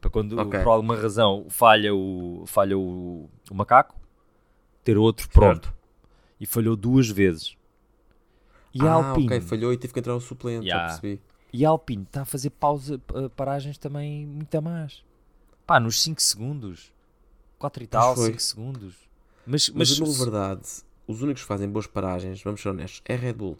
Para 0.01 0.11
quando, 0.11 0.37
Ok. 0.37 0.61
por 0.64 0.68
alguma 0.70 0.96
razão, 0.96 1.46
falha 1.48 1.94
o, 1.94 2.42
falha 2.46 2.77
o, 2.77 3.29
o 3.51 3.55
macaco, 3.55 3.94
ter 4.83 4.96
outro 4.98 5.29
pronto. 5.29 5.72
E 6.40 6.46
falhou 6.46 6.74
duas 6.77 7.09
vezes. 7.09 7.57
E 8.74 8.83
a 8.83 8.90
ah, 8.90 8.94
Alpine... 9.09 9.26
ok, 9.26 9.40
falhou 9.40 9.72
e 9.72 9.76
teve 9.76 9.92
que 9.92 9.98
entrar 10.00 10.14
o 10.14 10.20
suplente, 10.20 10.66
Yeah. 10.66 10.88
já 10.88 11.00
percebi. 11.00 11.22
E 11.52 11.64
a 11.64 11.68
Alpine 11.70 12.02
está 12.02 12.22
a 12.22 12.24
fazer 12.24 12.50
pausa, 12.50 13.00
paragens 13.35 13.78
também 13.78 14.26
muito 14.26 14.54
a 14.54 14.61
mais. 14.61 15.02
Pá, 15.66 15.81
nos 15.81 16.02
5 16.02 16.20
segundos. 16.20 16.92
4 17.59 17.83
e 17.83 17.87
tal, 17.87 18.14
foi. 18.14 18.26
5 18.26 18.40
segundos. 18.40 18.94
Mas, 19.46 19.70
Mas, 19.70 19.98
mas, 19.98 20.18
na 20.18 20.24
verdade, 20.24 20.68
os 21.07 21.22
únicos 21.22 21.42
que 21.42 21.48
fazem 21.48 21.68
boas 21.68 21.87
paragens, 21.87 22.42
vamos 22.42 22.61
ser 22.61 22.68
honestos, 22.68 23.02
é 23.07 23.14
Red 23.16 23.33
Bull. 23.33 23.59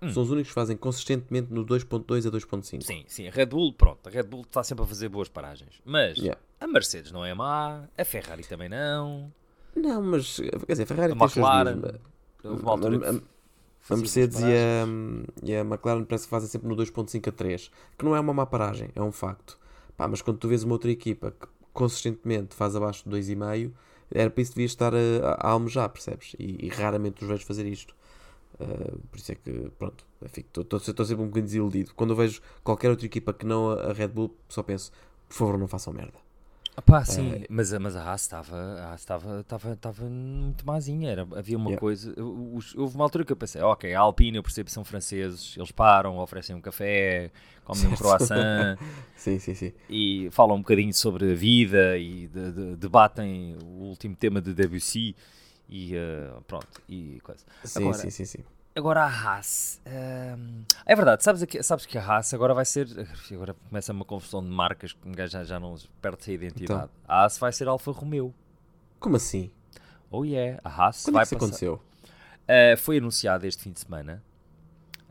Hum. 0.00 0.10
São 0.12 0.22
os 0.22 0.30
únicos 0.30 0.50
que 0.50 0.54
fazem 0.54 0.76
consistentemente 0.76 1.52
no 1.52 1.64
2.2 1.66 2.26
a 2.26 2.30
2.5. 2.30 2.82
sim, 2.82 3.04
sim, 3.08 3.26
a 3.26 3.30
Red 3.30 3.46
Bull, 3.46 3.72
pronto, 3.72 4.06
a 4.06 4.10
Red 4.10 4.24
Bull 4.24 4.42
está 4.42 4.62
sempre 4.62 4.84
a 4.84 4.86
fazer 4.86 5.08
boas 5.08 5.28
paragens. 5.28 5.80
Mas 5.84 6.16
Yeah. 6.18 6.40
a 6.60 6.66
Mercedes 6.66 7.10
não 7.10 7.24
é 7.24 7.34
má, 7.34 7.88
a 7.96 8.04
Ferrari 8.04 8.44
também 8.44 8.68
não. 8.68 9.32
Não, 9.74 10.00
mas 10.00 10.36
quer 10.38 10.72
dizer, 10.72 10.84
a 10.84 10.86
Ferrari 10.86 11.12
A 11.12 11.16
tem 11.16 11.26
os 11.26 11.32
seus 11.32 11.44
McLaren, 11.44 11.80
dias, 11.80 12.00
Houve 12.44 12.62
uma 12.62 12.70
altura 12.72 12.98
que 12.98 13.22
a, 13.90 13.96
Mercedes 13.96 14.40
e 14.40 14.44
a, 14.44 14.86
e 15.42 15.54
a 15.54 15.60
McLaren 15.60 16.04
parece 16.04 16.24
que 16.24 16.30
fazem 16.30 16.48
sempre 16.48 16.68
no 16.68 16.76
2.5 16.76 17.28
a 17.28 17.32
3, 17.32 17.70
que 17.98 18.04
não 18.04 18.16
é 18.16 18.20
uma 18.20 18.32
má 18.32 18.46
paragem, 18.46 18.88
é 18.94 19.02
um 19.02 19.12
facto. 19.12 19.58
Pá, 19.96 20.08
mas 20.08 20.22
quando 20.22 20.38
tu 20.38 20.48
vês 20.48 20.64
uma 20.64 20.72
outra 20.72 20.90
equipa 20.90 21.30
que 21.32 21.46
consistentemente 21.72 22.54
faz 22.54 22.74
abaixo 22.74 23.08
de 23.08 23.16
2,5, 23.16 23.72
era 24.10 24.30
para 24.30 24.42
isso 24.42 24.52
que 24.52 24.56
devias 24.56 24.70
estar 24.70 24.94
a, 24.94 24.98
a 25.38 25.50
almejar, 25.50 25.88
percebes? 25.88 26.34
E, 26.38 26.66
e 26.66 26.68
raramente 26.68 27.22
os 27.22 27.28
vejo 27.28 27.44
fazer 27.44 27.66
isto. 27.66 27.94
Uh, 28.54 28.98
por 29.10 29.18
isso 29.18 29.32
é 29.32 29.34
que, 29.34 29.70
pronto, 29.78 30.06
estou 30.22 30.80
sempre 30.80 31.22
um 31.22 31.26
bocadinho 31.26 31.46
desiludido. 31.46 31.92
Quando 31.94 32.10
eu 32.10 32.16
vejo 32.16 32.40
qualquer 32.62 32.90
outra 32.90 33.06
equipa 33.06 33.32
que 33.32 33.44
não 33.44 33.70
a 33.70 33.92
Red 33.92 34.08
Bull, 34.08 34.36
só 34.48 34.62
penso, 34.62 34.92
por 35.28 35.34
favor, 35.34 35.58
não 35.58 35.66
façam 35.66 35.92
merda. 35.92 36.23
Pá, 36.84 37.04
sim, 37.04 37.30
Eh, 37.32 37.46
mas, 37.48 37.72
a- 37.72 37.78
mas 37.78 37.94
a 37.94 38.02
Haas 38.02 38.22
estava 38.22 38.92
estava 38.96 39.40
estava 39.40 39.72
estava 39.74 40.04
muito 40.08 40.66
mazinha, 40.66 41.08
era, 41.10 41.22
havia 41.36 41.56
uma 41.56 41.70
Yeah. 41.70 41.80
coisa, 41.80 42.12
os- 42.20 42.74
houve 42.74 42.96
uma 42.96 43.04
altura 43.04 43.24
que 43.24 43.32
eu 43.32 43.36
pensei, 43.36 43.62
ok, 43.62 43.94
a 43.94 44.00
Alpine 44.00 44.36
eu 44.38 44.42
percebo 44.42 44.66
que 44.66 44.72
são 44.72 44.84
franceses, 44.84 45.54
eles 45.56 45.70
param, 45.70 46.18
oferecem 46.18 46.54
um 46.54 46.60
café, 46.60 47.30
comem 47.64 47.86
um 47.86 47.96
Certo. 47.96 47.98
croissant 48.74 48.78
Sim, 49.14 49.38
sim, 49.38 49.54
sim. 49.54 49.72
e 49.88 50.28
falam 50.32 50.56
um 50.56 50.60
bocadinho 50.60 50.92
sobre 50.92 51.30
a 51.32 51.34
vida 51.34 51.96
e 51.96 52.26
de- 52.26 52.52
de- 52.52 52.76
debatem 52.76 53.56
o 53.62 53.84
último 53.84 54.16
tema 54.16 54.40
de 54.40 54.52
Debussy 54.52 55.14
e 55.68 55.94
eh, 55.94 56.32
pronto, 56.46 56.66
e 56.88 57.20
coisa. 57.22 57.44
Sim, 57.62 57.82
Agora- 57.84 57.98
sim, 57.98 58.10
sim, 58.10 58.24
sim. 58.24 58.44
Agora 58.76 59.04
a 59.04 59.06
Haas. 59.08 59.80
hum, 59.86 60.64
é 60.84 60.96
verdade, 60.96 61.22
sabes, 61.22 61.44
que- 61.44 61.62
sabes 61.62 61.86
que 61.86 61.96
a 61.96 62.02
Haas 62.04 62.34
agora 62.34 62.52
vai 62.52 62.64
ser. 62.64 62.88
Agora 63.32 63.54
começa 63.68 63.92
uma 63.92 64.04
confusão 64.04 64.42
de 64.42 64.50
marcas 64.50 64.92
que 64.92 65.08
um 65.08 65.12
gajo 65.12 65.32
já, 65.32 65.44
já 65.44 65.60
não 65.60 65.76
perde 66.02 66.30
a 66.30 66.34
identidade. 66.34 66.90
A 67.06 67.22
Haas 67.22 67.38
vai 67.38 67.52
ser 67.52 67.68
Alfa 67.68 67.92
Romeo. 67.92 68.34
Como 68.98 69.14
assim? 69.16 69.52
Oh 70.10 70.24
yeah, 70.24 70.60
a 70.64 70.68
Haas 70.68 71.04
Quando 71.04 71.14
vai 71.14 71.22
é 71.22 71.26
que 71.26 71.34
isso 71.34 71.34
passar. 71.38 71.46
aconteceu? 71.46 71.82
Uh, 72.46 72.76
foi 72.78 72.98
anunciado 72.98 73.46
este 73.46 73.62
fim 73.62 73.70
de 73.72 73.78
semana. 73.80 74.22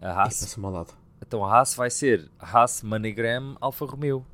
A 0.01 0.09
Haas. 0.11 0.57
ao 0.57 0.69
lado. 0.71 0.93
Então 1.25 1.45
a 1.45 1.49
Haas 1.55 1.73
vai 1.73 1.89
ser 1.89 2.29
Haas 2.37 2.83
MoneyGram 2.83 3.55
Alfa 3.61 3.85
Romeo. 3.85 4.25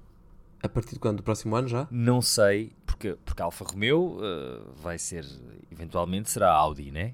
A 0.63 0.67
partir 0.67 0.93
de 0.95 0.99
quando? 0.99 1.17
Do 1.17 1.23
próximo 1.23 1.55
ano 1.55 1.67
já? 1.67 1.87
Não 1.91 2.19
sei, 2.21 2.73
porque, 2.85 3.15
porque 3.23 3.41
a 3.43 3.45
Alfa 3.45 3.63
Romeo 3.63 4.17
uh, 4.19 4.73
vai 4.75 4.97
ser. 4.97 5.23
Eventualmente 5.71 6.31
será 6.31 6.49
a 6.51 6.55
Audi, 6.55 6.91
né? 6.91 7.13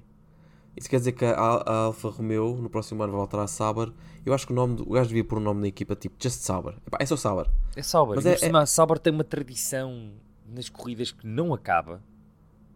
Isso 0.76 0.90
quer 0.90 0.98
dizer 0.98 1.12
que 1.12 1.24
a, 1.24 1.32
a 1.32 1.74
Alfa 1.86 2.08
Romeo 2.10 2.56
no 2.60 2.68
próximo 2.68 3.02
ano 3.02 3.12
vai 3.12 3.18
voltar 3.20 3.40
a 3.42 3.46
Sauber. 3.46 3.90
Eu 4.24 4.34
acho 4.34 4.46
que 4.46 4.52
o 4.52 4.56
nome 4.56 4.82
o 4.82 4.90
gajo 4.92 5.08
devia 5.08 5.24
pôr 5.24 5.38
um 5.38 5.42
nome 5.42 5.60
na 5.62 5.68
equipa 5.68 5.94
tipo 5.94 6.16
Just 6.22 6.40
Sauber. 6.42 6.74
Epá, 6.86 6.98
é 7.00 7.06
só 7.06 7.16
Sauber. 7.16 7.46
É 7.74 7.82
Sauber. 7.82 8.16
Mas 8.16 8.26
é- 8.26 8.32
é, 8.34 8.36
cima, 8.36 8.60
a 8.60 8.66
Sauber 8.66 8.98
tem 8.98 9.12
uma 9.12 9.24
tradição 9.24 10.10
nas 10.46 10.68
corridas 10.68 11.12
que 11.12 11.26
não 11.26 11.54
acaba. 11.54 12.02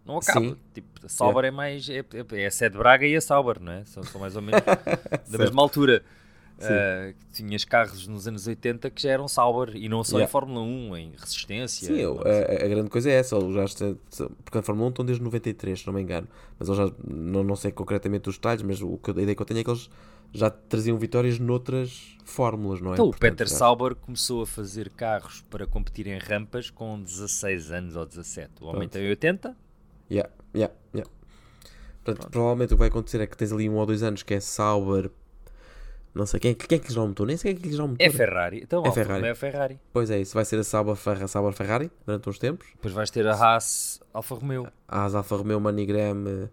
Não 0.06 0.16
acaba. 0.18 0.40
Sim. 0.40 0.56
Tipo, 0.72 0.88
a 1.04 1.08
Sauber 1.08 1.44
é 1.44 1.50
mais. 1.50 1.88
É, 1.88 1.98
é, 1.98 2.42
é 2.42 2.46
a 2.46 2.51
Sede 2.51 2.78
Braga 2.78 3.07
e 3.07 3.14
a 3.14 3.20
Sauber, 3.20 3.61
não 3.61 3.72
é? 3.72 3.84
São, 3.84 4.03
são 4.03 4.20
mais 4.20 4.34
ou 4.34 4.42
menos 4.42 4.61
da 5.28 5.38
mesma 5.38 5.61
altura. 5.61 6.03
Que 6.68 7.14
tinhas 7.42 7.64
carros 7.64 8.06
nos 8.06 8.26
anos 8.28 8.46
80 8.46 8.90
que 8.90 9.02
já 9.02 9.11
eram 9.11 9.26
Sauber 9.28 9.74
e 9.76 9.88
não 9.88 10.04
só 10.04 10.16
Yeah. 10.18 10.28
em 10.28 10.30
Fórmula 10.30 10.61
1, 10.61 10.96
em 10.96 11.12
resistência. 11.18 11.86
Sim, 11.88 11.94
eu- 11.98 12.20
a, 12.20 12.64
a 12.64 12.68
grande 12.68 12.90
coisa 12.90 13.11
é 13.11 13.14
essa. 13.14 13.38
Já 13.52 13.64
estão- 13.64 13.98
porque 14.44 14.58
a 14.58 14.62
Fórmula 14.62 14.88
1 14.88 14.90
estão 14.90 15.04
desde 15.04 15.22
93, 15.24 15.80
se 15.80 15.86
não 15.86 15.94
me 15.94 16.02
engano. 16.02 16.28
Mas 16.58 16.68
eu 16.68 16.74
já 16.74 16.92
não, 17.06 17.42
não 17.42 17.56
sei 17.56 17.72
concretamente 17.72 18.28
os 18.28 18.36
detalhes, 18.36 18.62
mas 18.62 18.80
o 18.82 18.98
a 19.06 19.11
ideia 19.11 19.34
que 19.34 19.42
eu 19.42 19.46
tenho 19.46 19.61
é 19.61 19.64
que 19.64 19.70
eles 19.70 19.88
já 20.32 20.48
traziam 20.50 20.96
vitórias 20.96 21.38
noutras 21.40 22.16
fórmulas, 22.24 22.80
não 22.80 22.90
é? 22.90 22.94
Então, 22.94 23.06
o 23.06 23.11
Portanto, 23.11 23.30
Peter 23.32 23.48
já- 23.48 23.56
Sauber 23.56 23.94
começou 23.96 24.42
a 24.42 24.46
fazer 24.46 24.90
carros 24.90 25.40
para 25.50 25.66
competir 25.66 26.06
em 26.06 26.18
rampas 26.18 26.70
com 26.70 27.00
16 27.02 27.72
anos 27.72 27.96
ou 27.96 28.06
17. 28.06 28.50
O 28.61 28.66
homem 28.66 28.80
Pronto. 28.82 28.92
tem 28.92 29.08
80, 29.08 29.56
Yeah, 30.11 30.30
yeah, 30.54 30.74
yeah. 30.94 31.11
Portanto, 32.04 32.30
provavelmente 32.30 32.72
o 32.72 32.76
que 32.76 32.78
vai 32.80 32.88
acontecer 32.88 33.20
é 33.20 33.26
que 33.26 33.36
tens 33.36 33.52
ali 33.52 33.68
um 33.68 33.74
ou 33.76 33.86
dois 33.86 34.02
anos 34.02 34.22
que 34.22 34.34
é 34.34 34.40
Sauber. 34.40 35.11
Não 36.14 36.26
sei 36.26 36.40
quem, 36.40 36.50
é 36.50 36.54
que- 36.54 36.66
quem 36.66 36.76
é 36.76 36.78
que 36.80 36.86
lhes 36.88 36.94
dá 36.96 37.02
o 37.02 37.06
motor, 37.08 37.26
nem 37.26 37.36
sei 37.36 37.52
quem 37.54 37.58
é 37.58 37.62
que 37.62 37.68
lhes 37.68 37.76
dá 37.78 37.84
o 37.84 37.88
motor. 37.88 38.04
É 38.04 38.11
Ferrari. 38.11 38.61
Então, 38.62 38.84
É 38.84 38.90
Ferrari. 38.92 39.20
Romeo 39.20 39.30
é 39.30 39.34
Ferrari. 39.34 39.80
Pois 39.92 40.11
é, 40.11 40.20
isso 40.20 40.34
vai 40.34 40.44
ser 40.44 40.58
a 40.58 40.64
Sauber, 40.64 40.96
Ferra, 40.96 41.28
Sauber 41.28 41.52
Ferrari 41.52 41.90
durante 42.04 42.28
uns 42.28 42.38
tempos. 42.38 42.66
Depois 42.72 42.92
vais 42.92 43.11
ter 43.11 43.26
a 43.28 43.34
Haas 43.34 44.00
Alfa 44.12 44.34
Romeo. 44.34 44.66
As 44.88 45.14
Alfa 45.14 45.36
Romeo 45.36 45.61
Manigram 45.61 46.24
eh, 46.26 46.48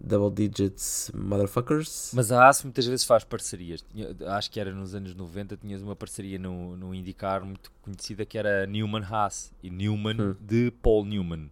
Double 0.00 0.30
Digits 0.48 1.10
Motherfuckers. 1.14 2.10
Mas 2.14 2.32
a 2.32 2.44
Haas 2.44 2.64
muitas 2.64 2.84
vezes 2.86 3.04
faz 3.06 3.22
parcerias. 3.22 3.84
Acho 4.26 4.50
que 4.50 4.58
era 4.58 4.72
nos 4.72 4.94
anos 4.94 5.14
90, 5.14 5.56
tinhas 5.56 5.82
uma 5.82 5.94
parceria 5.94 6.38
no, 6.38 6.76
no 6.76 6.92
IndyCar 6.94 7.44
muito 7.44 7.70
conhecida 7.82 8.26
que 8.26 8.36
era 8.36 8.66
Newman 8.66 9.04
Haas 9.08 9.52
e 9.62 9.70
Newman 9.70 10.20
Hum. 10.20 10.36
de 10.40 10.72
Paul 10.82 11.04
Newman. 11.04 11.50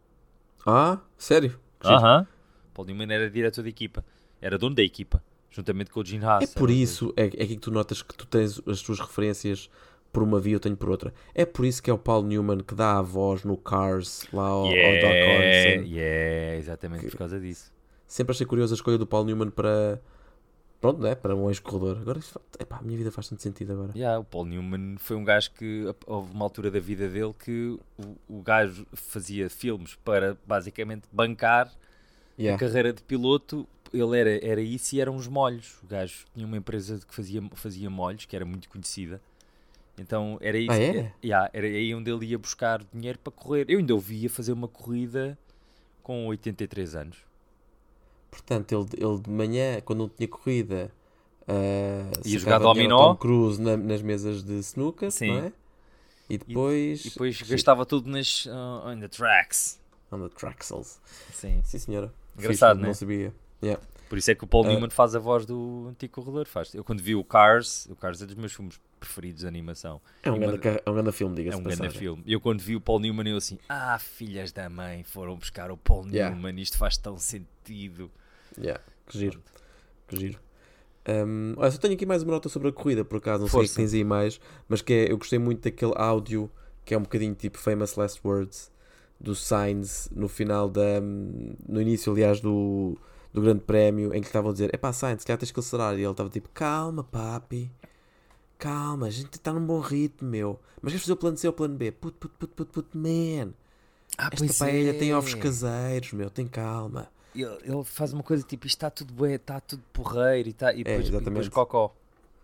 Ah, 0.66 0.98
sério? 1.16 1.50
Que 1.78 1.86
giro. 1.88 2.00
Aham. 2.00 2.26
Paul 2.74 2.86
Newman 2.88 3.12
era 3.14 3.30
diretor 3.30 3.62
da 3.62 3.68
equipa, 3.68 4.04
era 4.42 4.58
dono 4.58 4.74
da 4.74 4.82
equipa, 4.82 5.22
juntamente 5.54 5.90
com 5.90 6.00
o 6.00 6.04
Gene 6.04 6.24
Haas. 6.24 6.44
É 6.44 6.58
por 6.58 6.70
isso, 6.70 7.12
é, 7.16 7.24
é 7.26 7.28
que 7.46 7.56
tu 7.56 7.70
notas 7.70 8.02
que 8.02 8.14
tu 8.14 8.26
tens 8.26 8.60
as 8.66 8.82
tuas 8.82 8.98
referências 8.98 9.70
por 10.12 10.22
uma 10.22 10.38
via, 10.40 10.54
eu 10.54 10.60
tenho 10.60 10.76
por 10.76 10.90
outra. 10.90 11.12
É 11.34 11.44
por 11.44 11.64
isso 11.64 11.82
que 11.82 11.90
é 11.90 11.92
o 11.92 11.98
Paul 11.98 12.22
Newman 12.24 12.58
que 12.58 12.74
dá 12.74 12.98
a 12.98 13.02
voz 13.02 13.42
no 13.44 13.56
Cars, 13.56 14.26
lá 14.32 14.44
ao, 14.46 14.62
dois. 14.64 14.76
ao 14.78 14.92
Doc 14.92 15.02
Yeah, 15.12 15.76
Orson. 15.80 15.88
yeah, 15.90 16.56
exatamente 16.58 17.06
por 17.08 17.16
causa 17.18 17.40
disso. 17.40 17.72
Sempre 18.06 18.32
achei 18.32 18.46
curiosa 18.46 18.74
a 18.74 18.76
escolha 18.76 18.98
do 18.98 19.06
Paul 19.06 19.24
Newman 19.24 19.50
para. 19.50 20.00
Pronto, 20.80 21.00
né? 21.00 21.14
Para 21.14 21.34
um 21.34 21.48
ex-corredor. 21.48 21.96
Agora, 21.98 22.20
epá, 22.60 22.76
a 22.76 22.82
minha 22.82 22.98
vida 22.98 23.10
faz 23.10 23.26
tanto 23.28 23.40
sentido 23.42 23.72
agora. 23.72 23.92
Yeah, 23.96 24.18
o 24.18 24.24
Paul 24.24 24.44
Newman 24.44 24.96
foi 24.98 25.16
um 25.16 25.24
gajo 25.24 25.50
que 25.52 25.92
houve 26.06 26.30
uma 26.32 26.44
altura 26.44 26.70
da 26.70 26.78
vida 26.78 27.08
dele 27.08 27.32
que 27.42 27.78
o, 27.98 28.16
o 28.28 28.42
gajo 28.42 28.86
fazia 28.92 29.48
filmes 29.48 29.94
para 30.04 30.36
basicamente 30.46 31.04
bancar 31.10 31.68
a 31.68 31.72
Yeah. 32.42 32.58
carreira 32.58 32.92
de 32.92 33.02
piloto. 33.02 33.66
Ele 33.94 34.18
era, 34.18 34.44
era 34.46 34.60
isso 34.60 34.94
e 34.96 35.00
eram 35.00 35.16
os 35.16 35.26
molhos. 35.28 35.78
O 35.82 35.86
gajo 35.86 36.24
tinha 36.34 36.46
uma 36.46 36.56
empresa 36.56 36.98
que 37.06 37.14
fazia, 37.14 37.42
fazia 37.54 37.88
molhos, 37.88 38.24
que 38.24 38.34
era 38.34 38.44
muito 38.44 38.68
conhecida. 38.68 39.20
Então 39.96 40.38
era 40.40 40.58
isso. 40.58 40.72
Ah, 40.72 40.78
é? 40.78 41.12
Yeah, 41.24 41.50
era 41.52 41.66
aí 41.66 41.94
onde 41.94 42.10
ele 42.10 42.26
ia 42.26 42.38
buscar 42.38 42.82
dinheiro 42.92 43.18
para 43.18 43.32
correr. 43.32 43.66
Eu 43.68 43.78
ainda 43.78 43.94
o 43.94 43.98
via 43.98 44.28
fazer 44.28 44.52
uma 44.52 44.66
corrida 44.68 45.38
com 46.02 46.26
83 46.26 46.94
anos. 46.96 47.18
Portanto, 48.30 48.72
ele, 48.72 49.04
ele 49.04 49.20
de 49.20 49.30
manhã, 49.30 49.80
quando 49.80 50.00
não 50.00 50.08
tinha 50.08 50.26
corrida, 50.26 50.90
uh, 51.42 52.28
Ia 52.28 52.38
jogar 52.38 52.58
dominó. 52.58 53.10
Tom 53.10 53.16
Cruise 53.16 53.60
na- 53.60 53.76
nas 53.76 54.02
mesas 54.02 54.42
de 54.42 54.54
snooker, 54.58 55.10
Sim. 55.12 55.36
é? 55.38 55.52
E 56.28 56.38
depois. 56.38 57.04
E 57.04 57.10
depois 57.10 57.38
Sim, 57.38 57.44
gastava 57.46 57.86
tudo 57.86 58.10
nas 58.10 58.46
uh, 58.46 58.88
on 58.88 58.98
the 58.98 59.08
tracks. 59.08 59.80
On 60.10 60.28
the 60.28 60.34
Traxels. 60.34 61.00
Sim. 61.32 61.60
Sim, 61.64 61.78
senhora. 61.78 62.12
Engraçado, 62.36 62.76
Fixe, 62.76 62.82
né? 62.82 62.88
Não 62.88 62.94
sabia. 62.94 63.34
Yeah. 63.64 63.82
Por 64.08 64.18
isso 64.18 64.30
é 64.30 64.34
que 64.34 64.44
o 64.44 64.46
Paul 64.46 64.66
Ah. 64.66 64.68
Newman 64.68 64.90
faz 64.90 65.14
a 65.14 65.18
voz 65.18 65.44
do 65.46 65.88
antigo 65.90 66.12
corredor. 66.12 66.46
Faz. 66.46 66.72
Eu 66.74 66.84
quando 66.84 67.02
vi 67.02 67.14
o 67.14 67.24
Cars, 67.24 67.86
o 67.90 67.96
Cars 67.96 68.20
é 68.22 68.26
dos 68.26 68.34
meus 68.36 68.52
filmes 68.52 68.78
preferidos 69.00 69.40
de 69.40 69.46
animação. 69.48 70.00
É 70.22 70.30
um 70.30 70.38
grande, 70.38 70.68
uma- 70.68 70.80
é 70.86 70.90
um 70.90 70.94
grande 70.94 71.12
filme, 71.12 71.34
É 71.34 71.36
diga-se 71.42 71.56
um 71.58 71.62
de 71.62 71.76
grande 71.76 71.98
filme. 71.98 72.22
Eu 72.26 72.40
quando 72.40 72.60
vi 72.60 72.76
o 72.76 72.80
Paul 72.80 73.00
Newman, 73.00 73.28
eu 73.30 73.36
assim, 73.38 73.58
ah, 73.68 73.98
filhas 73.98 74.52
da 74.52 74.68
mãe, 74.68 75.02
foram 75.02 75.36
buscar 75.36 75.70
o 75.70 75.76
Paul 75.76 76.06
Yeah. 76.08 76.34
Newman, 76.34 76.60
isto 76.62 76.76
faz 76.78 76.96
tão 76.96 77.16
sentido. 77.18 78.10
Yeah, 78.58 78.80
que 79.06 79.18
giro. 79.18 79.42
Que 80.06 80.16
giro. 80.16 80.38
Um, 81.08 81.54
olha, 81.58 81.70
só 81.70 81.78
tenho 81.78 81.94
aqui 81.94 82.06
mais 82.06 82.22
uma 82.22 82.32
nota 82.32 82.48
sobre 82.48 82.68
a 82.68 82.72
corrida, 82.72 83.04
por 83.04 83.16
acaso, 83.18 83.42
não 83.42 83.48
sei 83.48 83.58
o 83.58 83.62
que 83.62 83.66
Força. 83.68 83.80
tens 83.80 83.92
aí 83.92 84.04
mais, 84.04 84.40
mas 84.68 84.80
que 84.80 84.92
é, 84.92 85.10
eu 85.12 85.18
gostei 85.18 85.38
muito 85.38 85.60
daquele 85.62 85.92
áudio 85.96 86.50
que 86.84 86.94
é 86.94 86.98
um 86.98 87.02
bocadinho 87.02 87.34
tipo 87.34 87.58
Famous 87.58 87.94
Last 87.96 88.20
Words 88.24 88.70
do 89.20 89.34
Sainz 89.34 90.08
no 90.14 90.28
final 90.28 90.68
da. 90.68 91.00
no 91.02 91.80
início, 91.80 92.10
aliás, 92.12 92.40
do, 92.40 92.96
do 93.34 93.42
Grande 93.42 93.60
Prémio, 93.60 94.14
em 94.14 94.20
que 94.20 94.28
estavam 94.28 94.50
a 94.50 94.52
dizer: 94.52 94.72
Epá, 94.72 94.92
Sainz, 94.92 95.22
se 95.22 95.26
calhar 95.26 95.38
tens 95.38 95.50
que 95.50 95.58
acelerar. 95.58 95.94
E 95.94 96.02
ele 96.02 96.10
estava 96.10 96.30
tipo: 96.30 96.48
Calma, 96.54 97.02
papi, 97.02 97.70
calma, 98.56 99.08
a 99.08 99.10
gente 99.10 99.34
está 99.34 99.52
num 99.52 99.66
bom 99.66 99.80
ritmo, 99.80 100.28
meu. 100.28 100.60
Mas 100.80 100.92
queres 100.92 101.02
fazer 101.02 101.14
o 101.14 101.16
plano 101.16 101.36
C 101.36 101.48
ou 101.48 101.52
o 101.52 101.56
plano 101.56 101.74
B? 101.74 101.90
Put, 101.90 102.16
put, 102.16 102.32
put, 102.38 102.52
put, 102.54 102.70
put, 102.70 102.96
man. 102.96 103.52
Ah, 104.16 104.30
Esta 104.32 104.64
paella 104.64 104.94
tem 104.94 105.12
ovos 105.12 105.34
caseiros, 105.34 106.12
meu, 106.12 106.30
tem 106.30 106.46
calma. 106.46 107.08
Ele, 107.34 107.46
ele 107.64 107.82
faz 107.82 108.12
uma 108.12 108.22
coisa 108.22 108.44
tipo, 108.44 108.64
isto 108.66 108.76
está 108.76 108.88
tudo 108.88 109.12
bem, 109.12 109.34
está 109.34 109.58
tudo 109.58 109.82
porreiro 109.92 110.48
e, 110.48 110.52
tá, 110.52 110.72
e, 110.72 110.84
depois, 110.84 111.08
e 111.08 111.10
depois 111.10 111.48
cocó. 111.48 111.92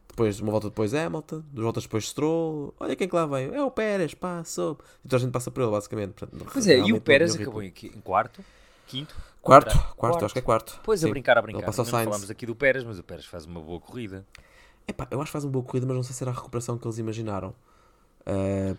Depois, 0.09 0.41
uma 0.41 0.51
volta 0.51 0.69
depois 0.69 0.93
Hamilton, 0.93 1.45
duas 1.53 1.65
voltas 1.65 1.85
depois 1.85 2.09
Stroll. 2.09 2.75
Olha 2.81 2.97
quem 2.97 3.09
que 3.09 3.15
lá 3.15 3.27
veio. 3.27 3.55
É 3.55 3.63
o 3.63 3.71
Pérez, 3.71 4.13
passou. 4.13 4.77
E 5.05 5.09
toda 5.09 5.17
a 5.17 5.21
gente 5.21 5.31
passa 5.31 5.53
por 5.53 5.63
ele, 5.63 5.71
basicamente. 5.71 6.15
Portanto, 6.15 6.51
Pois 6.53 6.67
é, 6.67 6.81
e 6.81 6.93
o 6.93 7.01
Pérez 7.01 7.37
acabou 7.37 7.63
em, 7.63 7.73
em 7.81 8.01
quarto, 8.01 8.45
quinto. 8.89 9.15
Quarto, 9.43 9.71
Quarto. 9.75 9.97
quarto, 9.97 10.25
acho 10.27 10.35
que 10.35 10.39
é 10.39 10.43
quarto. 10.43 10.75
Depois 10.77 11.03
a 11.03 11.07
Sim. 11.07 11.11
brincar, 11.13 11.39
a 11.39 11.43
brincar. 11.43 11.65
não 11.67 11.73
Sainz. 11.73 11.91
falámos 11.91 12.31
aqui 12.31 12.45
do 12.47 12.55
Pérez, 12.55 12.85
mas 12.85 12.99
o 12.99 13.03
Pérez 13.03 13.25
faz 13.25 13.47
uma 13.47 13.61
boa 13.61 13.81
corrida. 13.81 14.25
Epá, 14.87 15.07
eu 15.11 15.21
acho 15.21 15.29
que 15.29 15.33
faz 15.33 15.45
uma 15.45 15.51
boa 15.53 15.65
corrida, 15.65 15.87
mas 15.87 15.97
não 15.97 16.03
sei 16.03 16.15
se 16.15 16.23
era 16.23 16.31
a 16.31 16.35
recuperação 16.35 16.77
que 16.77 16.87
eles 16.87 16.99
imaginaram. 16.99 17.55
Ah, 18.27 18.75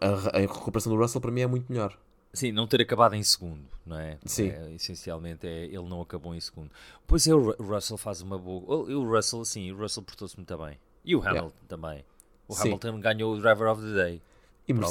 a, 0.00 0.06
a- 0.06 0.36
a 0.38 0.40
recuperação 0.40 0.92
do 0.92 0.98
Russell 0.98 1.20
para 1.20 1.30
mim 1.30 1.42
é 1.42 1.46
muito 1.46 1.70
melhor. 1.70 1.96
Sim, 2.32 2.50
não 2.50 2.66
ter 2.66 2.80
acabado 2.80 3.14
em 3.14 3.22
segundo, 3.22 3.62
não 3.86 3.98
é? 3.98 4.18
Sim. 4.24 4.48
É, 4.48 4.72
essencialmente, 4.72 5.46
é, 5.46 5.66
ele 5.66 5.86
não 5.88 6.00
acabou 6.00 6.34
em 6.34 6.40
segundo. 6.40 6.70
Pois 7.06 7.26
é, 7.26 7.34
o 7.34 7.38
Ru- 7.50 7.56
o 7.58 7.62
Russell 7.62 7.98
faz 7.98 8.22
uma 8.22 8.38
boa. 8.38 8.62
O, 8.88 9.04
Russell, 9.08 9.44
sim, 9.44 9.70
o 9.70 9.76
Russell 9.76 10.02
portou-se 10.02 10.34
muito 10.36 10.56
bem. 10.58 10.78
E 11.04 11.14
o 11.14 11.20
Hamilton 11.26 11.52
também. 11.68 12.04
O 12.48 12.54
Sim. 12.54 12.68
Hamilton 12.68 13.00
ganhou 13.00 13.34
o 13.34 13.40
Driver 13.40 13.68
of 13.70 13.82
the 13.82 13.92
Day. 13.92 14.22
E 14.66 14.72
por 14.74 14.84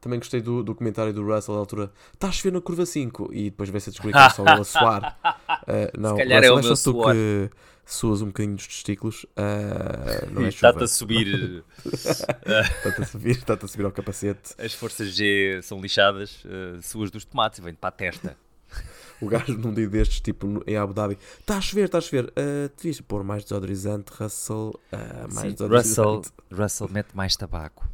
Também 0.00 0.18
gostei 0.18 0.40
do, 0.40 0.62
do 0.62 0.74
comentário 0.74 1.12
do 1.12 1.24
Russell 1.24 1.54
da 1.54 1.60
altura. 1.60 1.92
Está 2.12 2.28
a 2.28 2.32
chover 2.32 2.52
na 2.52 2.60
curva 2.60 2.86
5. 2.86 3.30
E 3.32 3.44
depois 3.50 3.68
vai-se 3.70 3.90
a 3.90 3.92
descobrir 3.92 4.12
que 4.12 4.18
é 4.18 4.30
só 4.30 4.42
ele 4.42 4.60
a 4.60 4.64
suar. 4.64 5.18
Ah, 5.22 5.36
não, 5.98 6.16
calhar 6.16 6.44
é 6.44 6.50
o 6.50 6.56
Russell, 6.56 6.68
meu 6.68 6.76
suor. 6.76 7.12
que 7.12 7.50
suas 7.86 8.20
um 8.20 8.26
bocadinho 8.26 8.56
dos 8.56 8.66
testículos. 8.66 9.24
Ah, 9.36 10.26
não 10.30 10.44
é 10.44 10.48
Está-te 10.48 10.82
a 10.82 10.88
subir. 10.88 11.64
Está-te 11.84 13.02
a 13.02 13.06
subir, 13.06 13.30
está-te 13.30 13.64
a 13.64 13.68
subir 13.68 13.84
ao 13.84 13.92
capacete. 13.92 14.54
As 14.58 14.74
forças 14.74 15.08
G 15.08 15.60
são 15.62 15.80
lixadas, 15.80 16.44
uh, 16.44 16.82
suas 16.82 17.10
dos 17.10 17.24
tomates, 17.24 17.60
vem 17.60 17.74
para 17.74 17.88
a 17.88 17.92
testa. 17.92 18.36
O 19.18 19.28
gajo 19.28 19.56
num 19.56 19.72
dia 19.72 19.88
destes, 19.88 20.20
tipo 20.20 20.62
em 20.66 20.76
Abu 20.76 20.92
Dhabi, 20.92 21.16
está 21.40 21.56
a 21.56 21.60
chover, 21.62 21.86
está 21.86 21.96
a 21.96 22.00
chover. 22.02 22.26
Uh, 22.26 22.70
devias 22.76 23.00
pôr 23.00 23.24
mais 23.24 23.44
desodorizante, 23.44 24.12
Russell. 24.12 24.78
ah, 24.92 25.26
mais 25.32 25.56
Sim, 25.56 25.64
Russell, 25.64 26.20
desodorizante. 26.20 26.32
Russell 26.52 26.88
mete 26.90 27.16
mais 27.16 27.34
tabaco. 27.34 27.88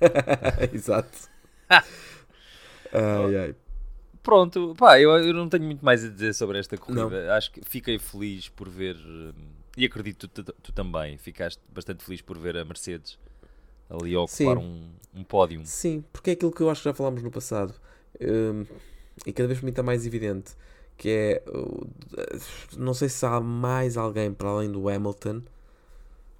Exato. 0.72 1.28
ai, 2.92 3.36
ai. 3.36 3.54
Pronto, 4.22 4.74
pá, 4.78 4.98
eu, 4.98 5.10
eu 5.18 5.34
não 5.34 5.48
tenho 5.48 5.64
muito 5.64 5.84
mais 5.84 6.02
a 6.04 6.08
dizer 6.08 6.32
sobre 6.34 6.58
esta 6.58 6.76
corrida. 6.78 7.34
Acho 7.36 7.52
que 7.52 7.60
fiquei 7.64 7.98
feliz 7.98 8.48
por 8.48 8.68
ver, 8.68 8.96
hum, 8.96 9.32
e 9.76 9.84
acredito 9.84 10.26
tu, 10.28 10.42
tu- 10.42 10.54
tu 10.62 10.72
também, 10.72 11.18
ficaste 11.18 11.60
bastante 11.72 12.02
feliz 12.02 12.22
por 12.22 12.38
ver 12.38 12.56
a 12.56 12.64
Mercedes 12.64 13.18
ali 13.90 14.14
a 14.14 14.20
ocupar 14.20 14.56
um, 14.58 14.88
um 15.14 15.22
pódio. 15.22 15.60
Sim, 15.64 16.02
porque 16.12 16.30
é 16.30 16.32
aquilo 16.32 16.50
que 16.52 16.62
eu 16.62 16.70
acho 16.70 16.82
que 16.82 16.88
já 16.88 16.94
falámos 16.94 17.22
no 17.22 17.30
passado. 17.30 17.74
Um, 18.20 18.64
e 19.26 19.32
cada 19.32 19.46
vez 19.46 19.58
para 19.58 19.66
mim 19.66 19.70
está 19.70 19.82
mais 19.82 20.06
evidente. 20.06 20.52
Que 20.96 21.08
é. 21.10 21.42
não 22.78 22.94
sei 22.94 23.08
se 23.08 23.26
há 23.26 23.40
mais 23.40 23.96
alguém 23.96 24.32
para 24.32 24.48
além 24.48 24.70
do 24.70 24.88
Hamilton. 24.88 25.42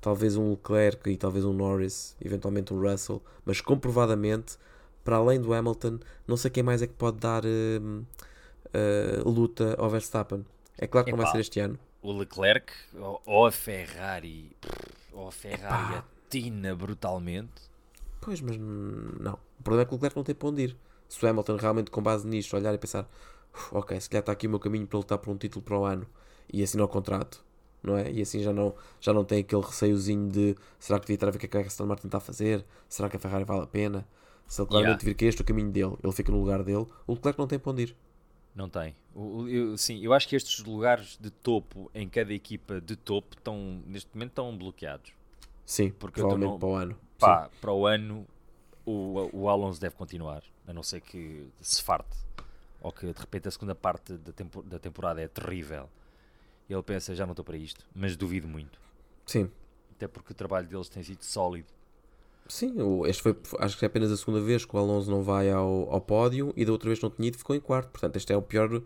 Talvez 0.04 0.36
um 0.36 0.50
Leclerc 0.50 1.08
e 1.08 1.16
talvez 1.16 1.46
um 1.46 1.54
Norris. 1.54 2.14
Eventualmente 2.22 2.74
um 2.74 2.78
Russell. 2.78 3.22
Mas 3.42 3.62
comprovadamente, 3.62 4.58
para 5.02 5.16
além 5.16 5.40
do 5.40 5.54
Hamilton, 5.54 5.98
não 6.28 6.36
sei 6.36 6.50
quem 6.50 6.62
mais 6.62 6.82
é 6.82 6.86
que 6.86 6.92
pode 6.92 7.16
dar 7.16 7.42
um, 7.46 8.04
uh, 8.66 9.26
luta 9.26 9.74
ao 9.78 9.88
Verstappen. 9.88 10.44
É 10.76 10.86
claro 10.86 11.06
que 11.06 11.10
não 11.10 11.16
vai 11.16 11.32
ser 11.32 11.40
este 11.40 11.58
ano. 11.58 11.78
O 12.02 12.12
Leclerc 12.12 12.70
ou, 12.98 13.22
ou 13.24 13.46
a 13.46 13.50
Ferrari, 13.50 14.54
ou 15.10 15.28
a 15.28 15.32
Ferrari 15.32 15.94
Epá. 15.94 16.04
atina 16.26 16.74
brutalmente. 16.74 17.62
Pois, 18.20 18.42
mas 18.42 18.58
não. 18.58 19.38
O 19.58 19.62
problema 19.62 19.84
é 19.84 19.86
que 19.86 19.92
o 19.92 19.94
Leclerc 19.94 20.16
não 20.16 20.22
tem 20.24 20.34
para 20.34 20.48
onde 20.48 20.62
ir. 20.64 20.76
Se 21.08 21.24
o 21.24 21.28
Hamilton 21.30 21.56
realmente, 21.56 21.90
com 21.90 22.02
base 22.02 22.26
nisto, 22.26 22.54
olhar 22.54 22.74
e 22.74 22.78
pensar: 22.78 23.08
"Uf, 23.54 23.74
ok, 23.74 23.98
se 23.98 24.10
calhar 24.10 24.20
está 24.20 24.32
aqui 24.32 24.46
o 24.46 24.50
meu 24.50 24.60
caminho 24.60 24.86
para 24.86 24.98
lutar 24.98 25.16
por 25.16 25.30
um 25.30 25.36
título 25.38 25.64
para 25.64 25.78
o 25.78 25.86
ano 25.86 26.06
e 26.52 26.62
assinar 26.62 26.84
o 26.84 26.88
contrato, 26.88 27.42
não 27.84 27.96
é? 27.96 28.10
E 28.10 28.22
assim 28.22 28.42
já 28.42 28.52
não, 28.52 28.74
já 29.00 29.12
não 29.12 29.24
tem 29.24 29.40
aquele 29.40 29.62
receiozinho 29.62 30.28
de 30.30 30.56
será 30.78 30.98
que 30.98 31.06
devia 31.06 31.14
estar 31.16 31.28
a 31.28 31.30
ver 31.30 31.36
o 31.36 31.40
que 31.40 31.46
é 31.46 31.48
que 31.48 31.56
a 31.58 31.60
Aston 31.60 31.86
Martin 31.86 32.06
está 32.06 32.18
a 32.18 32.20
fazer? 32.20 32.64
Será 32.88 33.08
que 33.08 33.16
a 33.16 33.20
Ferrari 33.20 33.44
vale 33.44 33.62
a 33.62 33.66
pena? 33.66 34.06
Se 34.46 34.60
ele 34.60 34.68
claramente 34.68 35.00
Yeah. 35.02 35.04
vir 35.04 35.14
que 35.14 35.24
este 35.24 35.40
é 35.40 35.42
o 35.42 35.46
caminho 35.46 35.70
dele, 35.70 35.96
ele 36.02 36.12
fica 36.12 36.30
no 36.30 36.38
lugar 36.38 36.62
dele, 36.62 36.86
o 37.06 37.12
Leclerc 37.14 37.38
não 37.38 37.46
tem 37.46 37.58
para 37.58 37.72
onde 37.72 37.82
ir. 37.84 37.96
Não 38.54 38.68
tem. 38.68 38.94
O- 39.14 39.48
eu, 39.48 39.76
sim, 39.76 39.98
eu 40.04 40.12
acho 40.12 40.28
que 40.28 40.36
estes 40.36 40.62
lugares 40.64 41.16
de 41.20 41.30
topo 41.30 41.90
em 41.94 42.08
cada 42.08 42.32
equipa 42.32 42.80
de 42.80 42.94
topo 42.94 43.34
estão, 43.36 43.82
neste 43.86 44.10
momento, 44.14 44.30
estão 44.30 44.56
bloqueados. 44.56 45.12
Sim, 45.66 45.90
Porque 45.90 46.20
eu 46.20 46.28
provavelmente 46.28 46.52
no- 46.52 46.58
para 46.58 46.68
o 46.68 46.74
ano. 46.74 46.96
Pá, 47.18 47.50
para 47.60 47.72
o 47.72 47.86
ano 47.86 48.26
o, 48.86 49.30
o 49.32 49.48
Alonso 49.48 49.80
deve 49.80 49.94
continuar, 49.96 50.42
a 50.68 50.72
não 50.72 50.82
ser 50.82 51.00
que 51.00 51.48
se 51.60 51.82
farte. 51.82 52.16
Ou 52.82 52.92
que 52.92 53.06
de 53.12 53.18
repente 53.18 53.48
a 53.48 53.50
segunda 53.50 53.74
parte 53.74 54.12
da, 54.18 54.30
tempo- 54.32 54.62
da 54.62 54.78
temporada 54.78 55.22
é 55.22 55.26
terrível. 55.26 55.88
E 56.68 56.72
ele 56.72 56.82
pensa, 56.82 57.14
já 57.14 57.26
não 57.26 57.32
estou 57.32 57.44
para 57.44 57.56
isto. 57.56 57.84
Mas 57.94 58.16
duvido 58.16 58.48
muito. 58.48 58.78
Sim. 59.26 59.50
Até 59.92 60.08
porque 60.08 60.32
o 60.32 60.34
trabalho 60.34 60.66
deles 60.66 60.88
tem 60.88 61.02
sido 61.02 61.22
sólido. 61.22 61.68
Sim, 62.46 62.74
este 63.06 63.22
foi, 63.22 63.36
acho 63.58 63.78
que 63.78 63.84
é 63.84 63.88
apenas 63.88 64.12
a 64.12 64.16
segunda 64.16 64.40
vez 64.40 64.64
que 64.64 64.76
o 64.76 64.78
Alonso 64.78 65.10
não 65.10 65.22
vai 65.22 65.50
ao, 65.50 65.90
ao 65.90 66.00
pódio 66.00 66.52
e 66.56 66.64
da 66.64 66.72
outra 66.72 66.88
vez 66.88 67.00
não 67.00 67.08
tinha 67.08 67.28
ido 67.28 67.38
ficou 67.38 67.56
em 67.56 67.60
quarto. 67.60 67.88
Portanto, 67.90 68.16
este 68.16 68.32
é 68.32 68.36
o 68.36 68.42
pior, 68.42 68.70
o, 68.74 68.82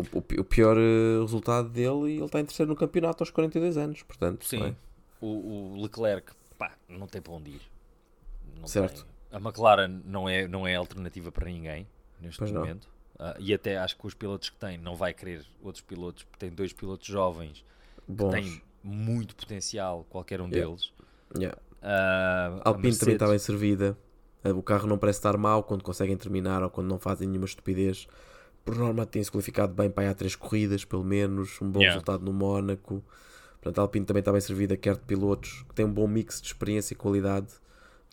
o, 0.00 0.18
o 0.18 0.44
pior 0.44 0.76
uh, 0.76 1.20
resultado 1.20 1.68
dele 1.68 2.10
e 2.10 2.16
ele 2.16 2.24
está 2.24 2.40
em 2.40 2.44
terceiro 2.44 2.68
no 2.68 2.76
campeonato 2.76 3.22
aos 3.22 3.30
42 3.30 3.76
anos, 3.76 4.02
portanto. 4.02 4.44
Sim. 4.44 4.62
É? 4.64 4.74
O, 5.20 5.26
o, 5.74 5.82
Leclerc, 5.82 6.32
pá, 6.58 6.72
não 6.88 7.06
tem 7.06 7.22
para 7.22 7.32
onde 7.32 7.52
ir. 7.52 7.62
Não 8.58 8.66
certo. 8.66 9.06
Tem. 9.30 9.38
A 9.38 9.40
McLaren 9.40 10.00
não 10.04 10.28
é, 10.28 10.48
não 10.48 10.66
é 10.66 10.74
alternativa 10.74 11.30
para 11.30 11.48
ninguém 11.48 11.86
neste 12.20 12.38
pois 12.38 12.50
momento. 12.50 12.88
Uh, 13.18 13.34
e 13.38 13.54
até 13.54 13.78
acho 13.78 13.96
que 13.96 14.06
os 14.06 14.12
pilotos 14.12 14.50
que 14.50 14.56
tem 14.56 14.76
não 14.76 14.94
vai 14.94 15.14
querer 15.14 15.44
outros 15.62 15.82
pilotos, 15.82 16.24
porque 16.24 16.38
tem 16.38 16.50
dois 16.50 16.72
pilotos 16.72 17.06
jovens 17.06 17.64
Bons. 18.06 18.34
que 18.34 18.42
têm 18.42 18.62
muito 18.82 19.34
potencial, 19.34 20.06
qualquer 20.10 20.40
um 20.40 20.48
yeah. 20.48 20.66
deles. 20.66 20.92
Yeah. 21.36 21.58
Uh, 21.82 22.60
Alpine 22.62 22.82
Mercedes... 22.82 22.98
também 22.98 23.14
está 23.14 23.26
bem 23.26 23.38
servida. 23.38 23.96
Uh, 24.44 24.50
o 24.50 24.62
carro 24.62 24.86
não 24.86 24.98
parece 24.98 25.18
estar 25.18 25.36
mal 25.38 25.62
quando 25.62 25.82
conseguem 25.82 26.16
terminar 26.16 26.62
ou 26.62 26.68
quando 26.68 26.88
não 26.88 26.98
fazem 26.98 27.26
nenhuma 27.26 27.46
estupidez. 27.46 28.06
Por 28.64 28.76
norma, 28.76 29.06
tem-se 29.06 29.30
qualificado 29.30 29.72
bem 29.72 29.90
para 29.90 30.04
ir 30.04 30.08
há 30.08 30.14
três 30.14 30.36
corridas, 30.36 30.84
pelo 30.84 31.04
menos. 31.04 31.60
Um 31.62 31.70
bom 31.70 31.80
yeah. 31.80 31.94
resultado 31.94 32.22
no 32.22 32.32
Mónaco. 32.32 33.02
Portanto, 33.60 33.78
a 33.78 33.82
Alpine 33.82 34.04
também 34.04 34.20
está 34.20 34.30
bem 34.30 34.40
servida, 34.40 34.76
quer 34.76 34.94
de 34.94 35.02
pilotos 35.02 35.64
que 35.68 35.74
têm 35.74 35.86
um 35.86 35.92
bom 35.92 36.06
mix 36.06 36.40
de 36.40 36.48
experiência 36.48 36.92
e 36.92 36.96
qualidade 36.96 37.48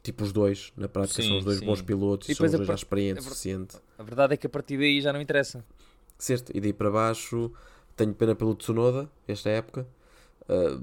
tipo 0.04 0.24
os 0.24 0.34
dois, 0.34 0.74
na 0.76 0.90
prática 0.90 1.22
sim, 1.22 1.30
são 1.30 1.38
os 1.38 1.46
dois 1.46 1.60
sim. 1.60 1.66
bons 1.66 1.82
pilotos 1.82 2.28
e 2.28 2.36
são 2.36 2.46
os 2.46 2.52
dois 2.52 2.68
já 2.68 2.76
experientes 2.76 3.26
o 3.26 3.30
suficiente. 3.30 3.78
A 3.98 4.04
verdade 4.04 4.34
é 4.34 4.38
que 4.38 4.46
a 4.46 4.50
partir 4.50 4.78
daí 4.78 5.02
já 5.02 5.14
não 5.14 5.22
interessa. 5.22 5.66
Certo, 6.18 6.52
e 6.54 6.60
daí 6.60 6.74
para 6.74 6.92
baixo 6.92 7.52
tenho 7.96 8.14
pena 8.14 8.36
pelo 8.36 8.54
Tsunoda, 8.54 9.10
esta 9.28 9.50
época. 9.50 9.88
Uh, 10.42 10.80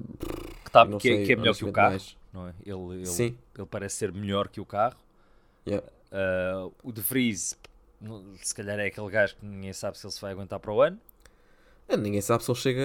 que, 0.64 0.70
tá, 0.70 0.86
que, 0.86 1.00
sei, 1.00 1.26
que, 1.26 1.32
é 1.34 1.36
melhor 1.36 1.54
que 1.54 1.64
o 1.66 1.72
carro, 1.72 1.90
mais. 1.90 2.16
não 2.32 2.48
é? 2.48 2.54
Ele, 2.64 2.94
ele, 2.94 3.06
sim. 3.06 3.36
ele 3.56 3.66
parece 3.66 3.96
ser 3.96 4.12
melhor 4.12 4.48
que 4.48 4.58
o 4.58 4.64
carro. 4.64 4.96
Yeah. 5.66 5.86
Uh, 6.10 6.72
o 6.82 6.90
De 6.90 7.02
Vries, 7.02 7.58
se 8.42 8.54
calhar 8.54 8.78
é 8.78 8.86
aquele 8.86 9.10
gajo 9.10 9.36
que 9.36 9.44
ninguém 9.44 9.72
sabe 9.74 9.98
se 9.98 10.06
ele 10.06 10.12
se 10.12 10.20
vai 10.20 10.32
aguentar 10.32 10.58
para 10.58 10.72
o 10.72 10.80
ano. 10.80 10.98
É, 11.86 11.96
ninguém 11.96 12.22
sabe 12.22 12.42
se 12.42 12.50
ele 12.50 12.58
chega 12.58 12.82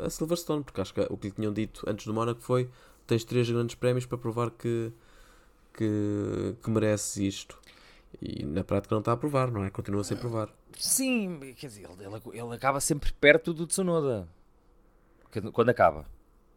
a 0.00 0.08
Silverstone, 0.08 0.64
porque 0.64 0.80
acho 0.80 0.94
que 0.94 1.00
o 1.10 1.18
que 1.18 1.26
lhe 1.26 1.34
tinham 1.34 1.52
dito 1.52 1.84
antes 1.86 2.06
do 2.06 2.14
Mónaco 2.14 2.40
foi 2.40 2.70
tens 3.06 3.24
três 3.24 3.50
grandes 3.50 3.74
prémios 3.74 4.06
para 4.06 4.16
provar 4.16 4.50
que 4.50 4.92
que, 5.78 6.56
que 6.60 6.70
merece 6.70 7.24
isto. 7.26 7.56
E 8.20 8.44
na 8.44 8.64
prática 8.64 8.94
não 8.94 9.00
está 9.00 9.12
a 9.12 9.16
provar, 9.16 9.50
não 9.50 9.64
é? 9.64 9.70
Continua 9.70 10.02
sem 10.02 10.16
provar. 10.16 10.48
Sim, 10.76 11.38
quer 11.56 11.68
dizer, 11.68 11.86
ele, 12.00 12.38
ele, 12.38 12.54
acaba 12.54 12.80
sempre 12.80 13.12
perto 13.12 13.52
do 13.52 13.66
Tsunoda. 13.66 14.28
Quando 15.52 15.68
acaba. 15.68 16.06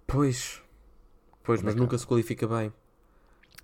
Pois. 0.07 0.61
Pois, 1.43 1.59
quando 1.59 1.65
mas 1.65 1.73
acaba. 1.73 1.83
nunca 1.83 1.97
se 1.97 2.07
qualifica 2.07 2.47
bem. 2.47 2.73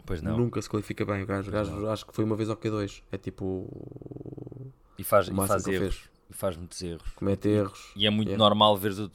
Pois 0.05 0.21
não. 0.21 0.37
Nunca 0.37 0.61
se 0.61 0.69
qualifica 0.69 1.05
bem. 1.05 1.23
O 1.23 1.25
gajo, 1.25 1.49
gajo 1.49 1.87
acho 1.87 2.05
que 2.05 2.13
foi 2.13 2.23
uma 2.23 2.35
vez 2.35 2.49
ao 2.49 2.57
Q2. 2.57 3.01
É 3.11 3.17
tipo. 3.17 3.67
E 4.97 5.03
faz, 5.03 5.27
e 5.27 5.33
faz 5.33 5.67
erros. 5.67 6.09
E 6.29 6.33
faz 6.33 6.57
muitos 6.57 6.81
erros. 6.81 7.09
Comete 7.13 7.47
erros. 7.47 7.91
E 7.95 8.05
é 8.05 8.09
muito 8.09 8.29
yeah. 8.29 8.43
normal 8.43 8.77
ver 8.77 8.91
o, 8.91 9.05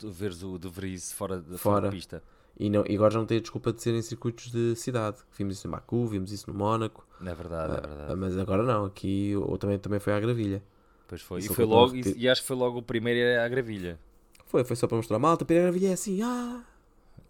o 0.54 0.58
De 0.58 0.68
Vries 0.68 1.12
fora, 1.12 1.42
fora. 1.42 1.58
fora 1.58 1.80
da 1.82 1.90
pista. 1.90 2.22
E, 2.58 2.68
não, 2.68 2.84
e 2.86 2.94
agora 2.94 3.12
já 3.12 3.18
não 3.18 3.26
tem 3.26 3.38
a 3.38 3.40
desculpa 3.40 3.72
de 3.72 3.82
serem 3.82 4.02
circuitos 4.02 4.50
de 4.50 4.76
cidade. 4.76 5.18
Vimos 5.36 5.56
isso 5.56 5.66
no 5.66 5.72
Baku, 5.72 6.06
vimos 6.06 6.32
isso 6.32 6.50
no 6.50 6.56
Mónaco. 6.56 7.06
É 7.20 7.34
verdade, 7.34 7.78
é 7.78 7.86
verdade. 7.86 8.12
Uh, 8.12 8.16
mas 8.16 8.38
agora 8.38 8.62
não, 8.62 8.84
aqui 8.84 9.34
ou 9.36 9.56
também, 9.58 9.78
também 9.78 9.98
foi 9.98 10.12
à 10.12 10.20
gravilha. 10.20 10.62
Pois 11.08 11.22
foi. 11.22 11.40
E, 11.40 11.48
foi 11.48 11.64
logo, 11.64 11.94
e, 11.94 12.02
e, 12.16 12.28
acho 12.28 12.42
que 12.42 12.46
foi 12.46 12.56
logo 12.56 12.78
o 12.78 12.82
primeiro 12.82 13.40
à 13.40 13.48
gravilha. 13.48 13.98
Foi, 14.46 14.64
foi 14.64 14.76
só 14.76 14.86
para 14.86 14.96
mostrar 14.96 15.16
a 15.16 15.18
malta, 15.18 15.44
a 15.44 15.46
primeira 15.46 15.70
gravilha 15.70 15.90
é 15.90 15.94
assim, 15.94 16.22
ah! 16.22 16.62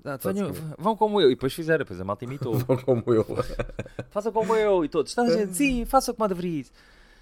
Ah, 0.05 0.17
venham, 0.17 0.53
vão 0.79 0.97
como 0.97 1.21
eu. 1.21 1.31
E 1.31 1.35
depois 1.35 1.53
fizeram, 1.53 1.79
depois 1.79 2.01
a 2.01 2.05
malta 2.05 2.25
imitou. 2.25 2.55
vão 2.59 2.77
como 2.77 3.03
eu. 3.07 3.25
façam 4.11 4.33
como 4.33 4.57
eu. 4.57 4.85
E 4.85 4.89
todos, 4.89 5.13
está 5.13 5.23
a 5.23 5.31
gente, 5.31 5.55
sim, 5.55 5.85
façam 5.85 6.15
como 6.15 6.25
a 6.25 6.29
de 6.29 6.35
Vries. 6.35 6.73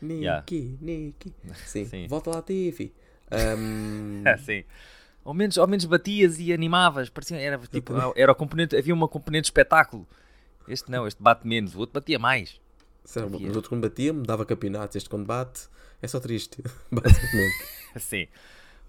Niki, 0.00 0.22
yeah. 0.22 0.44
Niki. 0.80 1.32
Sim. 1.66 1.84
sim. 1.84 2.06
Volta 2.08 2.30
lá, 2.30 2.40
Tiffy. 2.40 2.92
Um... 3.30 4.24
sim. 4.38 4.64
Ao 5.24 5.34
menos, 5.34 5.58
ao 5.58 5.66
menos 5.66 5.84
batias 5.84 6.38
e 6.38 6.52
animavas. 6.52 7.08
Parecia, 7.08 7.36
era, 7.36 7.58
tipo, 7.58 7.92
era 8.16 8.32
o 8.32 8.34
componente, 8.34 8.76
havia 8.76 8.94
uma 8.94 9.08
componente 9.08 9.46
espetáculo. 9.46 10.06
Este 10.66 10.90
não, 10.90 11.06
este 11.06 11.22
bate 11.22 11.46
menos, 11.46 11.74
o 11.74 11.80
outro 11.80 11.94
batia 11.94 12.18
mais. 12.18 12.60
Sério, 13.04 13.28
os 13.28 13.56
outros 13.56 13.68
quando 13.68 13.82
batiam, 13.82 14.22
dava 14.22 14.44
campeonatos. 14.46 14.96
Este 14.96 15.08
quando 15.08 15.26
bate, 15.26 15.68
é 16.00 16.06
só 16.06 16.20
triste, 16.20 16.62
basicamente. 16.90 17.66
Sim. 17.98 18.28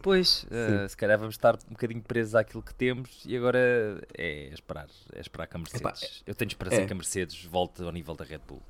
Pois, 0.01 0.45
uh, 0.45 0.89
se 0.89 0.97
calhar 0.97 1.17
vamos 1.17 1.35
estar 1.35 1.55
um 1.55 1.73
bocadinho 1.73 2.01
presos 2.01 2.33
àquilo 2.33 2.63
que 2.63 2.73
temos 2.73 3.23
e 3.23 3.37
agora 3.37 4.01
é 4.17 4.49
esperar, 4.51 4.87
é 5.13 5.19
esperar 5.19 5.45
que 5.45 5.55
a 5.55 5.59
Mercedes. 5.59 5.81
Epá, 5.81 6.23
Eu 6.25 6.33
tenho 6.33 6.49
esperança 6.49 6.81
é. 6.81 6.85
que 6.85 6.93
a 6.93 6.95
Mercedes 6.95 7.45
volte 7.45 7.83
ao 7.83 7.91
nível 7.91 8.15
da 8.15 8.25
Red 8.25 8.39
Bull. 8.47 8.63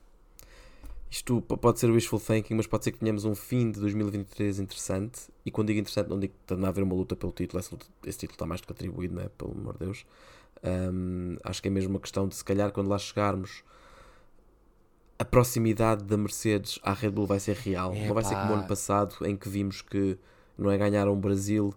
Isto 1.12 1.42
pode 1.42 1.78
ser 1.78 1.92
wishful 1.92 2.22
thinking, 2.22 2.54
mas 2.54 2.66
pode 2.66 2.86
ser 2.86 2.94
que 2.94 3.00
tenhamos 3.00 3.26
um 3.26 3.36
fim 3.36 3.70
de 3.70 3.82
2023 3.82 4.60
interessante. 4.60 5.28
E 5.46 5.52
quando 5.52 5.68
digo 5.68 5.82
interessante, 5.82 6.10
não 6.10 6.18
digo 6.18 6.34
que 6.34 6.54
está 6.54 6.66
a 6.66 6.70
haver 6.70 6.86
uma 6.86 6.96
luta 6.96 7.18
pelo 7.18 7.34
título. 7.34 7.60
Esse, 7.60 7.76
esse 8.06 8.20
título 8.20 8.36
está 8.36 8.46
mais 8.46 8.62
do 8.62 8.68
que 8.68 8.72
atribuído, 8.72 9.16
né? 9.16 9.28
pelo 9.38 9.52
amor 9.52 9.74
de 9.74 9.80
Deus. 9.80 10.06
Um, 10.64 11.36
acho 11.44 11.62
que 11.62 11.68
é 11.68 11.72
mesmo 11.72 11.90
uma 11.90 12.00
questão 12.00 12.30
de, 12.30 12.36
se 12.36 12.46
calhar, 12.46 12.72
quando 12.72 12.88
lá 12.88 12.98
chegarmos, 12.98 13.62
a 15.20 15.26
proximidade 15.26 16.06
da 16.06 16.16
Mercedes 16.16 16.80
à 16.82 16.94
Red 16.94 17.10
Bull 17.10 17.26
vai 17.26 17.42
ser 17.42 17.58
real. 17.58 17.94
Não 17.94 18.14
vai 18.14 18.24
ser 18.24 18.36
como 18.36 18.52
o 18.52 18.56
ano 18.56 18.68
passado, 18.68 19.18
em 19.26 19.36
que 19.36 19.50
vimos 19.50 19.82
que 19.82 20.18
não 20.58 20.72
é 20.72 20.78
ganhar 20.78 21.10
um 21.10 21.20
Brasil 21.20 21.74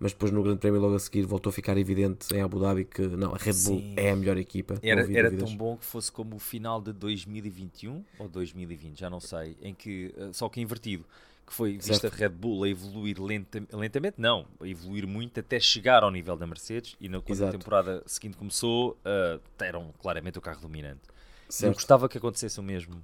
mas 0.00 0.12
depois 0.12 0.32
no 0.32 0.42
Grande 0.42 0.58
Prémio 0.58 0.80
logo 0.80 0.94
a 0.94 0.98
seguir 0.98 1.26
voltou 1.26 1.50
a 1.50 1.52
ficar 1.52 1.76
evidente 1.76 2.34
em 2.34 2.40
Abu 2.40 2.58
Dhabi 2.58 2.86
que 2.86 3.02
não, 3.02 3.34
a 3.34 3.36
Red 3.36 3.52
Bull 3.52 3.80
Sim. 3.80 3.94
é 3.98 4.10
a 4.10 4.16
melhor 4.16 4.38
equipa. 4.38 4.78
Era, 4.82 5.02
era 5.16 5.30
tão 5.30 5.54
bom 5.54 5.76
que 5.76 5.84
fosse 5.84 6.10
como 6.10 6.36
o 6.36 6.38
final 6.38 6.80
de 6.80 6.90
2021 6.94 8.02
ou 8.18 8.26
2020, 8.26 8.98
já 8.98 9.10
não 9.10 9.20
sei, 9.20 9.58
em 9.60 9.74
que, 9.74 10.12
eh, 10.16 10.30
só 10.32 10.48
que 10.48 10.58
invertido, 10.58 11.04
que 11.46 11.52
foi 11.52 11.76
vista 11.76 12.06
a 12.06 12.10
Red 12.10 12.30
Bull 12.30 12.64
a 12.64 12.68
evoluir 12.70 13.20
lenta, 13.20 13.62
lentamente, 13.72 14.14
não, 14.16 14.46
a 14.58 14.66
evoluir 14.66 15.06
muito 15.06 15.38
até 15.38 15.60
chegar 15.60 16.02
ao 16.02 16.10
nível 16.10 16.34
da 16.34 16.46
Mercedes 16.46 16.96
e 16.98 17.06
na, 17.06 17.20
quando 17.20 17.44
a 17.44 17.50
temporada 17.50 18.02
seguinte 18.06 18.38
começou, 18.38 18.92
uh, 19.04 19.40
eram 19.62 19.92
claramente 20.00 20.38
o 20.38 20.40
carro 20.40 20.62
dominante. 20.62 21.02
Certo. 21.46 21.72
Eu 21.72 21.74
gostava 21.74 22.08
que 22.08 22.16
acontecesse 22.16 22.58
o 22.58 22.62
mesmo 22.62 23.02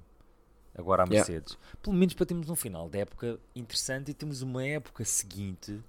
agora 0.75 1.03
à 1.03 1.05
Mercedes. 1.05 1.53
Yeah. 1.53 1.79
Pelo 1.83 1.95
menos 1.95 2.15
para 2.15 2.25
termos 2.25 2.49
um 2.49 2.55
final 2.55 2.89
de 2.89 2.97
época 2.99 3.39
interessante 3.55 4.09
e 4.09 4.13
temos 4.15 4.41
uma 4.41 4.65
época 4.65 5.05
seguinte 5.05 5.79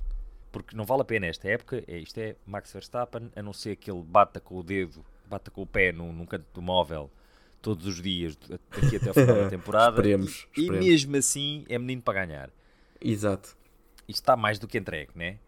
porque 0.62 0.76
não 0.76 0.84
vale 0.84 1.02
a 1.02 1.04
pena 1.04 1.26
esta 1.26 1.48
época. 1.48 1.82
É, 1.86 1.98
isto 1.98 2.18
é 2.18 2.36
Max 2.46 2.72
Verstappen, 2.72 3.30
a 3.34 3.42
não 3.42 3.52
ser 3.52 3.76
que 3.76 3.90
ele 3.90 4.02
bata 4.02 4.40
com 4.40 4.56
o 4.56 4.62
dedo, 4.62 5.04
bata 5.26 5.50
com 5.50 5.62
o 5.62 5.66
pé 5.66 5.92
num, 5.92 6.12
num 6.12 6.26
canto 6.26 6.46
do 6.52 6.62
móvel 6.62 7.10
todos 7.60 7.86
os 7.86 8.00
dias, 8.00 8.36
daqui 8.36 8.96
até 8.96 9.08
ao 9.08 9.14
final 9.14 9.36
da 9.36 9.50
temporada. 9.50 9.96
esperemos, 9.96 10.48
e, 10.56 10.60
esperemos. 10.60 10.86
e 10.86 10.90
mesmo 10.90 11.16
assim 11.16 11.64
é 11.68 11.78
menino 11.78 12.02
para 12.02 12.24
ganhar. 12.26 12.50
Exato. 13.00 13.56
Isto 14.06 14.22
está 14.22 14.36
mais 14.36 14.58
do 14.58 14.66
que 14.66 14.78
entregue, 14.78 15.10
né? 15.14 15.38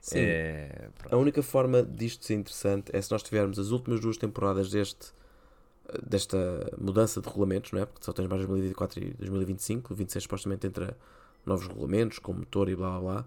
Sim. 0.00 0.18
É, 0.20 0.88
a 1.10 1.16
única 1.16 1.42
forma 1.42 1.82
disto 1.82 2.24
ser 2.24 2.34
interessante 2.34 2.90
é 2.94 3.00
se 3.00 3.10
nós 3.10 3.22
tivermos 3.22 3.58
as 3.58 3.70
últimas 3.70 4.00
duas 4.00 4.16
temporadas 4.16 4.70
deste 4.70 5.12
desta 6.06 6.70
mudança 6.78 7.20
de 7.20 7.28
regulamentos, 7.28 7.72
não 7.72 7.80
é? 7.80 7.86
Porque 7.86 8.04
só 8.04 8.12
tens 8.12 8.28
mais 8.28 8.46
2024 8.46 9.02
e 9.02 9.10
2025, 9.14 9.94
26 9.94 10.22
supostamente 10.22 10.66
entra 10.66 10.96
novos 11.44 11.66
regulamentos 11.66 12.18
com 12.18 12.32
motor 12.32 12.68
e 12.68 12.76
blá 12.76 12.90
blá 12.90 13.00
blá. 13.00 13.26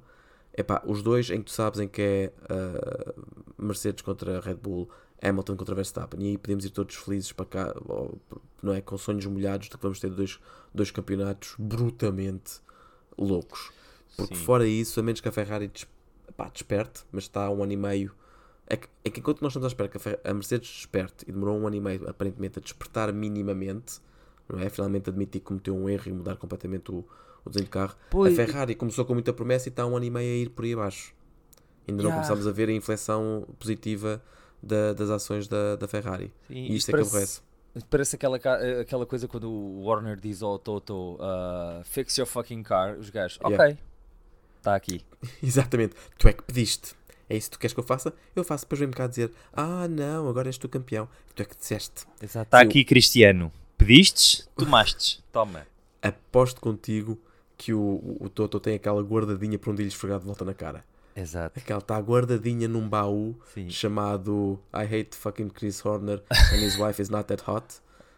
Epá, 0.55 0.81
os 0.85 1.01
dois 1.01 1.29
em 1.29 1.39
que 1.39 1.45
tu 1.45 1.51
sabes 1.51 1.79
em 1.79 1.87
que 1.87 2.01
é 2.01 2.33
uh, 2.53 3.23
Mercedes 3.57 4.03
contra 4.03 4.39
Red 4.39 4.55
Bull, 4.55 4.87
Hamilton 5.21 5.55
contra 5.55 5.73
Verstappen, 5.73 6.21
e 6.21 6.27
aí 6.29 6.37
podemos 6.37 6.63
ir 6.65 6.69
todos 6.69 6.95
felizes 6.95 7.31
para 7.31 7.45
cá, 7.45 7.75
ou, 7.87 8.19
não 8.61 8.73
é? 8.73 8.81
Com 8.81 8.97
sonhos 8.97 9.25
molhados 9.25 9.67
de 9.67 9.75
que 9.75 9.81
vamos 9.81 9.99
ter 9.99 10.11
dois, 10.11 10.39
dois 10.73 10.91
campeonatos 10.91 11.55
brutamente 11.57 12.61
loucos. 13.17 13.71
Porque 14.15 14.35
Sim. 14.35 14.43
fora 14.43 14.67
isso, 14.67 14.99
a 14.99 15.03
menos 15.03 15.21
que 15.21 15.27
a 15.27 15.31
Ferrari 15.31 15.67
des, 15.67 15.87
desperte, 16.53 17.03
mas 17.11 17.23
está 17.23 17.45
há 17.45 17.49
um 17.49 17.63
ano 17.63 17.71
e 17.71 17.77
meio. 17.77 18.11
É 18.67 18.77
que, 18.77 18.87
é 19.03 19.09
que 19.09 19.19
enquanto 19.19 19.41
nós 19.41 19.51
estamos 19.51 19.65
à 19.65 19.67
espera 19.67 19.89
que 19.89 19.97
a, 19.97 20.31
a 20.31 20.33
Mercedes 20.33 20.69
desperte 20.69 21.25
e 21.27 21.31
demorou 21.31 21.57
um 21.57 21.67
ano 21.67 21.75
e 21.75 21.81
meio 21.81 22.09
aparentemente 22.09 22.59
a 22.59 22.61
despertar 22.61 23.11
minimamente, 23.11 23.99
não 24.47 24.59
é? 24.59 24.69
Finalmente 24.69 25.09
admitir 25.09 25.41
que 25.41 25.47
cometeu 25.47 25.75
um 25.75 25.89
erro 25.89 26.07
e 26.07 26.13
mudar 26.13 26.35
completamente 26.37 26.91
o, 26.91 27.03
o 27.45 27.49
desenho 27.49 27.65
de 27.65 27.71
carro. 27.71 27.95
Pois. 28.09 28.37
A 28.37 28.45
Ferrari 28.45 28.75
começou 28.75 29.05
com 29.05 29.13
muita 29.13 29.33
promessa 29.33 29.67
e 29.67 29.69
está 29.69 29.85
um 29.85 29.95
ano 29.95 30.05
e 30.05 30.09
meio 30.09 30.31
a 30.31 30.37
ir 30.37 30.49
por 30.49 30.65
aí 30.65 30.73
abaixo. 30.73 31.13
Ainda 31.87 32.01
yeah. 32.01 32.03
não 32.03 32.11
começámos 32.11 32.47
a 32.47 32.51
ver 32.51 32.69
a 32.69 32.71
inflexão 32.71 33.47
positiva 33.59 34.21
da, 34.61 34.93
das 34.93 35.09
ações 35.09 35.47
da, 35.47 35.75
da 35.75 35.87
Ferrari. 35.87 36.33
Sim, 36.47 36.55
e 36.55 36.75
isto 36.75 36.89
é 36.89 36.91
parece, 36.91 37.09
que 37.09 37.15
aborrece. 37.15 37.41
Parece 37.89 38.15
aquela, 38.15 38.37
aquela 38.81 39.05
coisa 39.05 39.27
quando 39.27 39.49
o 39.49 39.83
Warner 39.83 40.17
diz 40.17 40.41
ao 40.41 40.57
Toto 40.57 41.15
uh, 41.15 41.83
fix 41.83 42.17
your 42.17 42.27
fucking 42.27 42.63
car, 42.63 42.97
os 42.97 43.09
gajos, 43.09 43.39
ok, 43.43 43.77
está 44.57 44.75
aqui. 44.75 45.01
Exatamente, 45.43 45.95
tu 46.17 46.27
é 46.27 46.33
que 46.33 46.43
pediste. 46.43 46.95
É 47.29 47.37
isso 47.37 47.49
que 47.49 47.57
tu 47.57 47.59
queres 47.59 47.73
que 47.73 47.79
eu 47.79 47.83
faça? 47.83 48.13
Eu 48.35 48.43
faço, 48.43 48.65
depois 48.65 48.79
vem-me 48.79 48.93
cá 48.93 49.07
dizer 49.07 49.31
Ah, 49.53 49.87
não, 49.87 50.27
agora 50.27 50.49
és 50.49 50.57
tu 50.57 50.67
campeão. 50.67 51.07
Tu 51.33 51.41
é 51.41 51.45
que 51.45 51.55
disseste. 51.55 52.05
Está 52.21 52.59
aqui, 52.59 52.81
eu... 52.81 52.85
Cristiano. 52.85 53.51
Pedistes, 53.77 54.47
tomastes. 54.55 55.23
Toma. 55.31 55.65
Aposto 56.01 56.59
contigo 56.59 57.19
que 57.63 57.73
o, 57.73 58.17
o 58.19 58.27
Toto 58.27 58.59
tem 58.59 58.75
aquela 58.75 59.01
guardadinha 59.01 59.57
para 59.57 59.71
um 59.71 59.75
dia 59.75 59.87
esfregar 59.87 60.19
de 60.19 60.25
volta 60.25 60.43
na 60.43 60.53
cara. 60.53 60.83
Exato. 61.15 61.57
Aquela 61.57 61.79
está 61.79 61.97
guardadinha 61.97 62.67
num 62.67 62.89
baú 62.89 63.39
Sim. 63.53 63.69
chamado 63.69 64.59
I 64.73 64.83
hate 64.83 65.15
fucking 65.15 65.47
Chris 65.47 65.85
Horner 65.85 66.21
and 66.29 66.57
his 66.57 66.77
wife 66.77 67.01
is 67.01 67.07
not 67.07 67.25
that 67.27 67.41
hot. 67.49 67.63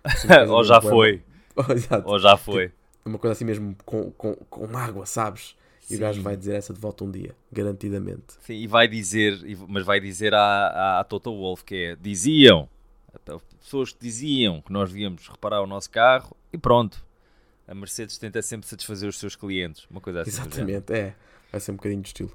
Assim, 0.03 0.27
Ou 0.49 0.63
já 0.63 0.81
foi. 0.81 1.21
Oh, 1.57 2.11
Ou 2.11 2.19
já 2.19 2.35
foi. 2.35 2.67
Tipo, 2.67 2.75
uma 3.05 3.17
coisa 3.17 3.31
assim 3.31 3.45
mesmo 3.45 3.77
com, 3.85 4.11
com, 4.11 4.35
com 4.35 4.77
água, 4.77 5.05
sabes? 5.05 5.55
E 5.89 5.95
o 5.95 5.99
gajo 5.99 6.21
vai 6.21 6.35
dizer 6.35 6.55
essa 6.55 6.73
de 6.73 6.79
volta 6.81 7.05
um 7.05 7.09
dia, 7.09 7.33
garantidamente. 7.49 8.33
Sim, 8.41 8.55
e 8.55 8.67
vai 8.67 8.89
dizer, 8.89 9.39
mas 9.69 9.85
vai 9.85 10.01
dizer 10.01 10.33
à, 10.33 10.41
à, 10.41 10.99
à 10.99 11.03
Total 11.05 11.33
Wolf 11.33 11.63
que 11.63 11.75
é, 11.75 11.95
diziam, 11.95 12.67
pessoas 13.61 13.93
que 13.93 13.99
diziam 14.01 14.59
que 14.59 14.73
nós 14.73 14.89
devíamos 14.89 15.29
reparar 15.29 15.61
o 15.61 15.67
nosso 15.67 15.89
carro 15.89 16.35
e 16.51 16.57
pronto. 16.57 17.05
A 17.67 17.73
Mercedes 17.73 18.17
tenta 18.17 18.41
sempre 18.41 18.67
satisfazer 18.67 19.09
os 19.09 19.17
seus 19.17 19.35
clientes, 19.35 19.87
uma 19.89 19.99
coisa 19.99 20.21
assim. 20.21 20.31
Exatamente, 20.31 20.93
é. 20.93 21.15
Vai 21.51 21.59
ser 21.59 21.71
um 21.71 21.75
bocadinho 21.75 22.01
de 22.01 22.09
estilo. 22.09 22.31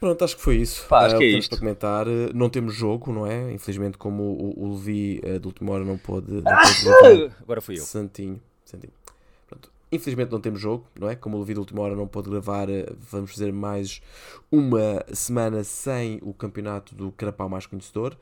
Pronto, 0.00 0.24
acho 0.24 0.36
que 0.36 0.42
foi 0.42 0.56
isso. 0.56 0.86
Pá, 0.88 1.06
acho 1.06 1.16
uh, 1.16 1.18
que 1.18 1.24
é 1.24 1.28
isto. 1.28 1.50
para 1.50 1.58
comentar. 1.58 2.06
Não 2.34 2.50
temos 2.50 2.74
jogo, 2.74 3.12
não 3.12 3.26
é? 3.26 3.52
Infelizmente, 3.52 3.96
como 3.96 4.22
o, 4.22 4.64
o 4.64 4.74
Levi 4.74 5.20
uh, 5.24 5.38
de 5.38 5.46
última 5.46 5.72
hora 5.72 5.84
não 5.84 5.96
pôde. 5.96 6.32
Não 6.32 6.42
pôde 6.42 7.32
Agora 7.40 7.60
fui 7.60 7.78
eu. 7.78 7.82
Santinho. 7.82 8.40
Santinho. 8.64 8.92
Pronto. 9.48 9.70
Infelizmente 9.90 10.30
não 10.30 10.40
temos 10.40 10.60
jogo, 10.60 10.86
não 10.98 11.08
é? 11.08 11.16
Como 11.16 11.36
o 11.36 11.40
Levi 11.40 11.54
de 11.54 11.60
última 11.60 11.80
hora 11.82 11.94
não 11.94 12.06
pôde 12.06 12.28
gravar, 12.28 12.66
vamos 13.10 13.30
fazer 13.32 13.52
mais 13.52 14.02
uma 14.50 15.04
semana 15.12 15.64
sem 15.64 16.18
o 16.22 16.34
campeonato 16.34 16.94
do 16.94 17.10
Carapau 17.12 17.48
mais 17.48 17.66
conhecedor. 17.66 18.16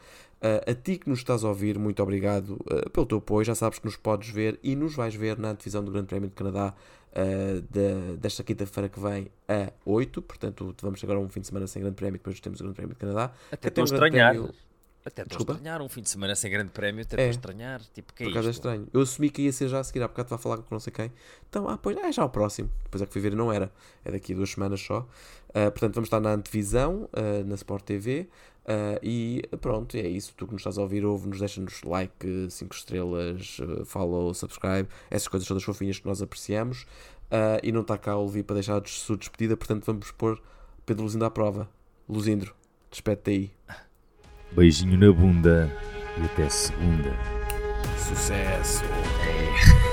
Uh, 0.44 0.70
a 0.70 0.74
ti 0.74 0.98
que 0.98 1.08
nos 1.08 1.20
estás 1.20 1.42
a 1.42 1.48
ouvir, 1.48 1.78
muito 1.78 2.02
obrigado 2.02 2.62
uh, 2.70 2.90
pelo 2.90 3.06
teu 3.06 3.16
apoio. 3.16 3.46
Já 3.46 3.54
sabes 3.54 3.78
que 3.78 3.86
nos 3.86 3.96
podes 3.96 4.28
ver 4.28 4.60
e 4.62 4.76
nos 4.76 4.94
vais 4.94 5.14
ver 5.14 5.38
na 5.38 5.54
divisão 5.54 5.82
do 5.82 5.90
Grande 5.90 6.08
Prémio 6.08 6.28
de 6.28 6.34
Canadá 6.34 6.74
uh, 7.12 7.62
de, 7.62 8.18
desta 8.18 8.44
quinta-feira 8.44 8.90
que 8.90 9.00
vem 9.00 9.30
a 9.48 9.72
8. 9.86 10.20
Portanto, 10.20 10.76
vamos 10.82 11.02
agora 11.02 11.18
um 11.18 11.30
fim 11.30 11.40
de 11.40 11.46
semana 11.46 11.66
sem 11.66 11.80
Grande 11.80 11.96
Prémio. 11.96 12.18
Depois 12.18 12.38
temos 12.40 12.60
o 12.60 12.62
Grande 12.62 12.76
Prémio 12.76 12.92
de 12.92 13.00
Canadá. 13.00 13.32
Até 13.50 13.68
estou 13.68 13.82
a 13.82 13.84
estranhar. 13.86 14.32
Prémio... 14.34 14.54
Até 15.04 15.20
estou 15.22 15.40
estranhar 15.40 15.82
um 15.82 15.88
fim 15.88 16.00
de 16.00 16.08
semana 16.08 16.34
sem 16.34 16.50
grande 16.50 16.70
prémio, 16.70 17.02
até 17.02 17.16
estou 17.16 17.26
é. 17.26 17.30
estranhar. 17.30 17.82
Tipo, 17.92 18.14
que 18.14 18.22
é 18.22 18.26
Por 18.26 18.32
acaso 18.32 18.48
é 18.48 18.50
estranho. 18.50 18.88
Eu 18.90 19.02
assumi 19.02 19.28
que 19.28 19.42
ia 19.42 19.52
ser 19.52 19.68
já 19.68 19.80
a 19.80 19.84
seguir, 19.84 20.02
há 20.02 20.08
bocado 20.08 20.26
estava 20.26 20.40
a 20.40 20.42
falar 20.42 20.56
com 20.56 20.74
não 20.74 20.80
sei 20.80 20.92
quem. 20.94 21.12
Então, 21.48 21.68
ah, 21.68 21.76
pois, 21.76 21.94
é 21.98 22.10
já 22.10 22.24
o 22.24 22.30
próximo. 22.30 22.70
Depois 22.84 23.02
é 23.02 23.06
que 23.06 23.12
fui 23.12 23.20
ver 23.20 23.34
e 23.34 23.36
não 23.36 23.52
era. 23.52 23.70
É 24.02 24.12
daqui 24.12 24.32
a 24.32 24.36
duas 24.36 24.50
semanas 24.50 24.80
só. 24.80 25.00
Uh, 25.50 25.70
portanto, 25.70 25.94
vamos 25.94 26.06
estar 26.06 26.20
na 26.20 26.30
antevisão, 26.30 27.08
uh, 27.12 27.44
na 27.44 27.54
Sport 27.54 27.84
TV. 27.84 28.30
Uh, 28.64 28.98
e 29.02 29.42
pronto, 29.60 29.96
é 29.96 30.08
isso. 30.08 30.32
Tu 30.36 30.46
que 30.46 30.52
nos 30.52 30.60
estás 30.60 30.78
a 30.78 30.82
ouvir, 30.82 31.04
ouve-nos, 31.04 31.38
deixa-nos 31.38 31.82
like, 31.82 32.48
5 32.50 32.74
estrelas, 32.74 33.58
follow, 33.84 34.32
subscribe, 34.32 34.88
essas 35.10 35.28
coisas 35.28 35.46
todas 35.46 35.62
fofinhas 35.62 35.98
que 35.98 36.06
nós 36.06 36.22
apreciamos. 36.22 36.86
e 37.62 37.72
não 37.72 37.82
está 37.82 37.98
cá 37.98 38.16
o 38.16 38.24
Levi 38.26 38.42
para 38.42 38.54
deixar 38.54 38.80
a 38.80 38.86
sua 38.86 39.16
despedida, 39.16 39.56
portanto 39.56 39.84
vamos 39.84 40.10
pôr 40.12 40.40
Pedro 40.86 41.04
Luzindo 41.04 41.24
à 41.24 41.30
prova. 41.30 41.68
Luzindro, 42.08 42.54
despede-te 42.90 43.30
aí. 43.30 43.50
Beijinho 44.52 44.98
na 44.98 45.12
bunda 45.12 45.70
e 46.18 46.24
até 46.24 46.48
segunda. 46.48 47.10
Sucesso! 47.98 48.84
É. 48.84 49.83